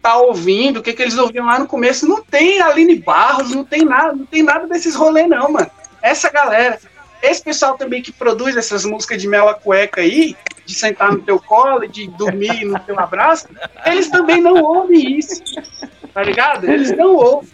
[0.01, 2.07] tá ouvindo, o que, que eles ouviam lá no começo?
[2.07, 5.69] Não tem Aline Barros, não tem nada, não tem nada desses rolês, não, mano.
[6.01, 6.79] Essa galera
[7.21, 10.35] esse pessoal também que produz essas músicas de mela cueca aí,
[10.65, 13.47] de sentar no teu colo, de dormir no teu abraço,
[13.85, 15.41] eles também não ouvem isso.
[16.13, 16.69] Tá ligado?
[16.69, 17.49] Eles não ouvem.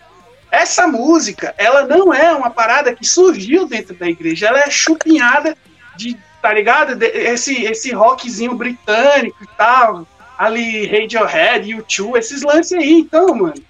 [0.49, 5.57] Essa música, ela não é uma parada que surgiu dentro da igreja, ela é chupinhada
[5.98, 7.02] de, tá ligado?
[7.03, 10.07] Esse, esse rockzinho britânico e tal,
[10.38, 13.68] ali Radiohead, U2, esses lances aí, então, mano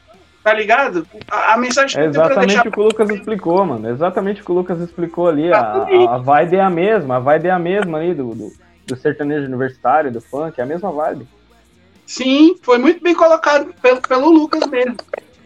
[0.47, 1.05] tá ligado?
[1.29, 2.67] A, a mensagem é exatamente deixar...
[2.67, 3.89] o que o Lucas explicou, mano.
[3.89, 5.51] Exatamente o que o Lucas explicou ali.
[5.51, 8.53] A, a, a vibe é a mesma, a vibe é a mesma ali do, do,
[8.85, 11.27] do, sertanejo universitário, do funk, é a mesma vibe.
[12.05, 14.95] Sim, foi muito bem colocado pelo, pelo Lucas mesmo.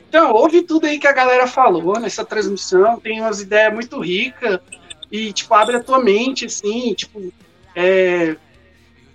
[0.08, 4.60] Então, ouve tudo aí que a galera falou nessa transmissão, tem umas ideias muito ricas
[5.12, 7.34] e, tipo, abre a tua mente, assim, tipo,
[7.76, 8.36] é,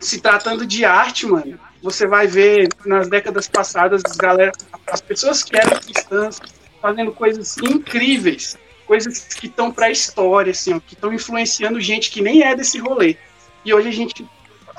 [0.00, 1.56] se tratando de arte, mano,
[1.86, 4.50] você vai ver nas décadas passadas as, galera,
[4.88, 6.40] as pessoas que eram cristãs
[6.82, 12.10] fazendo coisas incríveis, coisas que estão para a história, assim, ó, que estão influenciando gente
[12.10, 13.16] que nem é desse rolê.
[13.64, 14.26] E hoje a gente,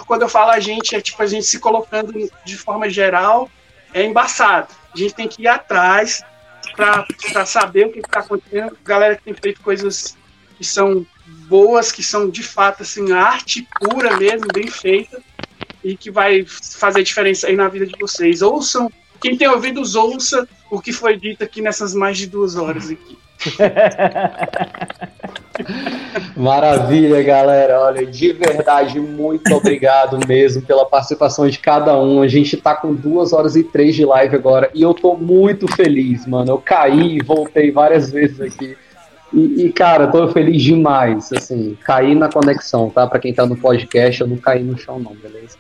[0.06, 2.14] quando eu falo a gente, é tipo a gente se colocando
[2.46, 3.50] de forma geral,
[3.94, 4.68] é embaçado.
[4.94, 6.22] A gente tem que ir atrás
[6.76, 8.78] para saber o que está acontecendo.
[8.84, 10.18] Galera que tem feito coisas
[10.58, 11.06] que são
[11.48, 15.24] boas, que são de fato assim, arte pura mesmo, bem feita
[15.88, 18.42] e que vai fazer diferença aí na vida de vocês.
[18.42, 18.92] Ouçam,
[19.22, 23.18] quem tem ouvidos, ouça o que foi dito aqui nessas mais de duas horas aqui.
[26.36, 27.80] Maravilha, galera.
[27.80, 32.22] Olha, de verdade, muito obrigado mesmo pela participação de cada um.
[32.22, 35.74] A gente tá com duas horas e três de live agora e eu tô muito
[35.74, 36.52] feliz, mano.
[36.52, 38.76] Eu caí e voltei várias vezes aqui.
[39.34, 41.32] E, e, cara, tô feliz demais.
[41.32, 43.08] Assim, caí na conexão, tá?
[43.08, 45.58] Pra quem tá no podcast, eu não caí no chão, não, beleza?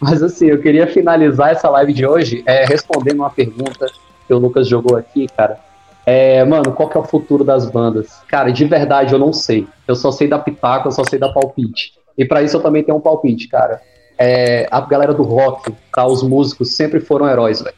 [0.00, 3.86] Mas assim, eu queria finalizar essa live de hoje é, respondendo uma pergunta
[4.26, 5.58] que o Lucas jogou aqui, cara.
[6.06, 8.20] É, mano, qual que é o futuro das bandas?
[8.26, 9.66] Cara, de verdade eu não sei.
[9.86, 11.92] Eu só sei da pitaco, eu só sei da palpite.
[12.16, 13.80] E para isso eu também tenho um palpite, cara.
[14.18, 16.06] É, a galera do rock, tá?
[16.06, 17.76] Os músicos sempre foram heróis, velho.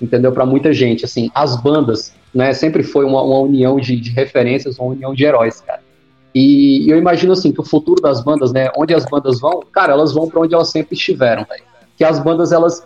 [0.00, 0.32] entendeu?
[0.32, 4.78] Para muita gente, assim, as bandas, né, sempre foi uma, uma união de, de, referências,
[4.78, 5.80] uma união de heróis, cara.
[6.34, 9.92] E eu imagino, assim, que o futuro das bandas, né, onde as bandas vão, cara,
[9.92, 11.62] elas vão para onde elas sempre estiveram, véio.
[11.96, 12.82] Que as bandas, elas,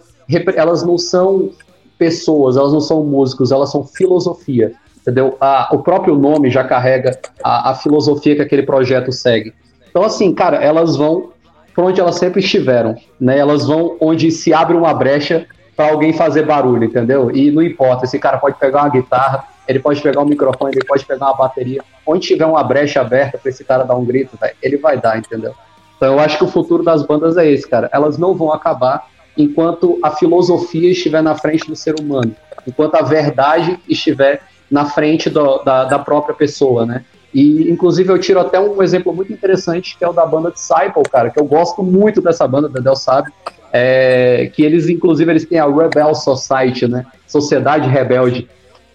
[0.56, 1.50] elas não são
[1.98, 5.36] pessoas, elas não são músicos, elas são filosofia, entendeu?
[5.40, 9.54] A, o próprio nome já carrega a, a filosofia que aquele projeto segue.
[9.88, 11.30] Então, assim, cara, elas vão
[11.74, 13.38] para onde elas sempre estiveram, né?
[13.38, 15.46] Elas vão onde se abre uma brecha
[15.76, 17.30] para alguém fazer barulho, entendeu?
[17.30, 20.84] E não importa, esse cara pode pegar uma guitarra, ele pode pegar um microfone, ele
[20.84, 21.82] pode pegar uma bateria.
[22.06, 25.18] Onde tiver uma brecha aberta para esse cara dar um grito, véio, ele vai dar,
[25.18, 25.54] entendeu?
[25.96, 27.88] Então eu acho que o futuro das bandas é esse, cara.
[27.92, 32.34] Elas não vão acabar enquanto a filosofia estiver na frente do ser humano,
[32.66, 37.04] enquanto a verdade estiver na frente do, da, da própria pessoa, né?
[37.34, 41.02] E, inclusive, eu tiro até um exemplo muito interessante, que é o da banda Disciple,
[41.10, 43.30] cara, que eu gosto muito dessa banda, da Del sabe,
[43.72, 47.04] é, que eles, inclusive, eles têm a Rebel Society, né?
[47.26, 48.48] Sociedade Rebelde.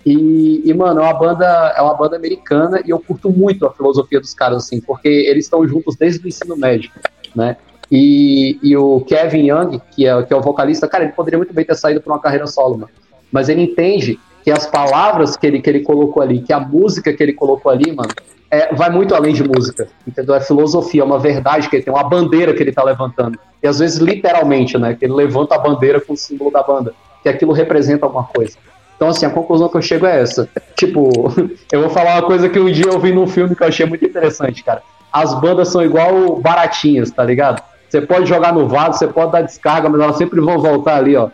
[0.05, 3.71] E, e, mano, é uma banda, é uma banda americana e eu curto muito a
[3.71, 6.91] filosofia dos caras, assim, porque eles estão juntos desde o ensino médio,
[7.35, 7.57] né?
[7.91, 11.53] E, e o Kevin Young, que é, que é o vocalista, cara, ele poderia muito
[11.53, 12.91] bem ter saído para uma carreira solo, mano.
[13.31, 17.13] Mas ele entende que as palavras que ele, que ele colocou ali, que a música
[17.13, 18.09] que ele colocou ali, mano,
[18.49, 20.33] é, vai muito além de música, entendeu?
[20.35, 23.37] É filosofia, é uma verdade que ele tem, uma bandeira que ele tá levantando.
[23.61, 24.95] E às vezes, literalmente, né?
[24.95, 28.57] Que ele levanta a bandeira com o símbolo da banda, que aquilo representa alguma coisa.
[29.01, 30.47] Então, assim, a conclusão que eu chego é essa.
[30.77, 31.09] Tipo,
[31.73, 33.83] eu vou falar uma coisa que um dia eu vi num filme que eu achei
[33.83, 34.83] muito interessante, cara.
[35.11, 37.63] As bandas são igual baratinhas, tá ligado?
[37.89, 41.15] Você pode jogar no vaso, você pode dar descarga, mas elas sempre vão voltar ali,
[41.15, 41.29] ó,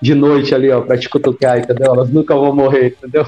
[0.00, 1.94] de noite ali, ó, pra te cutucar, entendeu?
[1.94, 3.24] Elas nunca vão morrer, entendeu?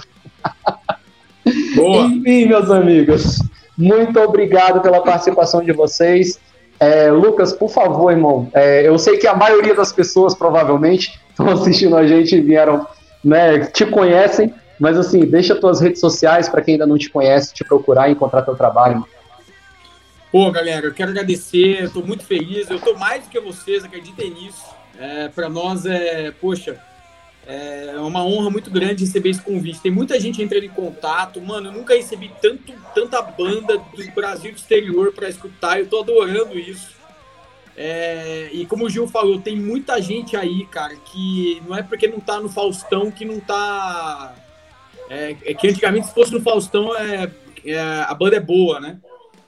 [1.76, 2.02] Boa.
[2.06, 3.38] Enfim, meus amigos,
[3.78, 6.40] muito obrigado pela participação de vocês.
[6.80, 11.48] É, Lucas, por favor, irmão, é, eu sei que a maioria das pessoas provavelmente estão
[11.48, 12.84] assistindo a gente e vieram,
[13.24, 17.54] né, te conhecem, mas assim, deixa tuas redes sociais para quem ainda não te conhece,
[17.54, 19.04] te procurar e encontrar teu trabalho.
[20.30, 24.30] Pô, galera, eu quero agradecer, estou muito feliz, eu estou mais do que vocês, acreditem
[24.30, 24.64] nisso.
[24.98, 26.80] É, para nós é, poxa,
[27.46, 29.80] é uma honra muito grande receber esse convite.
[29.80, 31.40] Tem muita gente entrando em contato.
[31.40, 35.78] Mano, eu nunca recebi tanto, tanta banda do Brasil do exterior para escutar.
[35.78, 36.93] Eu tô adorando isso.
[37.76, 42.06] É, e como o Gil falou, tem muita gente aí, cara, que não é porque
[42.06, 44.34] não tá no Faustão que não tá.
[45.10, 47.30] É, é que antigamente, se fosse no Faustão, é,
[47.64, 48.98] é, a banda é boa, né?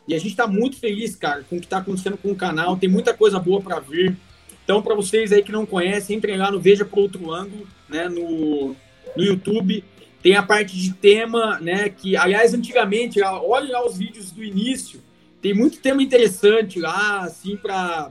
[0.09, 2.77] E a gente tá muito feliz, cara, com o que tá acontecendo com o canal.
[2.77, 4.17] Tem muita coisa boa para vir.
[4.65, 8.09] Então, para vocês aí que não conhecem, entrem lá no Veja por Outro Ângulo, né,
[8.09, 8.75] no,
[9.17, 9.85] no YouTube.
[10.23, 15.01] Tem a parte de tema, né, que, aliás, antigamente, olhem lá os vídeos do início,
[15.47, 18.11] tem muito tema interessante lá, assim, para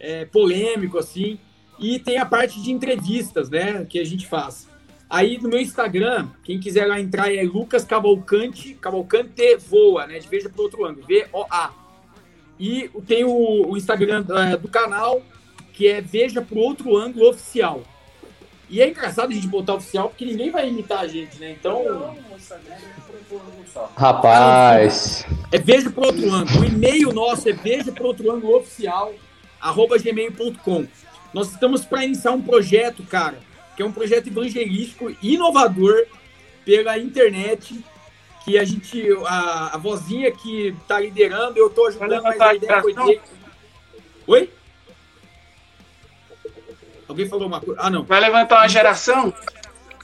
[0.00, 1.38] é, polêmico, assim.
[1.78, 4.68] E tem a parte de entrevistas, né, que a gente faz.
[5.08, 10.26] Aí no meu Instagram, quem quiser lá entrar é Lucas Cavalcante, Cavalcante Voa, né, de
[10.26, 11.72] Veja por Outro Ângulo, V-O-A.
[12.58, 15.22] E tem o, o Instagram é, do canal,
[15.72, 17.84] que é Veja por Outro Ângulo Oficial.
[18.68, 21.52] E é engraçado a gente botar oficial, porque ninguém vai imitar a gente, né?
[21.52, 22.16] Então.
[23.96, 25.26] Rapaz.
[25.50, 26.60] É Veja por Outro Ângulo.
[26.60, 29.12] O e-mail nosso é veja por outro ângulo oficial,
[29.60, 30.86] arroba gmail.com.
[31.32, 33.38] Nós estamos para iniciar um projeto, cara,
[33.76, 36.06] que é um projeto evangelístico inovador
[36.64, 37.84] pela internet,
[38.44, 42.80] que a gente, a, a vozinha que está liderando, eu estou ajudando, mas a ideia
[42.80, 43.20] foi dele.
[44.26, 44.50] Oi?
[47.08, 47.80] Alguém falou uma coisa.
[47.80, 48.02] Ah, não.
[48.02, 49.32] Vai levantar uma geração?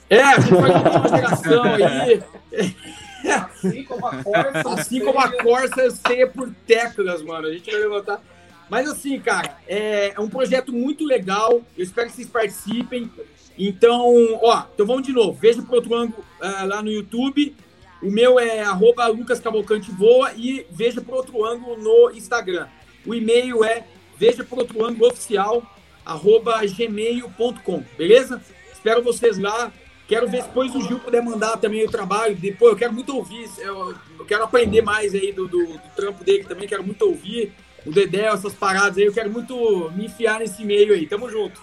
[0.09, 2.23] É, a gente vai levantar uma geração aí.
[3.29, 4.69] Assim como a Corsa.
[4.73, 7.47] Assim como a Corsa ceia por teclas, mano.
[7.47, 8.21] A gente vai levantar.
[8.69, 11.61] Mas assim, cara, é, é um projeto muito legal.
[11.77, 13.11] Eu espero que vocês participem.
[13.57, 15.33] Então, ó, então vamos de novo.
[15.33, 17.55] Veja pro outro ângulo uh, lá no YouTube.
[18.01, 22.67] O meu é arroba Lucas Cavalcante Voa e veja pro outro ângulo no Instagram.
[23.05, 23.85] O e-mail é
[24.17, 25.63] veja pro outro ângulo oficial
[26.05, 28.41] arroba gmail.com, beleza?
[28.71, 29.71] Espero vocês lá.
[30.07, 32.35] Quero ver se depois o Gil puder mandar também o trabalho.
[32.35, 33.49] Depois eu quero muito ouvir.
[33.59, 36.67] Eu, eu quero aprender mais aí do, do, do, trampo dele também.
[36.67, 37.53] Quero muito ouvir.
[37.85, 39.05] O Dedé, essas paradas aí.
[39.05, 41.07] Eu quero muito me enfiar nesse meio aí.
[41.07, 41.61] Tamo junto.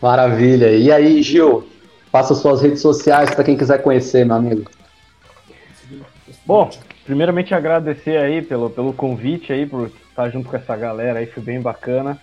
[0.00, 0.72] Maravilha.
[0.72, 1.66] E aí, Gil?
[2.10, 4.70] Faça suas redes sociais para quem quiser conhecer, meu amigo.
[6.44, 6.70] Bom,
[7.06, 11.26] primeiramente agradecer aí pelo, pelo convite aí, por estar junto com essa galera aí.
[11.26, 12.20] Foi bem bacana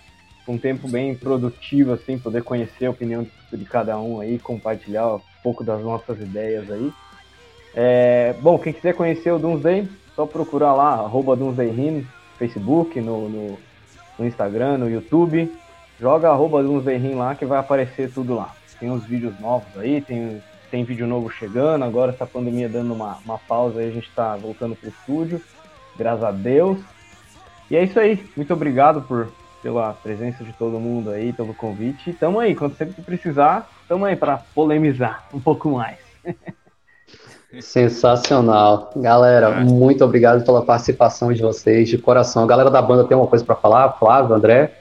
[0.50, 5.20] um tempo bem produtivo, assim, poder conhecer a opinião de, cada um aí, compartilhar um
[5.42, 6.92] pouco das nossas ideias aí.
[7.74, 11.54] É, bom, quem quiser conhecer o Doomsday, só procurar lá, arroba no
[12.36, 13.58] Facebook, no, no,
[14.18, 15.52] no, Instagram, no YouTube.
[16.00, 18.54] Joga arroba Doomsday lá que vai aparecer tudo lá.
[18.80, 23.18] tem uns vídeos novos aí, tem, tem vídeo novo chegando, agora essa pandemia dando uma,
[23.24, 25.40] uma pausa aí, a gente está voltando pro estúdio,
[25.96, 26.78] graças a Deus.
[27.70, 29.30] E é isso aí, muito obrigado por,
[29.62, 32.12] pela presença de todo mundo aí, pelo convite.
[32.12, 35.98] Tamo aí, quando sempre precisar, tamo aí para polemizar um pouco mais.
[37.60, 38.92] Sensacional.
[38.96, 42.44] Galera, muito obrigado pela participação de vocês, de coração.
[42.44, 43.92] A galera da banda tem uma coisa para falar?
[43.98, 44.72] Flávio, André?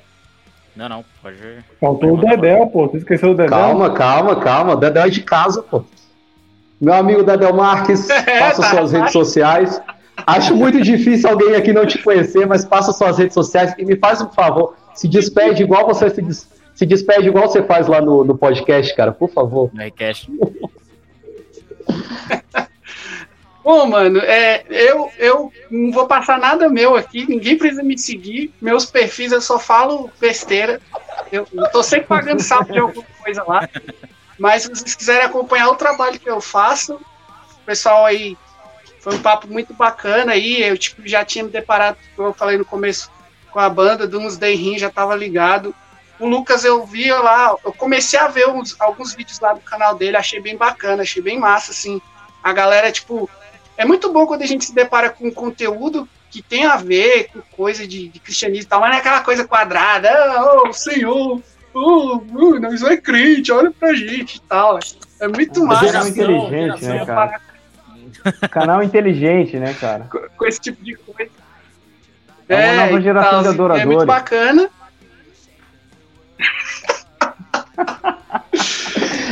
[0.75, 1.37] Não, não, pode.
[1.81, 2.87] Faltou o Dedel, pô.
[2.87, 3.49] Você esqueceu o Dedel?
[3.49, 4.73] Calma, calma, calma.
[4.73, 5.83] O Dedel é de casa, pô.
[6.79, 8.07] Meu amigo Dedel Marques,
[8.39, 9.81] passa tá, suas redes sociais.
[10.25, 13.95] Acho muito difícil alguém aqui não te conhecer, mas passa suas redes sociais e me
[13.95, 14.75] faz um favor.
[14.93, 16.47] Se despede igual você se, des...
[16.73, 19.69] se despede igual você faz lá no, no podcast, cara, por favor.
[19.73, 19.79] No.
[23.63, 28.53] Bom, mano, é, eu, eu não vou passar nada meu aqui, ninguém precisa me seguir.
[28.59, 30.81] Meus perfis eu só falo besteira.
[31.31, 33.69] Eu, eu tô sempre pagando sapo de alguma coisa lá.
[34.39, 38.37] Mas se vocês quiserem acompanhar o trabalho que eu faço, o pessoal aí
[39.09, 40.61] foi um papo muito bacana aí.
[40.61, 43.11] Eu tipo, já tinha me deparado, como eu falei no começo,
[43.51, 45.73] com a banda do Uns Rim, já tava ligado.
[46.19, 49.95] O Lucas eu via lá, eu comecei a ver uns, alguns vídeos lá do canal
[49.95, 52.01] dele, achei bem bacana, achei bem massa, assim.
[52.43, 53.29] A galera, tipo,
[53.77, 57.41] é muito bom quando a gente se depara com conteúdo que tem a ver com
[57.55, 60.11] coisa de, de cristianismo e tal, mas não é aquela coisa quadrada,
[60.43, 61.41] oh, ah, Senhor,
[61.73, 64.77] oh, uh, nós é crente, olha pra gente e tal.
[65.19, 65.85] É muito massa.
[65.85, 67.41] Canal inteligente, né, cara?
[68.51, 70.05] Canal inteligente, né, cara?
[70.11, 71.31] Com, com, esse tipo de coisa.
[72.47, 73.83] É, é uma nova geração tal, de adoradores.
[73.83, 74.69] É muito bacana.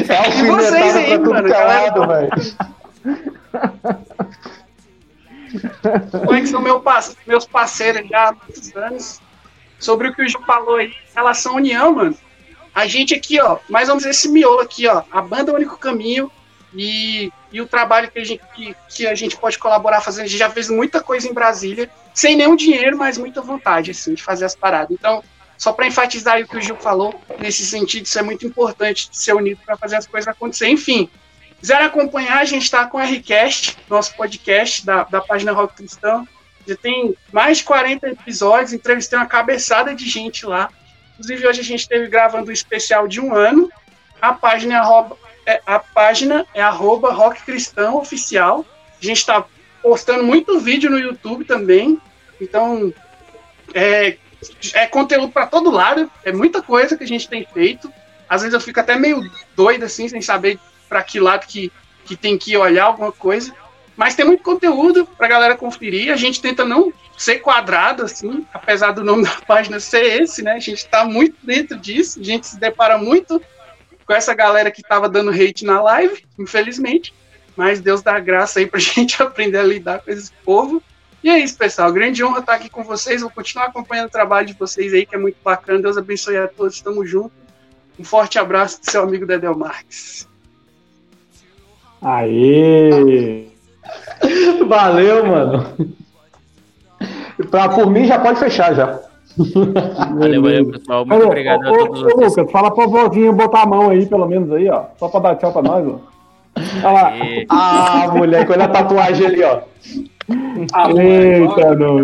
[0.09, 2.07] é e vocês aí, mano, galera.
[2.07, 2.31] velho.
[6.11, 6.83] Como é que são meu,
[7.25, 9.21] meus parceiros já há muitos anos.
[9.79, 12.17] Sobre o que o Ju falou aí, em relação à união, mano.
[12.73, 15.03] A gente aqui, ó, mais ou menos esse miolo aqui, ó.
[15.11, 16.31] A banda é o único caminho
[16.73, 20.25] e, e o trabalho que a, gente, que, que a gente pode colaborar fazendo.
[20.25, 24.13] A gente já fez muita coisa em Brasília, sem nenhum dinheiro, mas muita vontade, assim,
[24.13, 24.91] de fazer as paradas.
[24.91, 25.23] Então,
[25.57, 29.17] só para enfatizar o que o Gil falou, nesse sentido, isso é muito importante de
[29.17, 30.67] ser unido para fazer as coisas acontecer.
[30.67, 31.09] Enfim,
[31.59, 36.27] quiserem acompanhar, a gente está com o Rcast, nosso podcast da, da página Rock Cristão.
[36.67, 40.69] Já tem mais de 40 episódios, entrevistei uma cabeçada de gente lá.
[41.13, 43.71] Inclusive, hoje a gente esteve gravando um especial de um ano.
[44.21, 44.81] A página é
[45.47, 48.65] é, a página é arroba Rock Cristão Oficial.
[49.01, 49.45] A gente está
[49.81, 52.01] postando muito vídeo no YouTube também.
[52.41, 52.93] Então,
[53.73, 54.17] é,
[54.73, 57.91] é conteúdo para todo lado, é muita coisa que a gente tem feito.
[58.27, 59.21] Às vezes eu fico até meio
[59.55, 60.59] doido assim, sem saber
[60.89, 61.71] para que lado que,
[62.03, 63.53] que tem que olhar alguma coisa.
[63.95, 66.11] Mas tem muito conteúdo para a galera conferir.
[66.11, 70.51] A gente tenta não ser quadrado assim, apesar do nome da página ser esse, né?
[70.51, 72.19] A gente está muito dentro disso.
[72.19, 73.41] A gente se depara muito
[74.07, 77.13] com essa galera que estava dando hate na live, infelizmente.
[77.57, 80.81] Mas Deus dá graça aí para a gente aprender a lidar com esse povo.
[81.21, 81.91] E é isso, pessoal.
[81.91, 83.21] Grande honra estar aqui com vocês.
[83.21, 85.81] Vou continuar acompanhando o trabalho de vocês aí, que é muito bacana.
[85.81, 86.75] Deus abençoe a todos.
[86.75, 87.37] Estamos juntos.
[87.99, 90.27] Um forte abraço do seu amigo Dedel Marques.
[92.01, 93.47] Aê!
[94.67, 95.95] Valeu, mano.
[97.49, 99.06] Pra, por mim já pode fechar já.
[99.37, 101.05] Valeu, valeu, pessoal.
[101.05, 102.01] Muito Olha, obrigado ô, a todos.
[102.01, 104.85] Ô, Lucas, fala pra vozinha botar a mão aí, pelo menos aí, ó.
[104.97, 105.99] Só pra dar tchau pra nós, ó.
[106.83, 107.13] Olha lá.
[107.49, 109.61] Ah, moleque, olha a tatuagem ali, ó.
[110.99, 111.97] Eita, não.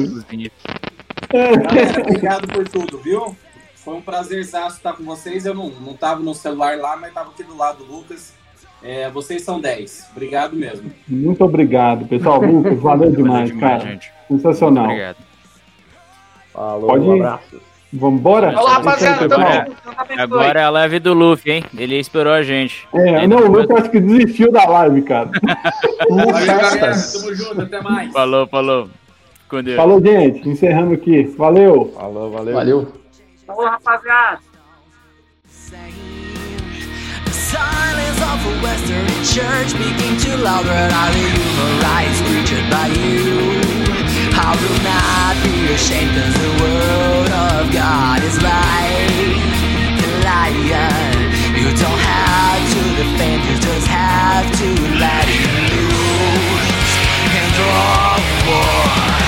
[2.02, 3.36] Obrigado por tudo, viu?
[3.76, 5.46] Foi um prazer estar com vocês.
[5.46, 8.34] Eu não, não tava no celular lá, mas tava aqui do lado do Lucas.
[8.82, 10.10] É, vocês são 10.
[10.12, 10.92] Obrigado mesmo.
[11.08, 12.42] Muito obrigado, pessoal.
[12.42, 13.80] Lucas, valeu demais, cara.
[13.80, 14.12] Gente.
[14.28, 14.86] Sensacional.
[14.86, 15.18] Obrigado.
[16.54, 17.62] Falou, Pode um abraço.
[17.92, 18.58] Vambora?
[18.58, 19.26] Olá, rapaziada.
[19.26, 19.68] Agora,
[20.18, 21.64] agora é a live do Luffy, hein?
[21.78, 22.88] Ele esperou a gente.
[22.94, 25.30] É, não, o Luffy acho que desistiu da live, cara.
[26.10, 26.96] Valeu, galera.
[26.96, 28.12] Tamo junto, até mais.
[28.14, 28.90] Falou, falou.
[29.48, 29.76] Com Deus.
[29.76, 30.48] Falou, gente.
[30.48, 31.24] Encerrando aqui.
[31.38, 31.92] Valeu.
[31.96, 32.54] Falou, valeu.
[32.54, 32.94] Valeu.
[33.46, 34.40] Falou, rapaziada.
[37.54, 42.88] silence of a Western church speaking too loud, but are the human rights creatured by
[42.88, 43.93] you?
[44.46, 49.40] I will not be ashamed cause the word of God is like
[50.04, 51.16] the lion
[51.56, 54.68] You don't have to defend, you just have to
[55.00, 56.92] let it loose
[57.40, 58.20] And draw
[58.52, 59.23] war.